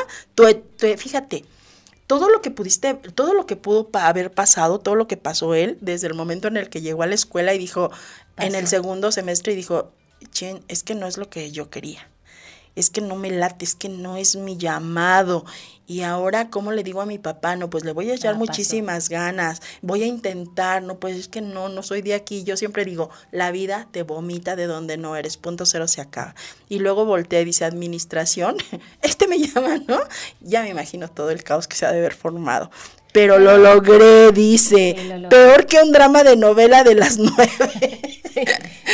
fíjate, 0.98 1.46
todo 2.08 2.30
lo 2.30 2.42
que 2.42 2.52
pudiste, 2.52 2.94
todo 2.94 3.34
lo 3.34 3.46
que 3.46 3.56
pudo 3.56 3.90
haber 3.94 4.32
pasado, 4.32 4.80
todo 4.80 4.96
lo 4.96 5.08
que 5.08 5.18
pasó 5.18 5.56
él, 5.56 5.78
desde 5.82 6.08
el 6.08 6.14
momento 6.14 6.48
en 6.48 6.58
el 6.58 6.70
que 6.70 6.82
llegó 6.82 7.04
a 7.04 7.08
la 7.08 7.16
escuela 7.16 7.54
y 7.54 7.58
dijo, 7.58 7.92
en 8.38 8.56
el 8.56 8.68
segundo 8.68 9.12
semestre, 9.12 9.54
y 9.54 9.56
dijo, 9.56 9.92
Chen, 10.32 10.64
es 10.68 10.84
que 10.84 10.96
no 10.96 11.08
es 11.08 11.18
lo 11.18 11.30
que 11.30 11.52
yo 11.52 11.70
quería 11.70 12.10
es 12.76 12.90
que 12.90 13.02
no 13.02 13.16
me 13.16 13.32
late, 13.32 13.66
es 13.66 13.76
que 13.76 13.90
no 13.90 14.18
es 14.18 14.36
mi 14.36 14.58
llamado. 14.58 15.46
Y 15.88 16.02
ahora, 16.02 16.50
¿cómo 16.50 16.72
le 16.72 16.84
digo 16.84 17.02
a 17.02 17.06
mi 17.06 17.20
papá? 17.20 17.56
No, 17.56 17.70
pues 17.70 17.84
le 17.84 17.92
voy 17.92 18.10
a 18.10 18.16
echar 18.16 18.36
muchísimas 18.36 19.08
ganas, 19.08 19.62
voy 19.82 20.02
a 20.02 20.08
intentar, 20.08 20.82
no, 20.82 21.00
pues 21.00 21.16
es 21.16 21.28
que 21.28 21.42
no, 21.42 21.70
no 21.70 21.84
soy 21.84 22.02
de 22.02 22.16
aquí. 22.16 22.44
Yo 22.44 22.58
siempre 22.58 22.86
digo, 22.86 23.12
la 23.32 23.52
vida 23.52 23.88
te 23.92 24.02
vomita 24.02 24.56
de 24.56 24.66
donde 24.66 24.98
no 24.98 25.16
eres, 25.16 25.38
punto 25.38 25.66
cero 25.66 25.88
se 25.88 26.02
acaba. 26.02 26.34
Y 26.70 26.80
luego 26.80 27.06
voltea 27.06 27.42
y 27.42 27.46
dice, 27.46 27.66
administración, 27.66 28.58
este 29.02 29.28
me 29.28 29.40
llama, 29.48 29.78
¿no? 29.88 30.00
Ya 30.42 30.64
me 30.64 30.70
imagino 30.70 31.08
todo 31.08 31.30
el 31.30 31.44
caos 31.44 31.68
que 31.68 31.76
se 31.76 31.86
ha 31.86 31.92
de 31.92 32.00
haber 32.00 32.14
formado 32.14 32.72
pero 33.16 33.40
lo 33.40 33.58
logré, 33.58 34.34
dice. 34.34 34.94
Peor 35.30 35.66
que 35.68 35.82
un 35.82 35.94
drama 35.94 36.26
de 36.26 36.36
novela 36.36 36.84
de 36.84 36.96
las 36.96 37.18
nueve. 37.18 38.00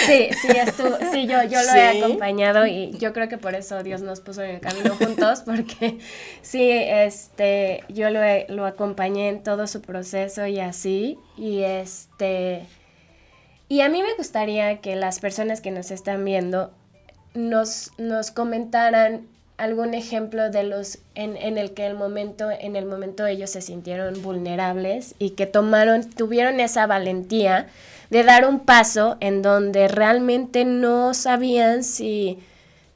Sí, 0.05 0.29
sí, 0.39 0.47
sí 1.11 1.25
yo, 1.25 1.41
yo 1.43 1.59
lo 1.63 1.73
he 1.73 1.97
acompañado 1.99 2.67
y 2.67 2.91
yo 2.99 3.13
creo 3.13 3.27
que 3.27 3.39
por 3.39 3.55
eso 3.55 3.81
Dios 3.81 4.01
nos 4.01 4.21
puso 4.21 4.43
en 4.43 4.51
el 4.51 4.59
camino 4.61 4.95
juntos, 4.95 5.41
porque 5.45 5.97
sí, 6.43 6.69
este, 6.69 7.83
yo 7.89 8.11
lo, 8.11 8.19
lo 8.49 8.67
acompañé 8.67 9.29
en 9.29 9.41
todo 9.41 9.65
su 9.65 9.81
proceso 9.81 10.45
y 10.45 10.59
así, 10.59 11.17
y 11.35 11.63
este, 11.63 12.67
y 13.69 13.81
a 13.81 13.89
mí 13.89 14.03
me 14.03 14.13
gustaría 14.13 14.81
que 14.81 14.95
las 14.95 15.19
personas 15.19 15.61
que 15.61 15.71
nos 15.71 15.89
están 15.89 16.23
viendo 16.23 16.71
nos, 17.33 17.91
nos 17.97 18.29
comentaran 18.29 19.27
algún 19.61 19.93
ejemplo 19.93 20.49
de 20.49 20.63
los 20.63 20.99
en, 21.15 21.37
en, 21.37 21.57
el 21.57 21.73
que 21.73 21.85
el 21.85 21.95
momento 21.95 22.49
en 22.51 22.75
el 22.75 22.85
momento 22.85 23.25
ellos 23.25 23.51
se 23.51 23.61
sintieron 23.61 24.21
vulnerables 24.21 25.15
y 25.19 25.31
que 25.31 25.45
tomaron 25.45 26.09
tuvieron 26.09 26.59
esa 26.59 26.87
valentía 26.87 27.67
de 28.09 28.23
dar 28.23 28.47
un 28.47 28.59
paso 28.59 29.17
en 29.19 29.41
donde 29.41 29.87
realmente 29.87 30.65
no 30.65 31.13
sabían 31.13 31.83
si 31.83 32.39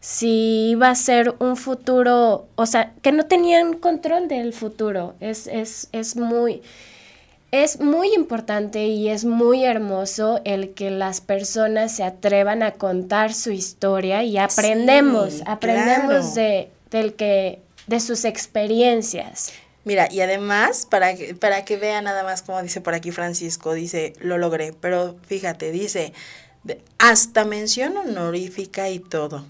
si 0.05 0.69
iba 0.69 0.89
a 0.89 0.95
ser 0.95 1.33
un 1.39 1.57
futuro, 1.57 2.45
o 2.55 2.65
sea, 2.67 2.93
que 3.01 3.11
no 3.11 3.25
tenían 3.25 3.73
control 3.73 4.27
del 4.27 4.53
futuro. 4.53 5.15
Es, 5.19 5.47
es, 5.47 5.89
es 5.93 6.15
muy 6.15 6.61
es 7.63 7.79
muy 7.79 8.13
importante 8.13 8.85
y 8.85 9.09
es 9.09 9.25
muy 9.25 9.63
hermoso 9.63 10.41
el 10.45 10.73
que 10.73 10.91
las 10.91 11.21
personas 11.21 11.95
se 11.95 12.03
atrevan 12.03 12.63
a 12.63 12.73
contar 12.73 13.33
su 13.33 13.51
historia 13.51 14.23
y 14.23 14.37
aprendemos, 14.37 15.41
aprendemos 15.45 16.35
de, 16.35 16.69
del 16.91 17.13
que, 17.13 17.59
de 17.87 17.99
sus 17.99 18.25
experiencias. 18.25 19.53
Mira, 19.83 20.07
y 20.11 20.21
además, 20.21 20.87
para 20.89 21.15
que, 21.15 21.35
para 21.35 21.63
que 21.63 21.77
vean 21.77 22.05
nada 22.05 22.23
más 22.23 22.41
como 22.41 22.61
dice 22.61 22.81
por 22.81 22.95
aquí 22.95 23.11
Francisco, 23.11 23.73
dice, 23.73 24.13
lo 24.19 24.37
logré, 24.37 24.73
pero 24.73 25.15
fíjate, 25.27 25.71
dice, 25.71 26.13
hasta 26.97 27.45
mención 27.45 27.95
honorífica 27.95 28.89
y 28.89 28.99
todo. 28.99 29.45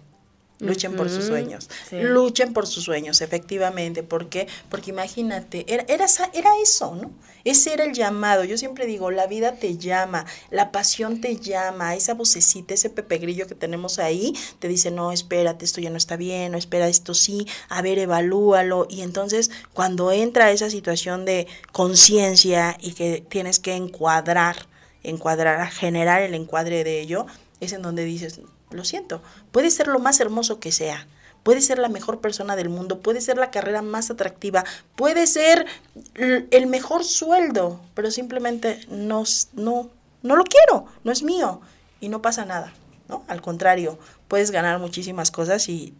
Luchen 0.59 0.95
por 0.95 1.09
sus 1.09 1.25
sueños. 1.25 1.69
Luchen 1.91 2.53
por 2.53 2.65
sus 2.65 2.85
sueños, 2.85 3.19
efectivamente. 3.19 4.03
¿Por 4.03 4.29
qué? 4.29 4.47
Porque 4.69 4.91
imagínate, 4.91 5.65
era, 5.67 5.83
era, 5.89 6.05
era, 6.33 6.49
eso, 6.63 6.95
¿no? 6.95 7.11
Ese 7.43 7.73
era 7.73 7.83
el 7.83 7.93
llamado. 7.93 8.45
Yo 8.45 8.57
siempre 8.57 8.85
digo, 8.85 9.11
la 9.11 9.27
vida 9.27 9.55
te 9.55 9.77
llama, 9.77 10.25
la 10.51 10.71
pasión 10.71 11.19
te 11.19 11.35
llama, 11.35 11.95
esa 11.95 12.13
vocecita, 12.13 12.73
ese 12.73 12.89
pepegrillo 12.89 13.47
que 13.47 13.55
tenemos 13.55 13.99
ahí, 13.99 14.33
te 14.59 14.69
dice, 14.69 14.91
no, 14.91 15.11
espérate, 15.11 15.65
esto 15.65 15.81
ya 15.81 15.89
no 15.89 15.97
está 15.97 16.15
bien, 16.15 16.53
no, 16.53 16.57
espera, 16.57 16.87
esto 16.87 17.13
sí, 17.13 17.45
a 17.67 17.81
ver, 17.81 17.99
evalúalo. 17.99 18.87
Y 18.89 19.01
entonces, 19.01 19.51
cuando 19.73 20.13
entra 20.13 20.51
esa 20.51 20.69
situación 20.69 21.25
de 21.25 21.47
conciencia 21.73 22.77
y 22.79 22.93
que 22.93 23.25
tienes 23.27 23.59
que 23.59 23.75
encuadrar, 23.75 24.67
encuadrar, 25.03 25.69
generar 25.69 26.21
el 26.21 26.33
encuadre 26.33 26.85
de 26.85 27.01
ello, 27.01 27.25
es 27.59 27.73
en 27.73 27.81
donde 27.81 28.05
dices, 28.05 28.39
lo 28.71 28.83
siento, 28.83 29.21
puede 29.51 29.71
ser 29.71 29.87
lo 29.87 29.99
más 29.99 30.19
hermoso 30.19 30.59
que 30.59 30.71
sea, 30.71 31.07
puede 31.43 31.61
ser 31.61 31.77
la 31.77 31.89
mejor 31.89 32.21
persona 32.21 32.55
del 32.55 32.69
mundo, 32.69 32.99
puede 32.99 33.21
ser 33.21 33.37
la 33.37 33.51
carrera 33.51 33.83
más 33.83 34.09
atractiva, 34.09 34.65
puede 34.95 35.27
ser 35.27 35.67
el 36.15 36.67
mejor 36.67 37.03
sueldo, 37.03 37.79
pero 37.93 38.09
simplemente 38.09 38.79
no, 38.89 39.23
no, 39.53 39.89
no 40.23 40.35
lo 40.35 40.43
quiero, 40.43 40.87
no 41.03 41.11
es 41.11 41.21
mío. 41.21 41.61
Y 42.01 42.09
no 42.09 42.21
pasa 42.21 42.45
nada, 42.45 42.73
¿no? 43.07 43.23
Al 43.27 43.41
contrario, 43.41 43.97
puedes 44.27 44.51
ganar 44.51 44.79
muchísimas 44.79 45.31
cosas 45.31 45.69
y 45.69 45.93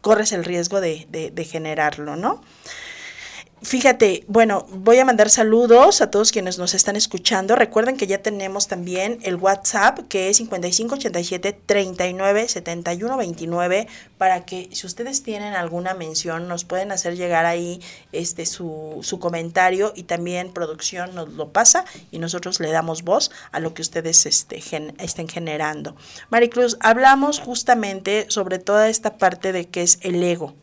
corres 0.00 0.32
el 0.32 0.44
riesgo 0.44 0.80
de, 0.80 1.06
de, 1.10 1.30
de 1.30 1.44
generarlo, 1.44 2.16
¿no? 2.16 2.40
Fíjate, 3.62 4.24
bueno, 4.26 4.66
voy 4.70 4.98
a 5.00 5.04
mandar 5.04 5.28
saludos 5.28 6.00
a 6.00 6.10
todos 6.10 6.32
quienes 6.32 6.56
nos 6.56 6.72
están 6.72 6.96
escuchando. 6.96 7.56
Recuerden 7.56 7.98
que 7.98 8.06
ya 8.06 8.22
tenemos 8.22 8.68
también 8.68 9.18
el 9.20 9.36
WhatsApp 9.36 9.98
que 10.08 10.30
es 10.30 10.38
5587 10.38 11.52
39 11.66 12.48
71 12.48 13.16
29 13.18 13.86
para 14.16 14.46
que 14.46 14.70
si 14.72 14.86
ustedes 14.86 15.22
tienen 15.22 15.52
alguna 15.52 15.92
mención 15.92 16.48
nos 16.48 16.64
pueden 16.64 16.90
hacer 16.90 17.16
llegar 17.16 17.44
ahí 17.44 17.82
este 18.12 18.46
su, 18.46 19.00
su 19.02 19.18
comentario 19.18 19.92
y 19.94 20.04
también 20.04 20.54
producción 20.54 21.14
nos 21.14 21.28
lo 21.34 21.52
pasa 21.52 21.84
y 22.10 22.18
nosotros 22.18 22.60
le 22.60 22.70
damos 22.70 23.02
voz 23.02 23.30
a 23.52 23.60
lo 23.60 23.74
que 23.74 23.82
ustedes 23.82 24.24
este, 24.24 24.62
estén 24.98 25.28
generando. 25.28 25.96
Maricruz, 26.30 26.78
hablamos 26.80 27.40
justamente 27.40 28.24
sobre 28.30 28.58
toda 28.58 28.88
esta 28.88 29.18
parte 29.18 29.52
de 29.52 29.68
que 29.68 29.82
es 29.82 29.98
el 30.00 30.22
ego. 30.22 30.54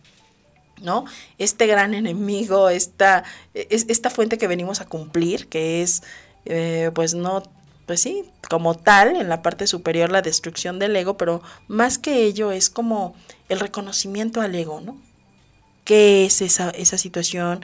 ¿No? 0.82 1.06
Este 1.38 1.68
gran 1.68 1.94
enemigo, 1.94 2.70
esta, 2.70 3.24
esta 3.54 4.10
fuente 4.10 4.38
que 4.38 4.48
venimos 4.48 4.82
a 4.82 4.86
cumplir, 4.86 5.48
que 5.48 5.82
es, 5.82 6.04
eh, 6.46 6.92
pues 6.94 7.14
no, 7.14 7.44
pues 7.86 8.02
sí, 8.02 8.26
como 8.50 8.76
tal, 8.76 9.16
en 9.16 9.30
la 9.30 9.42
parte 9.42 9.66
superior 9.66 10.12
la 10.12 10.22
destrucción 10.22 10.78
del 10.78 10.96
ego, 10.96 11.18
pero 11.18 11.42
más 11.68 11.98
que 11.98 12.24
ello 12.24 12.52
es 12.52 12.70
como 12.70 13.16
el 13.50 13.60
reconocimiento 13.60 14.42
al 14.42 14.56
ego, 14.56 14.82
¿no? 14.82 14.98
¿Qué 15.86 16.26
es 16.26 16.42
esa, 16.42 16.70
esa 16.72 16.98
situación 16.98 17.64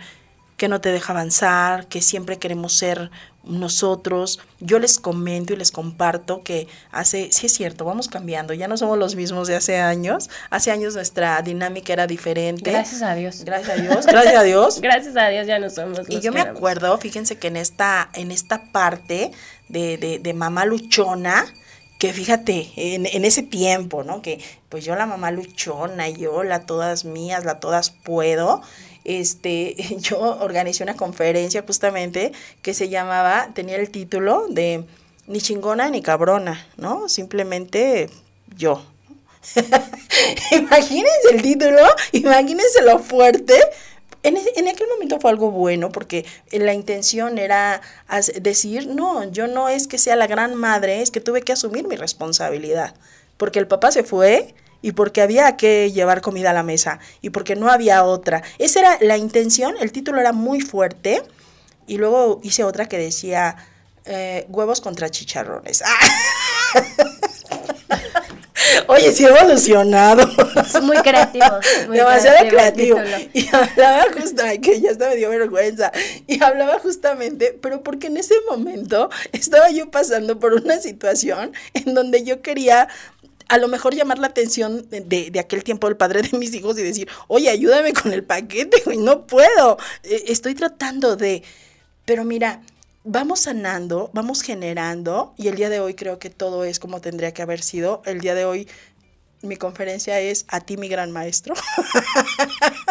que 0.63 0.69
no 0.69 0.79
te 0.79 0.93
deja 0.93 1.11
avanzar, 1.11 1.87
que 1.87 2.01
siempre 2.01 2.39
queremos 2.39 2.77
ser 2.77 3.11
nosotros, 3.43 4.39
yo 4.61 4.79
les 4.79 4.97
comento 4.97 5.51
y 5.51 5.57
les 5.57 5.73
comparto 5.73 6.41
que 6.41 6.69
hace, 6.89 7.33
sí 7.33 7.47
es 7.47 7.53
cierto, 7.53 7.83
vamos 7.83 8.07
cambiando, 8.07 8.53
ya 8.53 8.69
no 8.69 8.77
somos 8.77 8.97
los 8.97 9.17
mismos 9.17 9.49
de 9.49 9.57
hace 9.57 9.81
años, 9.81 10.29
hace 10.51 10.71
años 10.71 10.95
nuestra 10.95 11.41
dinámica 11.41 11.91
era 11.91 12.07
diferente. 12.07 12.71
Gracias 12.71 13.01
a 13.01 13.13
Dios. 13.13 13.43
Gracias 13.43 13.77
a 13.77 13.81
Dios, 13.81 14.05
gracias 14.05 14.35
a 14.37 14.43
Dios. 14.43 14.79
gracias 14.81 15.17
a 15.17 15.27
Dios 15.27 15.47
ya 15.47 15.59
no 15.59 15.69
somos 15.69 15.97
los 15.97 16.09
Y 16.09 16.21
yo 16.21 16.31
me 16.31 16.39
acuerdo, 16.39 16.97
fíjense 16.97 17.37
que 17.37 17.49
en 17.49 17.57
esta, 17.57 18.09
en 18.13 18.31
esta 18.31 18.63
parte 18.71 19.31
de, 19.67 19.97
de, 19.97 20.19
de 20.19 20.33
mamá 20.33 20.63
luchona, 20.63 21.45
que 21.99 22.13
fíjate, 22.13 22.71
en, 22.77 23.05
en, 23.05 23.25
ese 23.25 23.43
tiempo, 23.43 24.05
¿no? 24.05 24.21
Que 24.21 24.39
pues 24.69 24.85
yo 24.85 24.95
la 24.95 25.05
mamá 25.05 25.31
luchona, 25.31 26.07
yo 26.07 26.43
la 26.43 26.65
todas 26.65 27.03
mías, 27.03 27.43
la 27.43 27.59
todas 27.59 27.91
puedo, 27.91 28.61
este, 29.05 29.75
yo 29.99 30.19
organicé 30.19 30.83
una 30.83 30.95
conferencia 30.95 31.63
justamente 31.65 32.31
que 32.61 32.73
se 32.73 32.89
llamaba, 32.89 33.49
tenía 33.53 33.77
el 33.77 33.89
título 33.89 34.47
de 34.49 34.85
ni 35.27 35.39
chingona 35.39 35.89
ni 35.89 36.01
cabrona, 36.01 36.65
¿no? 36.77 37.09
Simplemente 37.09 38.09
yo. 38.55 38.85
imagínense 40.51 41.29
el 41.31 41.41
título, 41.41 41.81
imagínense 42.11 42.81
lo 42.83 42.99
fuerte. 42.99 43.55
En, 44.23 44.37
en, 44.37 44.67
aquel 44.69 44.87
momento 44.87 45.19
fue 45.19 45.31
algo 45.31 45.51
bueno 45.51 45.91
porque 45.91 46.25
la 46.51 46.73
intención 46.73 47.37
era 47.37 47.81
decir, 48.41 48.87
no, 48.87 49.29
yo 49.29 49.47
no 49.47 49.67
es 49.67 49.87
que 49.87 49.97
sea 49.97 50.15
la 50.15 50.27
gran 50.27 50.55
madre, 50.55 51.01
es 51.01 51.11
que 51.11 51.19
tuve 51.19 51.41
que 51.41 51.51
asumir 51.51 51.85
mi 51.87 51.97
responsabilidad. 51.97 52.95
Porque 53.35 53.59
el 53.59 53.67
papá 53.67 53.91
se 53.91 54.03
fue 54.03 54.55
y 54.83 54.91
porque 54.91 55.23
había 55.23 55.57
que 55.57 55.91
llevar 55.91 56.21
comida 56.21 56.51
a 56.51 56.53
la 56.53 56.61
mesa 56.61 56.99
y 57.21 57.31
porque 57.31 57.55
no 57.55 57.71
había 57.71 58.03
otra. 58.03 58.43
Esa 58.59 58.81
era 58.81 58.97
la 59.01 59.17
intención, 59.17 59.73
el 59.79 59.91
título 59.91 60.19
era 60.19 60.33
muy 60.33 60.61
fuerte 60.61 61.23
y 61.87 61.97
luego 61.97 62.39
hice 62.43 62.63
otra 62.63 62.87
que 62.87 62.99
decía 62.99 63.55
eh, 64.05 64.45
huevos 64.49 64.81
contra 64.81 65.09
chicharrones. 65.09 65.81
Oye, 68.87 69.11
sí 69.11 69.25
he 69.25 69.29
evolucionado. 69.29 70.27
Muy 70.81 70.97
creativo. 71.03 71.45
Demasiado 71.89 72.47
creativo. 72.49 72.99
Y 73.33 73.47
hablaba 73.53 74.05
justamente, 74.13 74.61
que 74.61 74.81
ya 74.81 74.91
hasta 74.91 75.09
me 75.09 75.15
dio 75.15 75.29
vergüenza. 75.29 75.91
Y 76.27 76.43
hablaba 76.43 76.79
justamente, 76.79 77.57
pero 77.61 77.81
porque 77.83 78.07
en 78.07 78.17
ese 78.17 78.35
momento 78.49 79.09
estaba 79.31 79.69
yo 79.69 79.89
pasando 79.91 80.39
por 80.39 80.53
una 80.53 80.79
situación 80.79 81.53
en 81.73 81.93
donde 81.93 82.23
yo 82.23 82.41
quería 82.41 82.87
a 83.47 83.57
lo 83.57 83.67
mejor 83.67 83.95
llamar 83.95 84.19
la 84.19 84.27
atención 84.27 84.87
de, 84.89 85.29
de, 85.31 85.39
aquel 85.39 85.63
tiempo 85.63 85.87
del 85.87 85.97
padre 85.97 86.21
de 86.21 86.37
mis 86.37 86.53
hijos 86.53 86.77
y 86.77 86.83
decir, 86.83 87.07
oye, 87.27 87.49
ayúdame 87.49 87.93
con 87.93 88.13
el 88.13 88.23
paquete, 88.23 88.81
güey, 88.85 88.97
no 88.97 89.25
puedo. 89.27 89.77
E, 90.03 90.25
estoy 90.27 90.55
tratando 90.55 91.15
de... 91.15 91.43
Pero 92.05 92.25
mira, 92.25 92.61
vamos 93.03 93.41
sanando, 93.41 94.09
vamos 94.13 94.41
generando 94.41 95.33
y 95.37 95.47
el 95.47 95.55
día 95.55 95.69
de 95.69 95.79
hoy 95.79 95.93
creo 95.93 96.19
que 96.19 96.29
todo 96.29 96.63
es 96.63 96.79
como 96.79 97.01
tendría 97.01 97.33
que 97.33 97.41
haber 97.41 97.61
sido. 97.61 98.01
El 98.05 98.19
día 98.19 98.35
de 98.35 98.45
hoy 98.45 98.67
mi 99.41 99.57
conferencia 99.57 100.19
es 100.19 100.45
a 100.47 100.61
ti 100.61 100.77
mi 100.77 100.87
gran 100.87 101.11
maestro. 101.11 101.53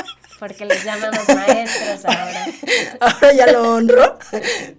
Porque 0.43 0.65
les 0.65 0.83
llamamos 0.83 1.23
maestros 1.29 2.05
ahora. 2.05 2.47
Ahora 3.01 3.33
ya 3.33 3.53
lo 3.53 3.75
honro. 3.75 4.19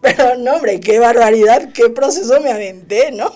Pero 0.02 0.36
no, 0.36 0.56
hombre, 0.56 0.82
qué 0.82 1.00
barbaridad, 1.00 1.70
qué 1.72 1.90
proceso 1.90 2.42
me 2.42 2.52
aventé, 2.52 3.14
¿no? 3.14 3.34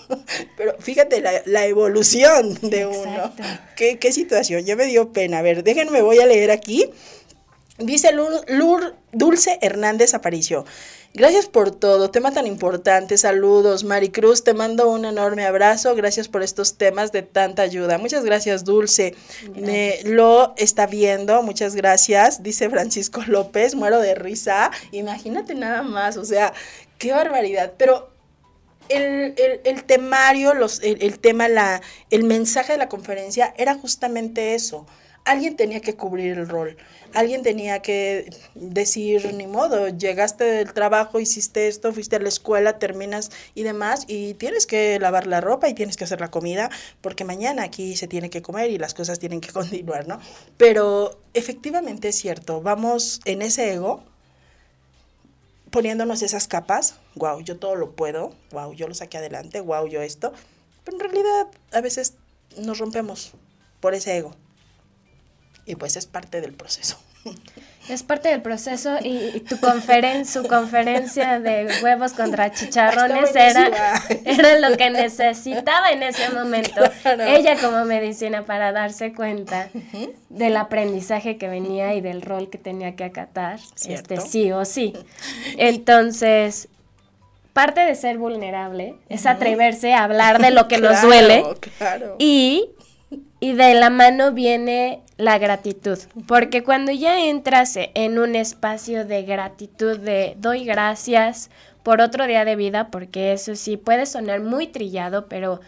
Pero 0.57 0.75
fíjate 0.77 1.23
la, 1.45 1.65
evolución 1.65 2.59
de 2.61 2.85
uno. 2.85 3.33
¿Qué, 3.77 3.97
qué 3.97 4.11
situación, 4.11 4.65
ya 4.65 4.75
me 4.75 4.87
dio 4.87 5.13
pena. 5.13 5.37
A 5.37 5.41
ver, 5.41 5.63
déjenme, 5.63 6.01
voy 6.01 6.19
a 6.19 6.25
leer 6.25 6.51
aquí. 6.51 6.91
Dice 7.77 8.11
Lur, 8.11 8.95
Dulce 9.13 9.57
Hernández 9.61 10.13
Aparicio. 10.13 10.65
Gracias 11.17 11.47
por 11.47 11.71
todo, 11.71 12.11
tema 12.11 12.31
tan 12.31 12.45
importante. 12.45 13.17
Saludos, 13.17 13.83
Maricruz, 13.83 14.43
te 14.43 14.53
mando 14.53 14.87
un 14.87 15.03
enorme 15.03 15.47
abrazo. 15.47 15.95
Gracias 15.95 16.27
por 16.27 16.43
estos 16.43 16.77
temas 16.77 17.11
de 17.11 17.23
tanta 17.23 17.63
ayuda. 17.63 17.97
Muchas 17.97 18.23
gracias, 18.23 18.63
Dulce. 18.65 19.15
Me 19.55 19.97
lo 20.03 20.53
está 20.57 20.85
viendo, 20.85 21.41
muchas 21.41 21.73
gracias. 21.73 22.43
Dice 22.43 22.69
Francisco 22.69 23.23
López, 23.25 23.73
muero 23.73 23.99
de 23.99 24.13
risa. 24.13 24.69
Imagínate 24.91 25.55
nada 25.55 25.81
más, 25.81 26.17
o 26.17 26.23
sea, 26.23 26.53
qué 26.99 27.13
barbaridad. 27.13 27.73
Pero 27.79 28.11
el, 28.87 29.33
temario, 29.87 30.53
los, 30.53 30.81
el, 30.83 31.17
tema, 31.17 31.47
la, 31.47 31.81
el 32.11 32.25
mensaje 32.25 32.73
de 32.73 32.77
la 32.77 32.89
conferencia 32.89 33.55
era 33.57 33.73
justamente 33.73 34.53
eso. 34.53 34.85
Alguien 35.27 35.55
tenía 35.55 35.81
que 35.81 35.95
cubrir 35.95 36.37
el 36.37 36.49
rol 36.49 36.77
alguien 37.13 37.43
tenía 37.43 37.81
que 37.81 38.29
decir, 38.55 39.33
ni 39.33 39.47
modo, 39.47 39.89
llegaste 39.89 40.43
del 40.43 40.73
trabajo, 40.73 41.19
hiciste 41.19 41.67
esto, 41.67 41.93
fuiste 41.93 42.15
a 42.15 42.19
la 42.19 42.29
escuela, 42.29 42.79
terminas 42.79 43.31
y 43.55 43.63
demás, 43.63 44.05
y 44.07 44.33
tienes 44.35 44.65
que 44.65 44.99
lavar 44.99 45.27
la 45.27 45.41
ropa 45.41 45.69
y 45.69 45.73
tienes 45.73 45.97
que 45.97 46.03
hacer 46.03 46.19
la 46.19 46.31
comida, 46.31 46.69
porque 47.01 47.23
mañana 47.23 47.63
aquí 47.63 47.95
se 47.95 48.07
tiene 48.07 48.29
que 48.29 48.41
comer 48.41 48.71
y 48.71 48.77
las 48.77 48.93
cosas 48.93 49.19
tienen 49.19 49.41
que 49.41 49.49
continuar, 49.53 50.07
¿no? 50.07 50.19
Pero 50.57 51.19
efectivamente 51.33 52.09
es 52.09 52.15
cierto, 52.15 52.61
vamos 52.61 53.19
en 53.25 53.41
ese 53.41 53.73
ego 53.73 54.03
poniéndonos 55.71 56.21
esas 56.21 56.47
capas, 56.47 56.95
wow, 57.15 57.41
yo 57.41 57.57
todo 57.57 57.75
lo 57.75 57.91
puedo, 57.91 58.33
wow, 58.51 58.73
yo 58.73 58.87
lo 58.87 58.93
saqué 58.93 59.17
adelante, 59.17 59.59
wow, 59.59 59.87
yo 59.87 60.01
esto, 60.01 60.31
pero 60.83 60.97
en 60.97 61.03
realidad 61.03 61.47
a 61.73 61.81
veces 61.81 62.13
nos 62.57 62.79
rompemos 62.79 63.33
por 63.81 63.93
ese 63.93 64.17
ego 64.17 64.35
y 65.67 65.75
pues 65.75 65.97
es 65.97 66.07
parte 66.07 66.41
del 66.41 66.53
proceso. 66.53 66.97
Es 67.89 68.03
parte 68.03 68.27
del 68.27 68.41
proceso 68.41 68.97
y, 69.01 69.39
tu 69.47 69.61
conferencia, 69.61 70.41
su 70.41 70.45
conferencia 70.45 71.39
de 71.39 71.69
huevos 71.81 72.11
contra 72.11 72.51
chicharrones 72.51 73.33
era, 73.33 73.71
era 74.25 74.59
lo 74.59 74.75
que 74.75 74.89
necesitaba 74.89 75.91
en 75.91 76.03
ese 76.03 76.29
momento. 76.31 76.81
Ella 77.05 77.55
como 77.55 77.85
medicina 77.85 78.43
para 78.43 78.73
darse 78.73 79.13
cuenta 79.13 79.69
del 80.27 80.57
aprendizaje 80.57 81.37
que 81.37 81.47
venía 81.47 81.93
y 81.93 82.01
del 82.01 82.21
rol 82.21 82.49
que 82.49 82.57
tenía 82.57 82.97
que 82.97 83.05
acatar, 83.05 83.57
este 83.87 84.19
sí 84.19 84.51
o 84.51 84.65
sí. 84.65 84.91
Entonces, 85.57 86.67
parte 87.53 87.79
de 87.79 87.95
ser 87.95 88.17
vulnerable 88.17 88.95
es 89.07 89.25
atreverse 89.25 89.93
a 89.93 90.03
hablar 90.03 90.41
de 90.41 90.51
lo 90.51 90.67
que 90.67 90.79
nos 90.79 91.01
duele 91.01 91.45
y 92.19 92.71
y 93.39 93.53
de 93.53 93.73
la 93.75 93.89
mano 93.89 94.31
viene 94.31 95.01
la 95.17 95.37
gratitud, 95.39 95.97
porque 96.27 96.63
cuando 96.63 96.91
ya 96.91 97.25
entras 97.25 97.75
en 97.75 98.19
un 98.19 98.35
espacio 98.35 99.05
de 99.05 99.23
gratitud, 99.23 99.99
de 99.99 100.35
doy 100.37 100.63
gracias 100.63 101.49
por 101.83 102.01
otro 102.01 102.27
día 102.27 102.45
de 102.45 102.55
vida, 102.55 102.89
porque 102.91 103.33
eso 103.33 103.55
sí 103.55 103.77
puede 103.77 104.05
sonar 104.05 104.41
muy 104.41 104.67
trillado, 104.67 105.27
pero 105.27 105.59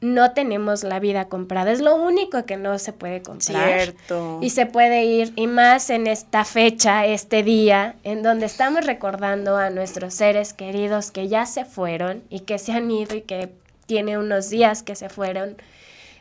no 0.00 0.32
tenemos 0.32 0.84
la 0.84 1.00
vida 1.00 1.24
comprada, 1.28 1.72
es 1.72 1.80
lo 1.80 1.96
único 1.96 2.44
que 2.44 2.56
no 2.56 2.78
se 2.78 2.92
puede 2.92 3.20
comprar. 3.20 3.68
Cierto. 3.68 4.38
Y 4.40 4.50
se 4.50 4.66
puede 4.66 5.04
ir, 5.04 5.32
y 5.34 5.48
más 5.48 5.90
en 5.90 6.06
esta 6.06 6.44
fecha, 6.44 7.04
este 7.04 7.42
día, 7.42 7.96
en 8.04 8.22
donde 8.22 8.46
estamos 8.46 8.86
recordando 8.86 9.56
a 9.56 9.70
nuestros 9.70 10.14
seres 10.14 10.52
queridos 10.52 11.10
que 11.10 11.26
ya 11.26 11.46
se 11.46 11.64
fueron 11.64 12.22
y 12.30 12.40
que 12.40 12.58
se 12.58 12.72
han 12.72 12.88
ido 12.90 13.16
y 13.16 13.22
que 13.22 13.50
tiene 13.86 14.18
unos 14.18 14.50
días 14.50 14.84
que 14.84 14.94
se 14.94 15.08
fueron 15.08 15.56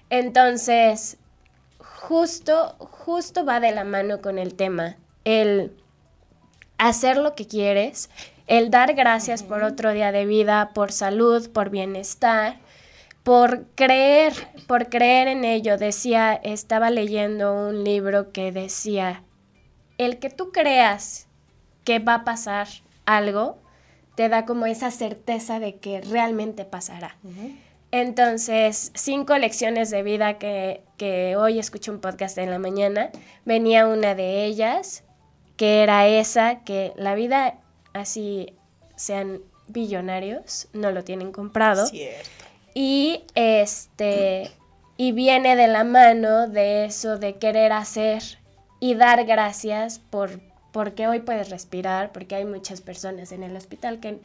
entonces, 0.09 1.17
justo, 2.07 2.77
justo 2.79 3.43
va 3.43 3.59
de 3.59 3.73
la 3.73 3.83
mano 3.83 4.21
con 4.21 4.39
el 4.39 4.53
tema, 4.53 4.95
el 5.25 5.75
hacer 6.77 7.17
lo 7.17 7.35
que 7.35 7.47
quieres, 7.47 8.09
el 8.47 8.71
dar 8.71 8.93
gracias 8.93 9.43
por 9.43 9.61
otro 9.63 9.91
día 9.91 10.13
de 10.13 10.25
vida, 10.25 10.71
por 10.73 10.93
salud, 10.93 11.49
por 11.51 11.69
bienestar, 11.69 12.59
por 13.23 13.65
creer, 13.75 14.33
por 14.67 14.87
creer 14.87 15.27
en 15.27 15.43
ello. 15.43 15.77
Decía, 15.77 16.33
estaba 16.33 16.91
leyendo 16.91 17.53
un 17.53 17.83
libro 17.83 18.31
que 18.31 18.53
decía, 18.53 19.23
el 19.97 20.17
que 20.17 20.29
tú 20.29 20.53
creas 20.53 21.27
que 21.83 21.99
va 21.99 22.13
a 22.13 22.23
pasar 22.23 22.69
algo, 23.05 23.57
te 24.15 24.29
da 24.29 24.45
como 24.45 24.65
esa 24.65 24.91
certeza 24.91 25.59
de 25.59 25.75
que 25.75 25.99
realmente 25.99 26.63
pasará. 26.63 27.17
Entonces, 27.91 28.93
cinco 28.95 29.37
lecciones 29.37 29.89
de 29.89 30.03
vida 30.03 30.37
que, 30.37 30.86
hoy 31.37 31.59
escuché 31.59 31.91
un 31.91 31.99
podcast 31.99 32.37
en 32.37 32.49
la 32.49 32.59
mañana, 32.59 33.11
venía 33.45 33.87
una 33.87 34.15
de 34.15 34.45
ellas, 34.45 35.03
que 35.55 35.83
era 35.83 36.07
esa, 36.07 36.63
que 36.63 36.93
la 36.95 37.15
vida 37.15 37.59
así 37.93 38.53
sean 38.95 39.41
billonarios, 39.67 40.67
no 40.73 40.91
lo 40.91 41.03
tienen 41.03 41.31
comprado. 41.31 41.85
Cierto. 41.87 42.29
Y 42.73 43.23
este 43.35 44.51
y 44.97 45.11
viene 45.11 45.55
de 45.55 45.67
la 45.67 45.83
mano 45.83 46.47
de 46.47 46.85
eso 46.85 47.17
de 47.17 47.37
querer 47.37 47.71
hacer 47.71 48.23
y 48.79 48.95
dar 48.95 49.25
gracias 49.25 49.99
por 49.99 50.39
porque 50.71 51.07
hoy 51.07 51.19
puedes 51.19 51.49
respirar, 51.49 52.11
porque 52.11 52.35
hay 52.35 52.45
muchas 52.45 52.81
personas 52.81 53.31
en 53.31 53.41
el 53.41 53.55
hospital 53.55 53.99
que 53.99 54.19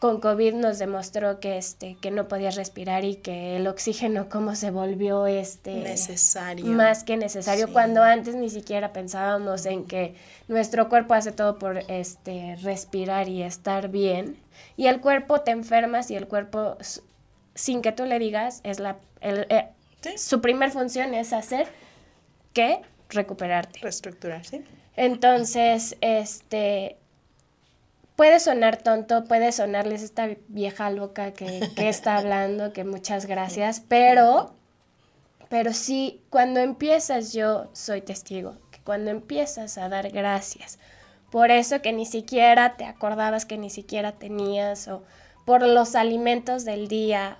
con 0.00 0.18
COVID 0.18 0.54
nos 0.54 0.78
demostró 0.78 1.40
que, 1.40 1.58
este, 1.58 1.94
que 2.00 2.10
no 2.10 2.26
podías 2.26 2.56
respirar 2.56 3.04
y 3.04 3.16
que 3.16 3.56
el 3.56 3.66
oxígeno 3.66 4.30
como 4.30 4.54
se 4.56 4.70
volvió 4.70 5.26
este, 5.26 5.74
necesario. 5.74 6.64
Más 6.64 7.04
que 7.04 7.18
necesario, 7.18 7.70
cuando 7.70 8.02
antes 8.02 8.34
ni 8.34 8.48
siquiera 8.48 8.94
pensábamos 8.94 9.66
en 9.66 9.84
que 9.84 10.14
nuestro 10.48 10.88
cuerpo 10.88 11.12
hace 11.12 11.32
todo 11.32 11.58
por 11.58 11.84
este, 11.88 12.56
respirar 12.62 13.28
y 13.28 13.42
estar 13.42 13.90
bien. 13.90 14.38
Y 14.78 14.86
el 14.86 15.02
cuerpo 15.02 15.42
te 15.42 15.50
enfermas 15.50 16.10
y 16.10 16.16
el 16.16 16.26
cuerpo, 16.26 16.78
sin 17.54 17.82
que 17.82 17.92
tú 17.92 18.06
le 18.06 18.18
digas, 18.18 18.62
es 18.64 18.80
la, 18.80 18.96
eh, 19.20 19.68
su 20.16 20.40
primer 20.40 20.70
función 20.70 21.12
es 21.12 21.34
hacer 21.34 21.68
que 22.54 22.80
recuperarte. 23.10 23.80
Reestructurarse. 23.80 24.64
Entonces, 24.96 25.98
este, 26.00 26.96
puede 28.20 28.38
sonar 28.38 28.76
tonto, 28.76 29.24
puede 29.24 29.50
sonarles 29.50 30.02
esta 30.02 30.28
vieja 30.48 30.90
loca 30.90 31.32
que, 31.32 31.70
está 31.78 32.16
hablando, 32.18 32.74
que 32.74 32.84
muchas 32.84 33.24
gracias, 33.24 33.80
pero, 33.88 34.54
pero 35.48 35.72
sí, 35.72 36.22
cuando 36.28 36.60
empiezas, 36.60 37.32
yo 37.32 37.70
soy 37.72 38.02
testigo, 38.02 38.58
que 38.72 38.78
cuando 38.80 39.10
empiezas 39.10 39.78
a 39.78 39.88
dar 39.88 40.10
gracias 40.10 40.78
por 41.30 41.50
eso 41.50 41.80
que 41.80 41.94
ni 41.94 42.04
siquiera 42.04 42.76
te 42.76 42.84
acordabas 42.84 43.46
que 43.46 43.56
ni 43.56 43.70
siquiera 43.70 44.12
tenías, 44.12 44.86
o 44.88 45.02
por 45.46 45.62
los 45.62 45.94
alimentos 45.94 46.66
del 46.66 46.88
día, 46.88 47.38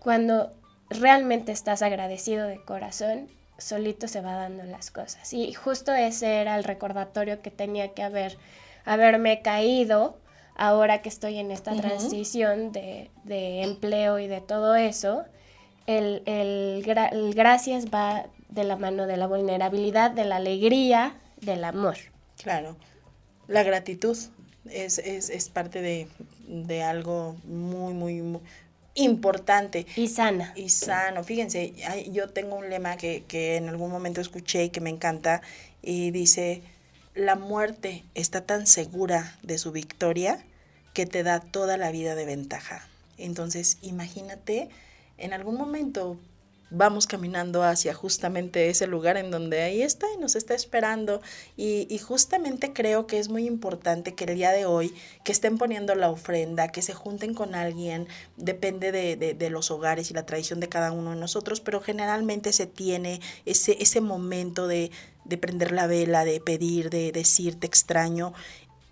cuando 0.00 0.52
realmente 0.88 1.52
estás 1.52 1.82
agradecido 1.82 2.48
de 2.48 2.60
corazón, 2.64 3.28
solito 3.58 4.08
se 4.08 4.22
va 4.22 4.34
dando 4.34 4.64
las 4.64 4.90
cosas. 4.90 5.32
Y 5.32 5.54
justo 5.54 5.92
ese 5.92 6.40
era 6.40 6.56
el 6.56 6.64
recordatorio 6.64 7.42
que 7.42 7.52
tenía 7.52 7.94
que 7.94 8.02
haber 8.02 8.38
haberme 8.84 9.42
caído 9.42 10.18
ahora 10.56 11.00
que 11.02 11.08
estoy 11.08 11.38
en 11.38 11.50
esta 11.50 11.74
transición 11.74 12.72
de, 12.72 13.10
empleo 13.62 14.18
y 14.18 14.26
de 14.26 14.40
todo 14.40 14.74
eso, 14.74 15.24
el, 15.86 16.22
el 16.26 17.32
gracias 17.34 17.86
va 17.86 18.26
de 18.50 18.64
la 18.64 18.76
mano 18.76 19.06
de 19.06 19.16
la 19.16 19.26
vulnerabilidad, 19.26 20.10
de 20.10 20.24
la 20.24 20.36
alegría, 20.36 21.14
del 21.40 21.64
amor. 21.64 21.96
Claro, 22.42 22.76
la 23.48 23.62
gratitud 23.62 24.16
es, 24.68 24.98
es, 24.98 25.30
es 25.30 25.48
parte 25.48 25.80
de, 25.80 26.08
de, 26.46 26.82
algo 26.82 27.36
muy, 27.44 27.94
muy, 27.94 28.20
muy, 28.20 28.40
importante. 28.94 29.86
Y 29.96 30.08
sana. 30.08 30.52
Y 30.56 30.68
sano. 30.68 31.24
Fíjense, 31.24 31.72
yo 32.10 32.28
tengo 32.28 32.56
un 32.56 32.68
lema 32.68 32.96
que, 32.96 33.24
que 33.26 33.56
en 33.56 33.68
algún 33.68 33.90
momento 33.90 34.20
escuché 34.20 34.64
y 34.64 34.70
que 34.70 34.80
me 34.80 34.90
encanta 34.90 35.42
y 35.82 36.10
dice, 36.10 36.62
la 37.14 37.34
muerte 37.34 38.04
está 38.14 38.42
tan 38.42 38.66
segura 38.66 39.36
de 39.42 39.58
su 39.58 39.72
victoria 39.72 40.44
que 40.94 41.06
te 41.06 41.22
da 41.22 41.40
toda 41.40 41.76
la 41.76 41.90
vida 41.90 42.14
de 42.14 42.24
ventaja. 42.24 42.88
Entonces, 43.18 43.78
imagínate, 43.82 44.70
en 45.18 45.32
algún 45.32 45.56
momento 45.56 46.18
vamos 46.70 47.06
caminando 47.06 47.62
hacia 47.62 47.94
justamente 47.94 48.68
ese 48.70 48.86
lugar 48.86 49.16
en 49.16 49.30
donde 49.30 49.62
ahí 49.62 49.82
está 49.82 50.06
y 50.14 50.20
nos 50.20 50.36
está 50.36 50.54
esperando. 50.54 51.20
Y, 51.56 51.98
justamente 51.98 52.72
creo 52.72 53.06
que 53.06 53.18
es 53.18 53.28
muy 53.28 53.46
importante 53.46 54.14
que 54.14 54.24
el 54.24 54.34
día 54.34 54.52
de 54.52 54.64
hoy, 54.64 54.94
que 55.24 55.32
estén 55.32 55.58
poniendo 55.58 55.94
la 55.94 56.10
ofrenda, 56.10 56.68
que 56.68 56.82
se 56.82 56.94
junten 56.94 57.34
con 57.34 57.54
alguien, 57.54 58.08
depende 58.36 58.90
de, 58.90 59.16
de, 59.16 59.50
los 59.50 59.70
hogares 59.70 60.10
y 60.10 60.14
la 60.14 60.26
tradición 60.26 60.60
de 60.60 60.68
cada 60.68 60.92
uno 60.92 61.10
de 61.10 61.16
nosotros, 61.16 61.60
pero 61.60 61.80
generalmente 61.80 62.52
se 62.52 62.66
tiene 62.66 63.20
ese, 63.44 63.76
ese 63.80 64.00
momento 64.00 64.66
de, 64.66 64.90
de 65.24 65.38
prender 65.38 65.72
la 65.72 65.86
vela, 65.86 66.24
de 66.24 66.40
pedir, 66.40 66.90
de 66.90 67.12
decir 67.12 67.58
te 67.58 67.66
extraño 67.66 68.32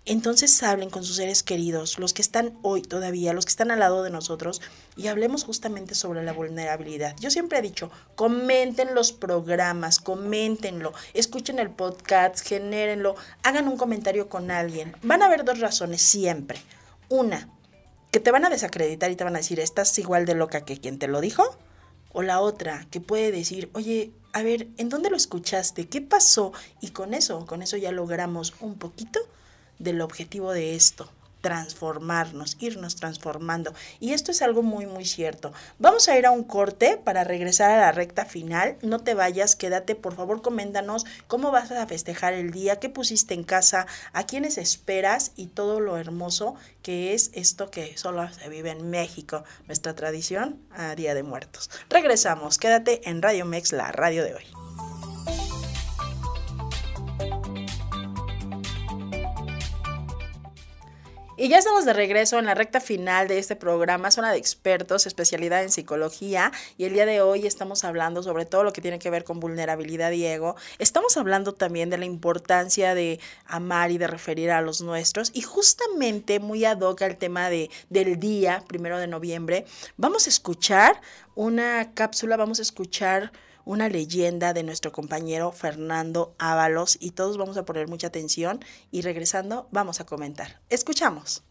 entonces 0.05 0.63
hablen 0.63 0.89
con 0.89 1.03
sus 1.03 1.17
seres 1.17 1.43
queridos, 1.43 1.99
los 1.99 2.13
que 2.13 2.21
están 2.21 2.57
hoy 2.61 2.81
todavía, 2.81 3.33
los 3.33 3.45
que 3.45 3.51
están 3.51 3.69
al 3.69 3.79
lado 3.79 4.03
de 4.03 4.09
nosotros, 4.09 4.61
y 4.95 5.07
hablemos 5.07 5.43
justamente 5.43 5.93
sobre 5.93 6.23
la 6.23 6.33
vulnerabilidad. 6.33 7.15
Yo 7.19 7.29
siempre 7.29 7.59
he 7.59 7.61
dicho, 7.61 7.91
comenten 8.15 8.95
los 8.95 9.11
programas, 9.11 9.99
coméntenlo, 9.99 10.93
escuchen 11.13 11.59
el 11.59 11.69
podcast, 11.69 12.39
genérenlo, 12.39 13.15
hagan 13.43 13.67
un 13.67 13.77
comentario 13.77 14.29
con 14.29 14.51
alguien. 14.51 14.95
Van 15.03 15.21
a 15.21 15.25
haber 15.25 15.45
dos 15.45 15.59
razones 15.59 16.01
siempre. 16.01 16.59
Una, 17.09 17.49
que 18.11 18.19
te 18.19 18.31
van 18.31 18.45
a 18.45 18.49
desacreditar 18.49 19.11
y 19.11 19.15
te 19.15 19.23
van 19.23 19.35
a 19.35 19.39
decir, 19.39 19.59
estás 19.59 19.97
igual 19.99 20.25
de 20.25 20.35
loca 20.35 20.65
que 20.65 20.79
quien 20.79 20.97
te 20.97 21.07
lo 21.07 21.21
dijo. 21.21 21.57
O 22.11 22.23
la 22.23 22.41
otra, 22.41 22.87
que 22.89 22.99
puede 22.99 23.31
decir, 23.31 23.69
oye, 23.73 24.11
a 24.33 24.41
ver, 24.41 24.67
¿en 24.77 24.89
dónde 24.89 25.11
lo 25.11 25.15
escuchaste? 25.15 25.87
¿Qué 25.87 26.01
pasó? 26.01 26.51
Y 26.81 26.89
con 26.89 27.13
eso, 27.13 27.45
con 27.45 27.61
eso 27.61 27.77
ya 27.77 27.91
logramos 27.91 28.55
un 28.61 28.79
poquito 28.79 29.19
del 29.79 30.01
objetivo 30.01 30.51
de 30.51 30.75
esto, 30.75 31.09
transformarnos, 31.41 32.57
irnos 32.59 32.95
transformando. 32.95 33.73
Y 33.99 34.13
esto 34.13 34.31
es 34.31 34.41
algo 34.41 34.61
muy, 34.61 34.85
muy 34.85 35.05
cierto. 35.05 35.53
Vamos 35.77 36.09
a 36.09 36.17
ir 36.17 36.25
a 36.25 36.31
un 36.31 36.43
corte 36.43 36.99
para 37.03 37.23
regresar 37.23 37.71
a 37.71 37.77
la 37.77 37.91
recta 37.91 38.25
final. 38.25 38.77
No 38.81 38.99
te 38.99 39.13
vayas, 39.13 39.55
quédate, 39.55 39.95
por 39.95 40.15
favor, 40.15 40.41
coméntanos 40.41 41.05
cómo 41.27 41.51
vas 41.51 41.71
a 41.71 41.87
festejar 41.87 42.33
el 42.33 42.51
día, 42.51 42.79
qué 42.79 42.89
pusiste 42.89 43.33
en 43.33 43.43
casa, 43.43 43.87
a 44.13 44.25
quiénes 44.25 44.57
esperas 44.57 45.31
y 45.35 45.47
todo 45.47 45.79
lo 45.79 45.97
hermoso 45.97 46.55
que 46.81 47.13
es 47.13 47.31
esto 47.33 47.71
que 47.71 47.97
solo 47.97 48.27
se 48.33 48.49
vive 48.49 48.71
en 48.71 48.89
México, 48.89 49.43
nuestra 49.67 49.95
tradición 49.95 50.59
a 50.71 50.95
Día 50.95 51.13
de 51.13 51.23
Muertos. 51.23 51.69
Regresamos, 51.89 52.57
quédate 52.57 53.09
en 53.09 53.21
Radio 53.21 53.45
Mex, 53.45 53.71
la 53.71 53.91
radio 53.91 54.23
de 54.23 54.35
hoy. 54.35 54.68
Y 61.41 61.47
ya 61.47 61.57
estamos 61.57 61.85
de 61.85 61.93
regreso 61.93 62.37
en 62.37 62.45
la 62.45 62.53
recta 62.53 62.81
final 62.81 63.29
de 63.29 63.39
este 63.39 63.55
programa, 63.55 64.11
Zona 64.11 64.33
de 64.33 64.37
Expertos, 64.37 65.07
especialidad 65.07 65.63
en 65.63 65.71
psicología. 65.71 66.51
Y 66.77 66.83
el 66.83 66.91
día 66.91 67.05
de 67.05 67.21
hoy 67.21 67.47
estamos 67.47 67.85
hablando 67.85 68.21
sobre 68.23 68.45
todo 68.45 68.65
lo 68.65 68.73
que 68.73 68.81
tiene 68.81 68.99
que 68.99 69.09
ver 69.09 69.23
con 69.23 69.39
vulnerabilidad 69.39 70.11
y 70.11 70.25
ego. 70.25 70.57
Estamos 70.79 71.15
hablando 71.15 71.53
también 71.53 71.89
de 71.89 71.97
la 71.97 72.03
importancia 72.03 72.93
de 72.93 73.21
amar 73.45 73.89
y 73.89 73.97
de 73.97 74.07
referir 74.07 74.51
a 74.51 74.59
los 74.59 74.81
nuestros. 74.81 75.31
Y 75.33 75.41
justamente 75.41 76.41
muy 76.41 76.65
ad 76.65 76.81
hoc 76.81 77.03
al 77.03 77.15
tema 77.15 77.49
de, 77.49 77.69
del 77.89 78.19
día, 78.19 78.61
primero 78.67 78.99
de 78.99 79.07
noviembre, 79.07 79.65
vamos 79.95 80.27
a 80.27 80.31
escuchar 80.31 80.99
una 81.35 81.93
cápsula, 81.93 82.35
vamos 82.35 82.59
a 82.59 82.63
escuchar 82.63 83.31
una 83.69 83.87
leyenda 83.87 84.51
de 84.51 84.63
nuestro 84.63 84.91
compañero 84.91 85.51
Fernando 85.51 86.33
Ábalos 86.39 86.97
y 86.99 87.11
todos 87.11 87.37
vamos 87.37 87.55
a 87.55 87.65
poner 87.65 87.87
mucha 87.87 88.07
atención 88.07 88.65
y 88.89 89.01
regresando 89.01 89.67
vamos 89.69 89.99
a 89.99 90.07
comentar. 90.07 90.59
Escuchamos. 90.71 91.43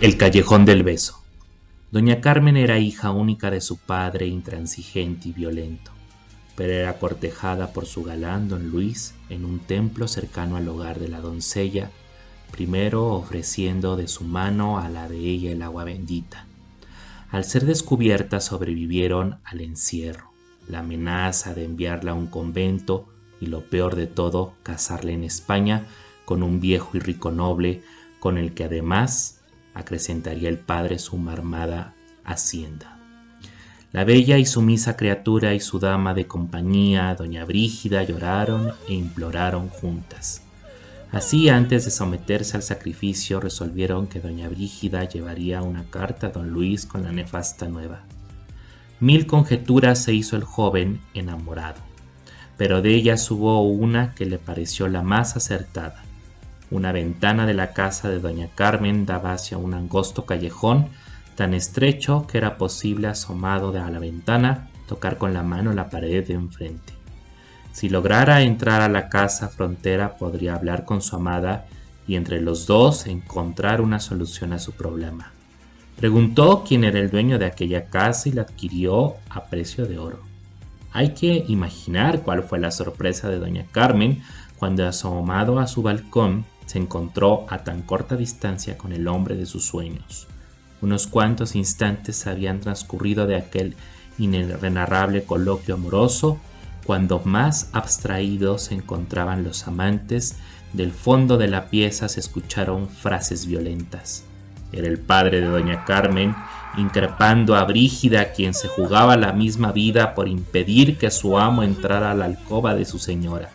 El 0.00 0.16
callejón 0.16 0.64
del 0.64 0.84
beso. 0.84 1.25
Doña 1.96 2.20
Carmen 2.20 2.58
era 2.58 2.78
hija 2.78 3.10
única 3.10 3.50
de 3.50 3.62
su 3.62 3.78
padre 3.78 4.26
intransigente 4.26 5.30
y 5.30 5.32
violento, 5.32 5.92
pero 6.54 6.74
era 6.74 6.98
cortejada 6.98 7.72
por 7.72 7.86
su 7.86 8.04
galán 8.04 8.50
don 8.50 8.68
Luis 8.68 9.14
en 9.30 9.46
un 9.46 9.60
templo 9.60 10.06
cercano 10.06 10.58
al 10.58 10.68
hogar 10.68 11.00
de 11.00 11.08
la 11.08 11.22
doncella, 11.22 11.90
primero 12.50 13.14
ofreciendo 13.14 13.96
de 13.96 14.08
su 14.08 14.24
mano 14.24 14.78
a 14.78 14.90
la 14.90 15.08
de 15.08 15.16
ella 15.16 15.52
el 15.52 15.62
agua 15.62 15.84
bendita. 15.84 16.44
Al 17.30 17.44
ser 17.44 17.64
descubierta 17.64 18.40
sobrevivieron 18.40 19.38
al 19.42 19.62
encierro, 19.62 20.32
la 20.68 20.80
amenaza 20.80 21.54
de 21.54 21.64
enviarla 21.64 22.10
a 22.10 22.14
un 22.14 22.26
convento 22.26 23.08
y 23.40 23.46
lo 23.46 23.62
peor 23.62 23.96
de 23.96 24.06
todo, 24.06 24.52
casarla 24.62 25.12
en 25.12 25.24
España 25.24 25.86
con 26.26 26.42
un 26.42 26.60
viejo 26.60 26.90
y 26.98 27.00
rico 27.00 27.30
noble 27.30 27.82
con 28.20 28.36
el 28.36 28.52
que 28.52 28.64
además 28.64 29.35
acrecentaría 29.76 30.48
el 30.48 30.58
padre 30.58 30.98
su 30.98 31.18
marmada 31.18 31.94
hacienda. 32.24 32.98
La 33.92 34.04
bella 34.04 34.38
y 34.38 34.46
sumisa 34.46 34.96
criatura 34.96 35.54
y 35.54 35.60
su 35.60 35.78
dama 35.78 36.14
de 36.14 36.26
compañía, 36.26 37.14
doña 37.14 37.44
Brígida, 37.44 38.02
lloraron 38.02 38.72
e 38.88 38.94
imploraron 38.94 39.68
juntas. 39.68 40.42
Así, 41.12 41.48
antes 41.48 41.84
de 41.84 41.90
someterse 41.90 42.56
al 42.56 42.62
sacrificio, 42.62 43.38
resolvieron 43.38 44.06
que 44.06 44.20
doña 44.20 44.48
Brígida 44.48 45.04
llevaría 45.04 45.62
una 45.62 45.84
carta 45.84 46.28
a 46.28 46.30
don 46.30 46.50
Luis 46.50 46.84
con 46.84 47.04
la 47.04 47.12
nefasta 47.12 47.68
nueva. 47.68 48.02
Mil 48.98 49.26
conjeturas 49.26 50.02
se 50.02 50.14
hizo 50.14 50.36
el 50.36 50.44
joven 50.44 51.00
enamorado, 51.14 51.80
pero 52.56 52.82
de 52.82 52.94
ellas 52.94 53.30
hubo 53.30 53.62
una 53.62 54.14
que 54.14 54.24
le 54.24 54.38
pareció 54.38 54.88
la 54.88 55.02
más 55.02 55.36
acertada. 55.36 56.05
Una 56.70 56.90
ventana 56.90 57.46
de 57.46 57.54
la 57.54 57.72
casa 57.72 58.08
de 58.08 58.18
doña 58.18 58.48
Carmen 58.54 59.06
daba 59.06 59.32
hacia 59.32 59.56
un 59.56 59.74
angosto 59.74 60.26
callejón 60.26 60.88
tan 61.36 61.54
estrecho 61.54 62.26
que 62.26 62.38
era 62.38 62.58
posible 62.58 63.06
asomado 63.06 63.70
de 63.70 63.78
a 63.78 63.90
la 63.90 64.00
ventana 64.00 64.68
tocar 64.88 65.16
con 65.16 65.32
la 65.32 65.42
mano 65.42 65.72
la 65.72 65.90
pared 65.90 66.26
de 66.26 66.34
enfrente. 66.34 66.92
Si 67.72 67.88
lograra 67.88 68.42
entrar 68.42 68.80
a 68.80 68.88
la 68.88 69.08
casa 69.08 69.48
frontera 69.48 70.16
podría 70.16 70.54
hablar 70.54 70.84
con 70.84 71.02
su 71.02 71.14
amada 71.14 71.66
y 72.08 72.16
entre 72.16 72.40
los 72.40 72.66
dos 72.66 73.06
encontrar 73.06 73.80
una 73.80 74.00
solución 74.00 74.52
a 74.52 74.58
su 74.58 74.72
problema. 74.72 75.32
Preguntó 75.96 76.64
quién 76.66 76.84
era 76.84 76.98
el 76.98 77.10
dueño 77.10 77.38
de 77.38 77.46
aquella 77.46 77.86
casa 77.86 78.28
y 78.28 78.32
la 78.32 78.42
adquirió 78.42 79.16
a 79.30 79.44
precio 79.44 79.86
de 79.86 79.98
oro. 79.98 80.20
Hay 80.92 81.10
que 81.10 81.44
imaginar 81.48 82.22
cuál 82.22 82.42
fue 82.42 82.58
la 82.58 82.70
sorpresa 82.70 83.28
de 83.28 83.38
doña 83.38 83.66
Carmen 83.70 84.22
cuando 84.58 84.86
asomado 84.86 85.58
a 85.58 85.66
su 85.66 85.82
balcón 85.82 86.44
se 86.66 86.78
encontró 86.78 87.46
a 87.48 87.64
tan 87.64 87.82
corta 87.82 88.16
distancia 88.16 88.76
con 88.76 88.92
el 88.92 89.08
hombre 89.08 89.36
de 89.36 89.46
sus 89.46 89.64
sueños. 89.64 90.26
Unos 90.82 91.06
cuantos 91.06 91.56
instantes 91.56 92.26
habían 92.26 92.60
transcurrido 92.60 93.26
de 93.26 93.36
aquel 93.36 93.76
inenarrable 94.18 95.24
coloquio 95.24 95.74
amoroso, 95.74 96.38
cuando 96.84 97.20
más 97.24 97.70
abstraídos 97.72 98.64
se 98.64 98.74
encontraban 98.74 99.42
los 99.42 99.66
amantes, 99.66 100.36
del 100.72 100.92
fondo 100.92 101.38
de 101.38 101.48
la 101.48 101.68
pieza 101.68 102.08
se 102.08 102.20
escucharon 102.20 102.88
frases 102.88 103.46
violentas. 103.46 104.24
Era 104.72 104.88
el 104.88 104.98
padre 104.98 105.40
de 105.40 105.46
doña 105.46 105.84
Carmen, 105.84 106.34
increpando 106.76 107.56
a 107.56 107.64
Brígida, 107.64 108.32
quien 108.32 108.52
se 108.52 108.68
jugaba 108.68 109.16
la 109.16 109.32
misma 109.32 109.72
vida 109.72 110.14
por 110.14 110.28
impedir 110.28 110.98
que 110.98 111.10
su 111.10 111.38
amo 111.38 111.62
entrara 111.62 112.10
a 112.10 112.14
la 112.14 112.26
alcoba 112.26 112.74
de 112.74 112.84
su 112.84 112.98
señora. 112.98 113.50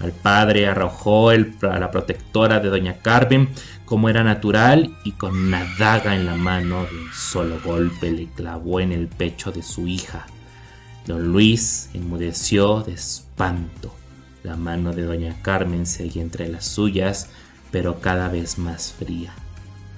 Al 0.00 0.12
padre 0.12 0.66
arrojó 0.66 1.30
a 1.30 1.78
la 1.78 1.90
protectora 1.90 2.60
de 2.60 2.68
doña 2.68 2.98
Carmen 3.00 3.48
como 3.84 4.08
era 4.08 4.24
natural 4.24 4.96
y 5.04 5.12
con 5.12 5.36
una 5.36 5.64
daga 5.78 6.14
en 6.14 6.26
la 6.26 6.34
mano 6.34 6.84
de 6.84 6.98
un 6.98 7.12
solo 7.12 7.60
golpe 7.64 8.10
le 8.10 8.26
clavó 8.26 8.80
en 8.80 8.92
el 8.92 9.08
pecho 9.08 9.52
de 9.52 9.62
su 9.62 9.86
hija. 9.86 10.26
Don 11.06 11.32
Luis 11.32 11.90
enmudeció 11.94 12.82
de 12.82 12.94
espanto. 12.94 13.94
La 14.42 14.56
mano 14.56 14.92
de 14.92 15.02
doña 15.02 15.36
Carmen 15.42 15.86
seguía 15.86 16.22
entre 16.22 16.48
las 16.48 16.66
suyas, 16.66 17.30
pero 17.70 18.00
cada 18.00 18.28
vez 18.28 18.58
más 18.58 18.92
fría. 18.92 19.34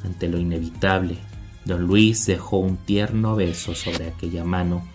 Ante 0.05 0.29
lo 0.29 0.39
inevitable, 0.39 1.17
Don 1.65 1.83
Luis 1.83 2.27
dejó 2.27 2.59
un 2.59 2.77
tierno 2.77 3.35
beso 3.35 3.75
sobre 3.75 4.07
aquella 4.07 4.45
mano, 4.45 4.87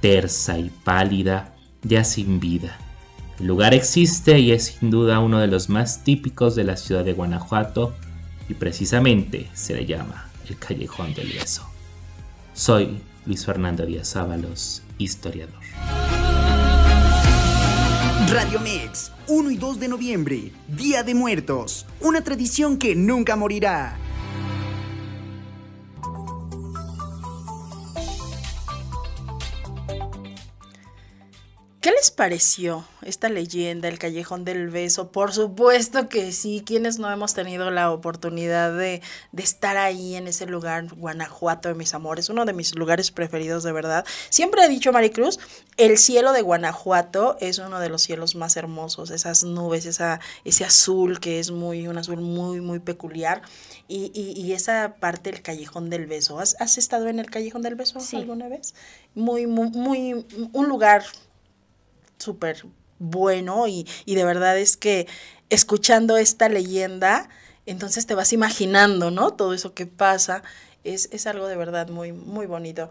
tersa 0.00 0.58
y 0.58 0.70
pálida, 0.70 1.54
ya 1.82 2.04
sin 2.04 2.40
vida. 2.40 2.78
El 3.38 3.48
lugar 3.48 3.74
existe 3.74 4.38
y 4.38 4.52
es 4.52 4.64
sin 4.64 4.90
duda 4.90 5.20
uno 5.20 5.38
de 5.38 5.46
los 5.46 5.68
más 5.68 6.04
típicos 6.04 6.56
de 6.56 6.64
la 6.64 6.76
ciudad 6.76 7.04
de 7.04 7.12
Guanajuato 7.12 7.94
y 8.48 8.54
precisamente 8.54 9.48
se 9.52 9.74
le 9.74 9.84
llama 9.84 10.30
el 10.48 10.58
Callejón 10.58 11.12
del 11.12 11.32
Beso. 11.32 11.68
Soy 12.54 12.98
Luis 13.26 13.44
Fernando 13.44 13.84
Díaz 13.84 14.16
Ábalos, 14.16 14.82
historiador. 14.96 15.60
Radio 18.28 18.58
Mex, 18.60 19.12
1 19.28 19.50
y 19.50 19.56
2 19.56 19.80
de 19.80 19.88
noviembre, 19.88 20.52
Día 20.68 21.02
de 21.02 21.14
Muertos, 21.14 21.84
una 22.00 22.24
tradición 22.24 22.78
que 22.78 22.96
nunca 22.96 23.36
morirá. 23.36 23.98
¿Qué 31.86 31.92
les 31.92 32.10
pareció 32.10 32.84
esta 33.02 33.28
leyenda, 33.28 33.86
el 33.86 34.00
Callejón 34.00 34.44
del 34.44 34.70
Beso? 34.70 35.12
Por 35.12 35.32
supuesto 35.32 36.08
que 36.08 36.32
sí, 36.32 36.64
quienes 36.66 36.98
no 36.98 37.08
hemos 37.12 37.32
tenido 37.32 37.70
la 37.70 37.92
oportunidad 37.92 38.76
de, 38.76 39.02
de, 39.30 39.42
estar 39.44 39.76
ahí 39.76 40.16
en 40.16 40.26
ese 40.26 40.46
lugar, 40.46 40.92
Guanajuato 40.96 41.68
de 41.68 41.76
mis 41.76 41.94
amores, 41.94 42.28
uno 42.28 42.44
de 42.44 42.54
mis 42.54 42.74
lugares 42.74 43.12
preferidos 43.12 43.62
de 43.62 43.70
verdad. 43.70 44.04
Siempre 44.30 44.64
he 44.64 44.68
dicho, 44.68 44.92
Maricruz, 44.92 45.38
el 45.76 45.96
cielo 45.96 46.32
de 46.32 46.42
Guanajuato 46.42 47.36
es 47.40 47.58
uno 47.60 47.78
de 47.78 47.88
los 47.88 48.02
cielos 48.02 48.34
más 48.34 48.56
hermosos, 48.56 49.10
esas 49.10 49.44
nubes, 49.44 49.86
esa, 49.86 50.18
ese 50.44 50.64
azul 50.64 51.20
que 51.20 51.38
es 51.38 51.52
muy, 51.52 51.86
un 51.86 51.98
azul 51.98 52.20
muy, 52.20 52.60
muy 52.60 52.80
peculiar. 52.80 53.42
Y, 53.86 54.10
y, 54.12 54.32
y 54.32 54.54
esa 54.54 54.96
parte 54.98 55.30
del 55.30 55.40
Callejón 55.42 55.88
del 55.88 56.06
Beso. 56.06 56.40
¿Has, 56.40 56.56
¿Has, 56.58 56.78
estado 56.78 57.06
en 57.06 57.20
el 57.20 57.30
Callejón 57.30 57.62
del 57.62 57.76
Beso 57.76 58.00
sí. 58.00 58.16
alguna 58.16 58.48
vez? 58.48 58.74
Muy, 59.14 59.46
muy, 59.46 59.70
muy, 59.70 60.26
un 60.52 60.68
lugar 60.68 61.04
súper 62.18 62.64
bueno 62.98 63.66
y, 63.68 63.86
y, 64.04 64.14
de 64.14 64.24
verdad 64.24 64.58
es 64.58 64.76
que 64.76 65.06
escuchando 65.50 66.16
esta 66.16 66.48
leyenda, 66.48 67.28
entonces 67.66 68.06
te 68.06 68.14
vas 68.14 68.32
imaginando, 68.32 69.10
¿no? 69.10 69.32
Todo 69.32 69.52
eso 69.54 69.74
que 69.74 69.86
pasa 69.86 70.42
es, 70.84 71.08
es 71.12 71.26
algo 71.26 71.46
de 71.46 71.56
verdad 71.56 71.88
muy, 71.88 72.12
muy 72.12 72.46
bonito. 72.46 72.88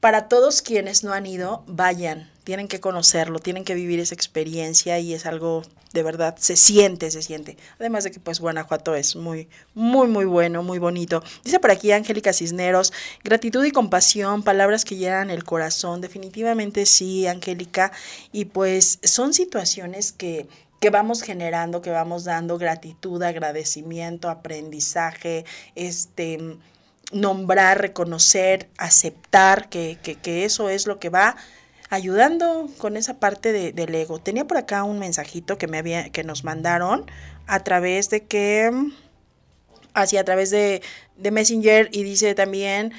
Para 0.00 0.28
todos 0.28 0.60
quienes 0.60 1.04
no 1.04 1.12
han 1.12 1.26
ido, 1.26 1.64
vayan, 1.66 2.30
tienen 2.44 2.68
que 2.68 2.80
conocerlo, 2.80 3.38
tienen 3.38 3.64
que 3.64 3.74
vivir 3.74 4.00
esa 4.00 4.14
experiencia 4.14 4.98
y 4.98 5.14
es 5.14 5.26
algo 5.26 5.62
de 5.94 6.02
verdad, 6.02 6.34
se 6.38 6.56
siente, 6.56 7.10
se 7.12 7.22
siente. 7.22 7.56
Además 7.78 8.02
de 8.02 8.10
que 8.10 8.18
pues 8.18 8.40
Guanajuato 8.40 8.96
es 8.96 9.14
muy, 9.14 9.48
muy, 9.74 10.08
muy 10.08 10.24
bueno, 10.24 10.64
muy 10.64 10.78
bonito. 10.78 11.22
Dice 11.44 11.60
por 11.60 11.70
aquí 11.70 11.92
Angélica 11.92 12.32
Cisneros, 12.32 12.92
gratitud 13.22 13.64
y 13.64 13.70
compasión, 13.70 14.42
palabras 14.42 14.84
que 14.84 14.96
llenan 14.96 15.30
el 15.30 15.44
corazón. 15.44 16.00
Definitivamente 16.00 16.84
sí, 16.84 17.28
Angélica. 17.28 17.92
Y 18.32 18.46
pues 18.46 18.98
son 19.04 19.34
situaciones 19.34 20.10
que, 20.10 20.48
que 20.80 20.90
vamos 20.90 21.22
generando, 21.22 21.80
que 21.80 21.90
vamos 21.90 22.24
dando 22.24 22.58
gratitud, 22.58 23.22
agradecimiento, 23.22 24.28
aprendizaje, 24.28 25.44
este 25.76 26.58
nombrar, 27.12 27.80
reconocer, 27.80 28.68
aceptar 28.78 29.68
que, 29.68 29.98
que, 30.02 30.16
que 30.16 30.44
eso 30.44 30.68
es 30.68 30.88
lo 30.88 30.98
que 30.98 31.10
va 31.10 31.36
ayudando 31.90 32.68
con 32.78 32.96
esa 32.96 33.18
parte 33.18 33.52
de, 33.52 33.72
del 33.72 33.94
ego. 33.94 34.18
Tenía 34.18 34.46
por 34.46 34.56
acá 34.56 34.84
un 34.84 34.98
mensajito 34.98 35.58
que 35.58 35.66
me 35.66 35.78
había, 35.78 36.10
que 36.10 36.24
nos 36.24 36.44
mandaron 36.44 37.06
a 37.46 37.60
través 37.60 38.10
de 38.10 38.24
que, 38.24 38.70
así 39.92 40.16
a 40.16 40.24
través 40.24 40.50
de, 40.50 40.82
de 41.16 41.30
Messenger 41.30 41.88
y 41.92 42.02
dice 42.02 42.34
también, 42.34 42.92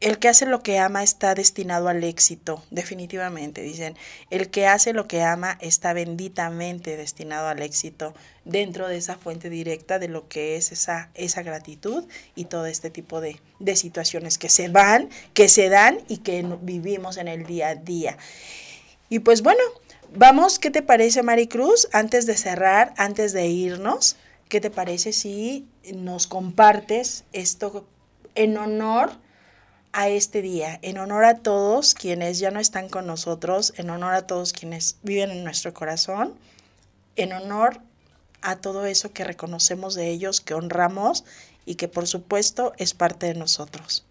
el 0.00 0.18
que 0.18 0.28
hace 0.28 0.44
lo 0.44 0.62
que 0.62 0.78
ama 0.78 1.02
está 1.02 1.34
destinado 1.34 1.88
al 1.88 2.04
éxito, 2.04 2.62
definitivamente, 2.70 3.62
dicen. 3.62 3.96
El 4.30 4.50
que 4.50 4.66
hace 4.66 4.92
lo 4.92 5.08
que 5.08 5.22
ama 5.22 5.56
está 5.60 5.92
benditamente 5.92 6.96
destinado 6.96 7.48
al 7.48 7.62
éxito 7.62 8.14
dentro 8.44 8.88
de 8.88 8.98
esa 8.98 9.16
fuente 9.16 9.48
directa 9.48 9.98
de 9.98 10.08
lo 10.08 10.28
que 10.28 10.56
es 10.56 10.72
esa, 10.72 11.10
esa 11.14 11.42
gratitud 11.42 12.04
y 12.34 12.44
todo 12.44 12.66
este 12.66 12.90
tipo 12.90 13.20
de, 13.20 13.40
de 13.60 13.76
situaciones 13.76 14.36
que 14.36 14.50
se 14.50 14.68
van, 14.68 15.08
que 15.32 15.48
se 15.48 15.68
dan 15.70 15.98
y 16.08 16.18
que 16.18 16.44
vivimos 16.60 17.16
en 17.16 17.28
el 17.28 17.46
día 17.46 17.68
a 17.68 17.74
día. 17.74 18.18
Y 19.08 19.20
pues 19.20 19.42
bueno, 19.42 19.62
vamos, 20.14 20.58
¿qué 20.58 20.70
te 20.70 20.82
parece 20.82 21.22
Maricruz? 21.22 21.88
Antes 21.92 22.26
de 22.26 22.36
cerrar, 22.36 22.92
antes 22.98 23.32
de 23.32 23.46
irnos, 23.46 24.16
¿qué 24.48 24.60
te 24.60 24.70
parece 24.70 25.12
si 25.12 25.66
nos 25.94 26.26
compartes 26.26 27.24
esto 27.32 27.86
en 28.34 28.58
honor 28.58 29.23
a 29.94 30.08
este 30.08 30.42
día, 30.42 30.80
en 30.82 30.98
honor 30.98 31.24
a 31.24 31.38
todos 31.38 31.94
quienes 31.94 32.40
ya 32.40 32.50
no 32.50 32.58
están 32.58 32.88
con 32.88 33.06
nosotros, 33.06 33.72
en 33.76 33.90
honor 33.90 34.14
a 34.14 34.26
todos 34.26 34.52
quienes 34.52 34.98
viven 35.04 35.30
en 35.30 35.44
nuestro 35.44 35.72
corazón, 35.72 36.34
en 37.14 37.32
honor 37.32 37.80
a 38.42 38.56
todo 38.56 38.86
eso 38.86 39.12
que 39.12 39.22
reconocemos 39.22 39.94
de 39.94 40.10
ellos, 40.10 40.40
que 40.40 40.54
honramos 40.54 41.24
y 41.64 41.76
que 41.76 41.86
por 41.86 42.08
supuesto 42.08 42.72
es 42.76 42.92
parte 42.92 43.26
de 43.26 43.34
nosotros. 43.34 44.04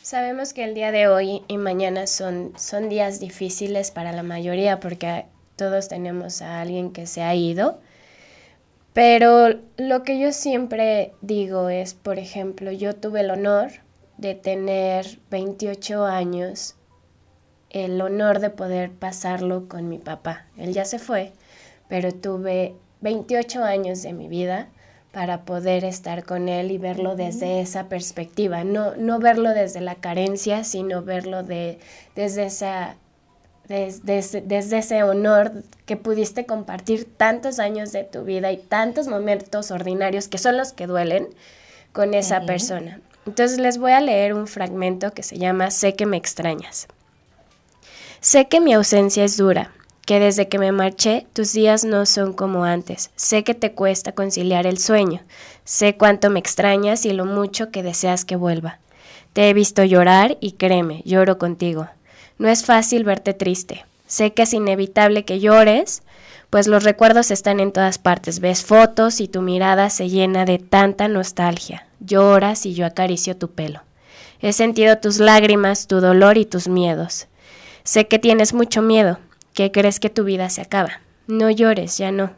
Sabemos 0.00 0.54
que 0.54 0.64
el 0.64 0.74
día 0.74 0.90
de 0.92 1.08
hoy 1.08 1.42
y 1.46 1.58
mañana 1.58 2.06
son, 2.06 2.54
son 2.56 2.88
días 2.88 3.20
difíciles 3.20 3.90
para 3.90 4.12
la 4.12 4.22
mayoría 4.22 4.80
porque 4.80 5.26
todos 5.56 5.88
tenemos 5.88 6.40
a 6.40 6.62
alguien 6.62 6.90
que 6.90 7.06
se 7.06 7.22
ha 7.22 7.34
ido, 7.34 7.82
pero 8.94 9.60
lo 9.76 10.04
que 10.04 10.18
yo 10.18 10.32
siempre 10.32 11.12
digo 11.20 11.68
es, 11.68 11.92
por 11.92 12.18
ejemplo, 12.18 12.72
yo 12.72 12.96
tuve 12.96 13.20
el 13.20 13.30
honor 13.30 13.72
de 14.22 14.34
tener 14.36 15.18
28 15.30 16.06
años, 16.06 16.76
el 17.70 18.00
honor 18.00 18.38
de 18.38 18.50
poder 18.50 18.92
pasarlo 18.92 19.68
con 19.68 19.88
mi 19.88 19.98
papá. 19.98 20.46
Él 20.56 20.72
ya 20.72 20.84
se 20.84 21.00
fue, 21.00 21.32
pero 21.88 22.14
tuve 22.14 22.76
28 23.00 23.64
años 23.64 24.00
de 24.02 24.12
mi 24.12 24.28
vida 24.28 24.68
para 25.10 25.44
poder 25.44 25.84
estar 25.84 26.24
con 26.24 26.48
él 26.48 26.70
y 26.70 26.78
verlo 26.78 27.16
desde 27.16 27.60
esa 27.60 27.88
perspectiva, 27.88 28.64
no, 28.64 28.94
no 28.96 29.18
verlo 29.18 29.50
desde 29.50 29.80
la 29.80 29.96
carencia, 29.96 30.62
sino 30.62 31.02
verlo 31.02 31.42
de, 31.42 31.78
desde, 32.14 32.44
esa, 32.44 32.96
desde, 33.66 34.40
desde 34.42 34.78
ese 34.78 35.02
honor 35.02 35.64
que 35.84 35.96
pudiste 35.96 36.46
compartir 36.46 37.12
tantos 37.16 37.58
años 37.58 37.90
de 37.90 38.04
tu 38.04 38.22
vida 38.22 38.52
y 38.52 38.56
tantos 38.56 39.08
momentos 39.08 39.72
ordinarios 39.72 40.28
que 40.28 40.38
son 40.38 40.56
los 40.56 40.72
que 40.72 40.86
duelen 40.86 41.28
con 41.92 42.14
esa 42.14 42.46
persona. 42.46 43.00
Entonces 43.26 43.58
les 43.58 43.78
voy 43.78 43.92
a 43.92 44.00
leer 44.00 44.34
un 44.34 44.46
fragmento 44.46 45.12
que 45.12 45.22
se 45.22 45.38
llama 45.38 45.70
Sé 45.70 45.94
que 45.94 46.06
me 46.06 46.16
extrañas. 46.16 46.88
Sé 48.20 48.48
que 48.48 48.60
mi 48.60 48.72
ausencia 48.72 49.24
es 49.24 49.36
dura, 49.36 49.72
que 50.06 50.20
desde 50.20 50.48
que 50.48 50.58
me 50.58 50.72
marché 50.72 51.26
tus 51.32 51.52
días 51.52 51.84
no 51.84 52.06
son 52.06 52.32
como 52.32 52.64
antes. 52.64 53.10
Sé 53.16 53.44
que 53.44 53.54
te 53.54 53.72
cuesta 53.72 54.12
conciliar 54.12 54.66
el 54.66 54.78
sueño. 54.78 55.22
Sé 55.64 55.96
cuánto 55.96 56.30
me 56.30 56.40
extrañas 56.40 57.04
y 57.06 57.12
lo 57.12 57.24
mucho 57.24 57.70
que 57.70 57.82
deseas 57.82 58.24
que 58.24 58.36
vuelva. 58.36 58.78
Te 59.32 59.48
he 59.48 59.54
visto 59.54 59.84
llorar 59.84 60.36
y 60.40 60.52
créeme, 60.52 61.02
lloro 61.04 61.38
contigo. 61.38 61.88
No 62.38 62.48
es 62.48 62.64
fácil 62.64 63.04
verte 63.04 63.34
triste. 63.34 63.84
Sé 64.06 64.34
que 64.34 64.42
es 64.42 64.52
inevitable 64.52 65.24
que 65.24 65.40
llores, 65.40 66.02
pues 66.50 66.66
los 66.66 66.84
recuerdos 66.84 67.30
están 67.30 67.60
en 67.60 67.72
todas 67.72 67.98
partes. 67.98 68.40
Ves 68.40 68.64
fotos 68.64 69.20
y 69.20 69.28
tu 69.28 69.40
mirada 69.40 69.88
se 69.88 70.10
llena 70.10 70.44
de 70.44 70.58
tanta 70.58 71.08
nostalgia. 71.08 71.86
Lloras 72.04 72.66
y 72.66 72.74
yo 72.74 72.86
acaricio 72.86 73.36
tu 73.36 73.50
pelo. 73.50 73.82
He 74.40 74.52
sentido 74.52 74.98
tus 74.98 75.18
lágrimas, 75.18 75.86
tu 75.86 76.00
dolor 76.00 76.36
y 76.36 76.44
tus 76.44 76.68
miedos. 76.68 77.28
Sé 77.84 78.08
que 78.08 78.18
tienes 78.18 78.54
mucho 78.54 78.82
miedo, 78.82 79.18
que 79.54 79.70
crees 79.70 80.00
que 80.00 80.10
tu 80.10 80.24
vida 80.24 80.50
se 80.50 80.62
acaba. 80.62 81.00
No 81.26 81.50
llores, 81.50 81.98
ya 81.98 82.10
no. 82.10 82.32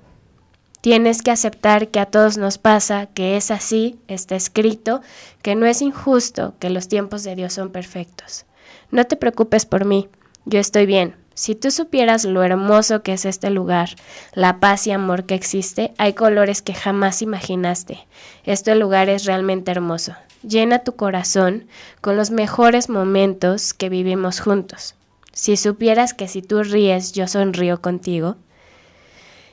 Tienes 0.81 1.23
que 1.23 1.31
aceptar 1.31 1.89
que 1.89 1.99
a 1.99 2.07
todos 2.07 2.37
nos 2.37 2.59
pasa, 2.59 3.07
que 3.07 3.39
es 3.39 3.51
así, 3.51 3.99
está 4.07 4.37
escrito, 4.37 5.01
que 5.41 5.55
no 5.55 5.65
es 5.65 5.81
injusto, 5.81 6.55
que 6.59 6.69
los 6.69 6.89
tiempos 6.89 7.25
de 7.25 7.35
Dios 7.35 7.55
son 7.55 7.71
perfectos. 7.71 8.45
No 8.91 9.05
te 9.07 9.17
preocupes 9.17 9.65
por 9.65 9.87
mí, 9.87 10.09
yo 10.45 10.61
estoy 10.61 10.85
bien, 10.85 11.17
si 11.35 11.57
tú 11.57 11.71
supieras 11.71 12.25
lo 12.25 12.43
hermoso 12.43 13.03
que 13.03 13.13
es 13.13 13.25
este 13.25 13.51
lugar, 13.51 13.91
la 14.35 14.61
paz 14.61 14.87
y 14.87 14.93
amor 14.93 15.25
que 15.25 15.35
existe, 15.35 15.93
hay 15.99 16.13
colores 16.13 16.63
que 16.63 16.75
jamás 16.75 17.23
imaginaste. 17.23 18.07
Este 18.45 18.75
lugar 18.77 19.09
es 19.09 19.25
realmente 19.25 19.73
hermoso. 19.73 20.15
Llena 20.43 20.81
tu 20.81 20.95
corazón 20.95 21.67
con 22.01 22.17
los 22.17 22.31
mejores 22.31 22.89
momentos 22.89 23.75
que 23.75 23.89
vivimos 23.89 24.41
juntos. 24.41 24.95
Si 25.33 25.57
supieras 25.57 26.15
que 26.15 26.29
si 26.29 26.43
tú 26.43 26.63
ríes, 26.63 27.13
yo 27.13 27.27
sonrío 27.27 27.81
contigo. 27.81 28.37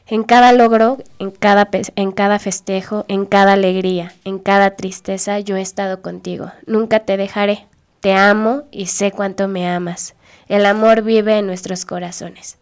En 0.05 0.23
cada 0.23 0.51
logro, 0.51 0.99
en 1.17 1.31
cada, 1.31 1.69
en 1.95 2.11
cada 2.11 2.37
festejo, 2.37 3.05
en 3.07 3.25
cada 3.25 3.53
alegría, 3.53 4.13
en 4.23 4.37
cada 4.37 4.75
tristeza, 4.75 5.39
yo 5.39 5.55
he 5.55 5.61
estado 5.61 6.01
contigo. 6.01 6.51
Nunca 6.67 6.99
te 6.99 7.17
dejaré. 7.17 7.65
Te 8.01 8.13
amo 8.13 8.63
y 8.71 8.87
sé 8.87 9.11
cuánto 9.11 9.47
me 9.47 9.67
amas. 9.67 10.15
El 10.51 10.65
amor 10.65 11.01
vive 11.01 11.37
en 11.37 11.47
nuestros 11.47 11.85
corazones. 11.85 12.57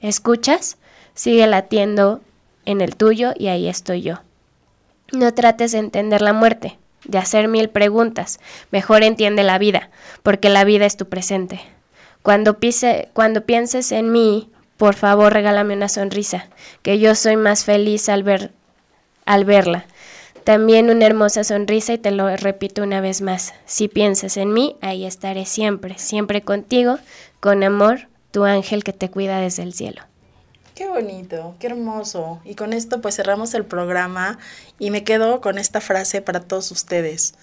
¿Escuchas? 0.00 0.78
Sigue 1.12 1.46
latiendo 1.46 2.22
en 2.64 2.80
el 2.80 2.96
tuyo 2.96 3.34
y 3.36 3.48
ahí 3.48 3.68
estoy 3.68 4.00
yo. 4.00 4.22
No 5.12 5.34
trates 5.34 5.72
de 5.72 5.78
entender 5.78 6.22
la 6.22 6.32
muerte. 6.32 6.78
de 7.04 7.18
hacer 7.18 7.48
mil 7.48 7.68
preguntas. 7.68 8.40
Mejor 8.70 9.02
entiende 9.02 9.42
la 9.42 9.58
vida, 9.58 9.90
porque 10.22 10.48
la 10.48 10.64
vida 10.64 10.86
es 10.86 10.96
tu 10.96 11.06
presente. 11.10 11.60
Cuando, 12.22 12.58
pise, 12.58 13.10
cuando 13.12 13.42
pienses 13.42 13.92
en 13.92 14.10
mí, 14.10 14.48
por 14.78 14.94
favor 14.94 15.30
regálame 15.30 15.74
una 15.74 15.90
sonrisa, 15.90 16.48
que 16.80 16.98
yo 16.98 17.14
soy 17.14 17.36
más 17.36 17.66
feliz 17.66 18.08
al, 18.08 18.22
ver, 18.22 18.52
al 19.26 19.44
verla. 19.44 19.84
También 20.44 20.90
una 20.90 21.06
hermosa 21.06 21.42
sonrisa 21.42 21.94
y 21.94 21.98
te 21.98 22.10
lo 22.10 22.34
repito 22.36 22.82
una 22.82 23.00
vez 23.00 23.22
más. 23.22 23.54
Si 23.64 23.88
piensas 23.88 24.36
en 24.36 24.52
mí, 24.52 24.76
ahí 24.82 25.06
estaré 25.06 25.46
siempre, 25.46 25.98
siempre 25.98 26.42
contigo, 26.42 26.98
con 27.44 27.62
amor, 27.62 28.08
tu 28.30 28.44
ángel 28.44 28.82
que 28.84 28.94
te 28.94 29.10
cuida 29.10 29.38
desde 29.38 29.64
el 29.64 29.74
cielo. 29.74 30.00
Qué 30.74 30.88
bonito, 30.88 31.56
qué 31.60 31.66
hermoso. 31.66 32.40
Y 32.42 32.54
con 32.54 32.72
esto 32.72 33.02
pues 33.02 33.16
cerramos 33.16 33.52
el 33.52 33.66
programa 33.66 34.38
y 34.78 34.90
me 34.90 35.04
quedo 35.04 35.42
con 35.42 35.58
esta 35.58 35.82
frase 35.82 36.22
para 36.22 36.40
todos 36.40 36.70
ustedes. 36.70 37.34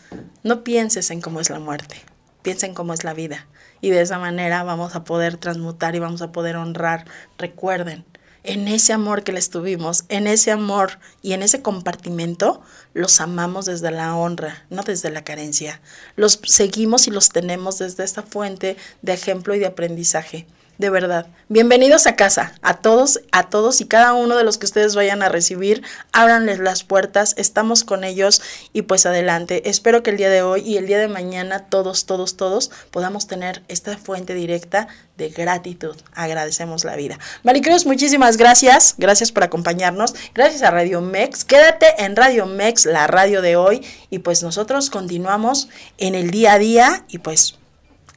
No 0.41 0.63
pienses 0.63 1.11
en 1.11 1.21
cómo 1.21 1.39
es 1.39 1.51
la 1.51 1.59
muerte, 1.59 1.97
piensa 2.41 2.65
en 2.65 2.73
cómo 2.73 2.93
es 2.93 3.03
la 3.03 3.13
vida. 3.13 3.45
Y 3.79 3.91
de 3.91 4.01
esa 4.01 4.17
manera 4.17 4.63
vamos 4.63 4.95
a 4.95 5.03
poder 5.03 5.37
transmutar 5.37 5.93
y 5.93 5.99
vamos 5.99 6.23
a 6.23 6.31
poder 6.31 6.55
honrar. 6.55 7.05
Recuerden, 7.37 8.03
en 8.43 8.67
ese 8.67 8.93
amor 8.93 9.23
que 9.23 9.31
les 9.31 9.49
tuvimos, 9.49 10.05
en 10.09 10.27
ese 10.27 10.51
amor 10.51 10.99
y 11.21 11.33
en 11.33 11.43
ese 11.43 11.61
compartimento, 11.61 12.61
los 12.93 13.21
amamos 13.21 13.65
desde 13.65 13.91
la 13.91 14.15
honra, 14.15 14.65
no 14.69 14.83
desde 14.83 15.11
la 15.11 15.23
carencia. 15.23 15.81
Los 16.15 16.39
seguimos 16.43 17.07
y 17.07 17.11
los 17.11 17.29
tenemos 17.29 17.79
desde 17.79 18.03
esta 18.03 18.23
fuente 18.23 18.77
de 19.01 19.13
ejemplo 19.13 19.55
y 19.55 19.59
de 19.59 19.67
aprendizaje 19.67 20.47
de 20.77 20.89
verdad. 20.89 21.27
Bienvenidos 21.47 22.07
a 22.07 22.15
casa, 22.15 22.53
a 22.61 22.75
todos, 22.75 23.21
a 23.31 23.49
todos 23.49 23.81
y 23.81 23.85
cada 23.85 24.13
uno 24.13 24.35
de 24.35 24.43
los 24.43 24.57
que 24.57 24.65
ustedes 24.65 24.95
vayan 24.95 25.21
a 25.21 25.29
recibir, 25.29 25.83
ábranles 26.11 26.59
las 26.59 26.83
puertas, 26.83 27.35
estamos 27.37 27.83
con 27.83 28.03
ellos 28.03 28.41
y 28.73 28.83
pues 28.83 29.05
adelante. 29.05 29.69
Espero 29.69 30.01
que 30.01 30.11
el 30.11 30.17
día 30.17 30.29
de 30.29 30.41
hoy 30.41 30.61
y 30.61 30.77
el 30.77 30.87
día 30.87 30.97
de 30.97 31.07
mañana 31.07 31.65
todos, 31.65 32.05
todos, 32.05 32.35
todos 32.35 32.71
podamos 32.89 33.27
tener 33.27 33.63
esta 33.67 33.97
fuente 33.97 34.33
directa 34.33 34.87
de 35.17 35.29
gratitud. 35.29 35.95
Agradecemos 36.13 36.83
la 36.83 36.95
vida. 36.95 37.19
Maricruz, 37.43 37.85
muchísimas 37.85 38.37
gracias. 38.37 38.95
Gracias 38.97 39.31
por 39.31 39.43
acompañarnos. 39.43 40.15
Gracias 40.33 40.63
a 40.63 40.71
Radio 40.71 41.01
Mex. 41.01 41.45
Quédate 41.45 42.03
en 42.03 42.15
Radio 42.15 42.47
Mex, 42.47 42.85
la 42.85 43.07
radio 43.07 43.41
de 43.41 43.55
hoy. 43.55 43.85
Y 44.09 44.19
pues 44.19 44.41
nosotros 44.41 44.89
continuamos 44.89 45.69
en 45.97 46.15
el 46.15 46.31
día 46.31 46.53
a 46.53 46.59
día 46.59 47.05
y 47.07 47.19
pues 47.19 47.55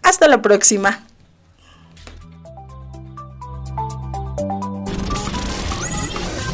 hasta 0.03 0.29
la 0.29 0.41
próxima. 0.41 1.05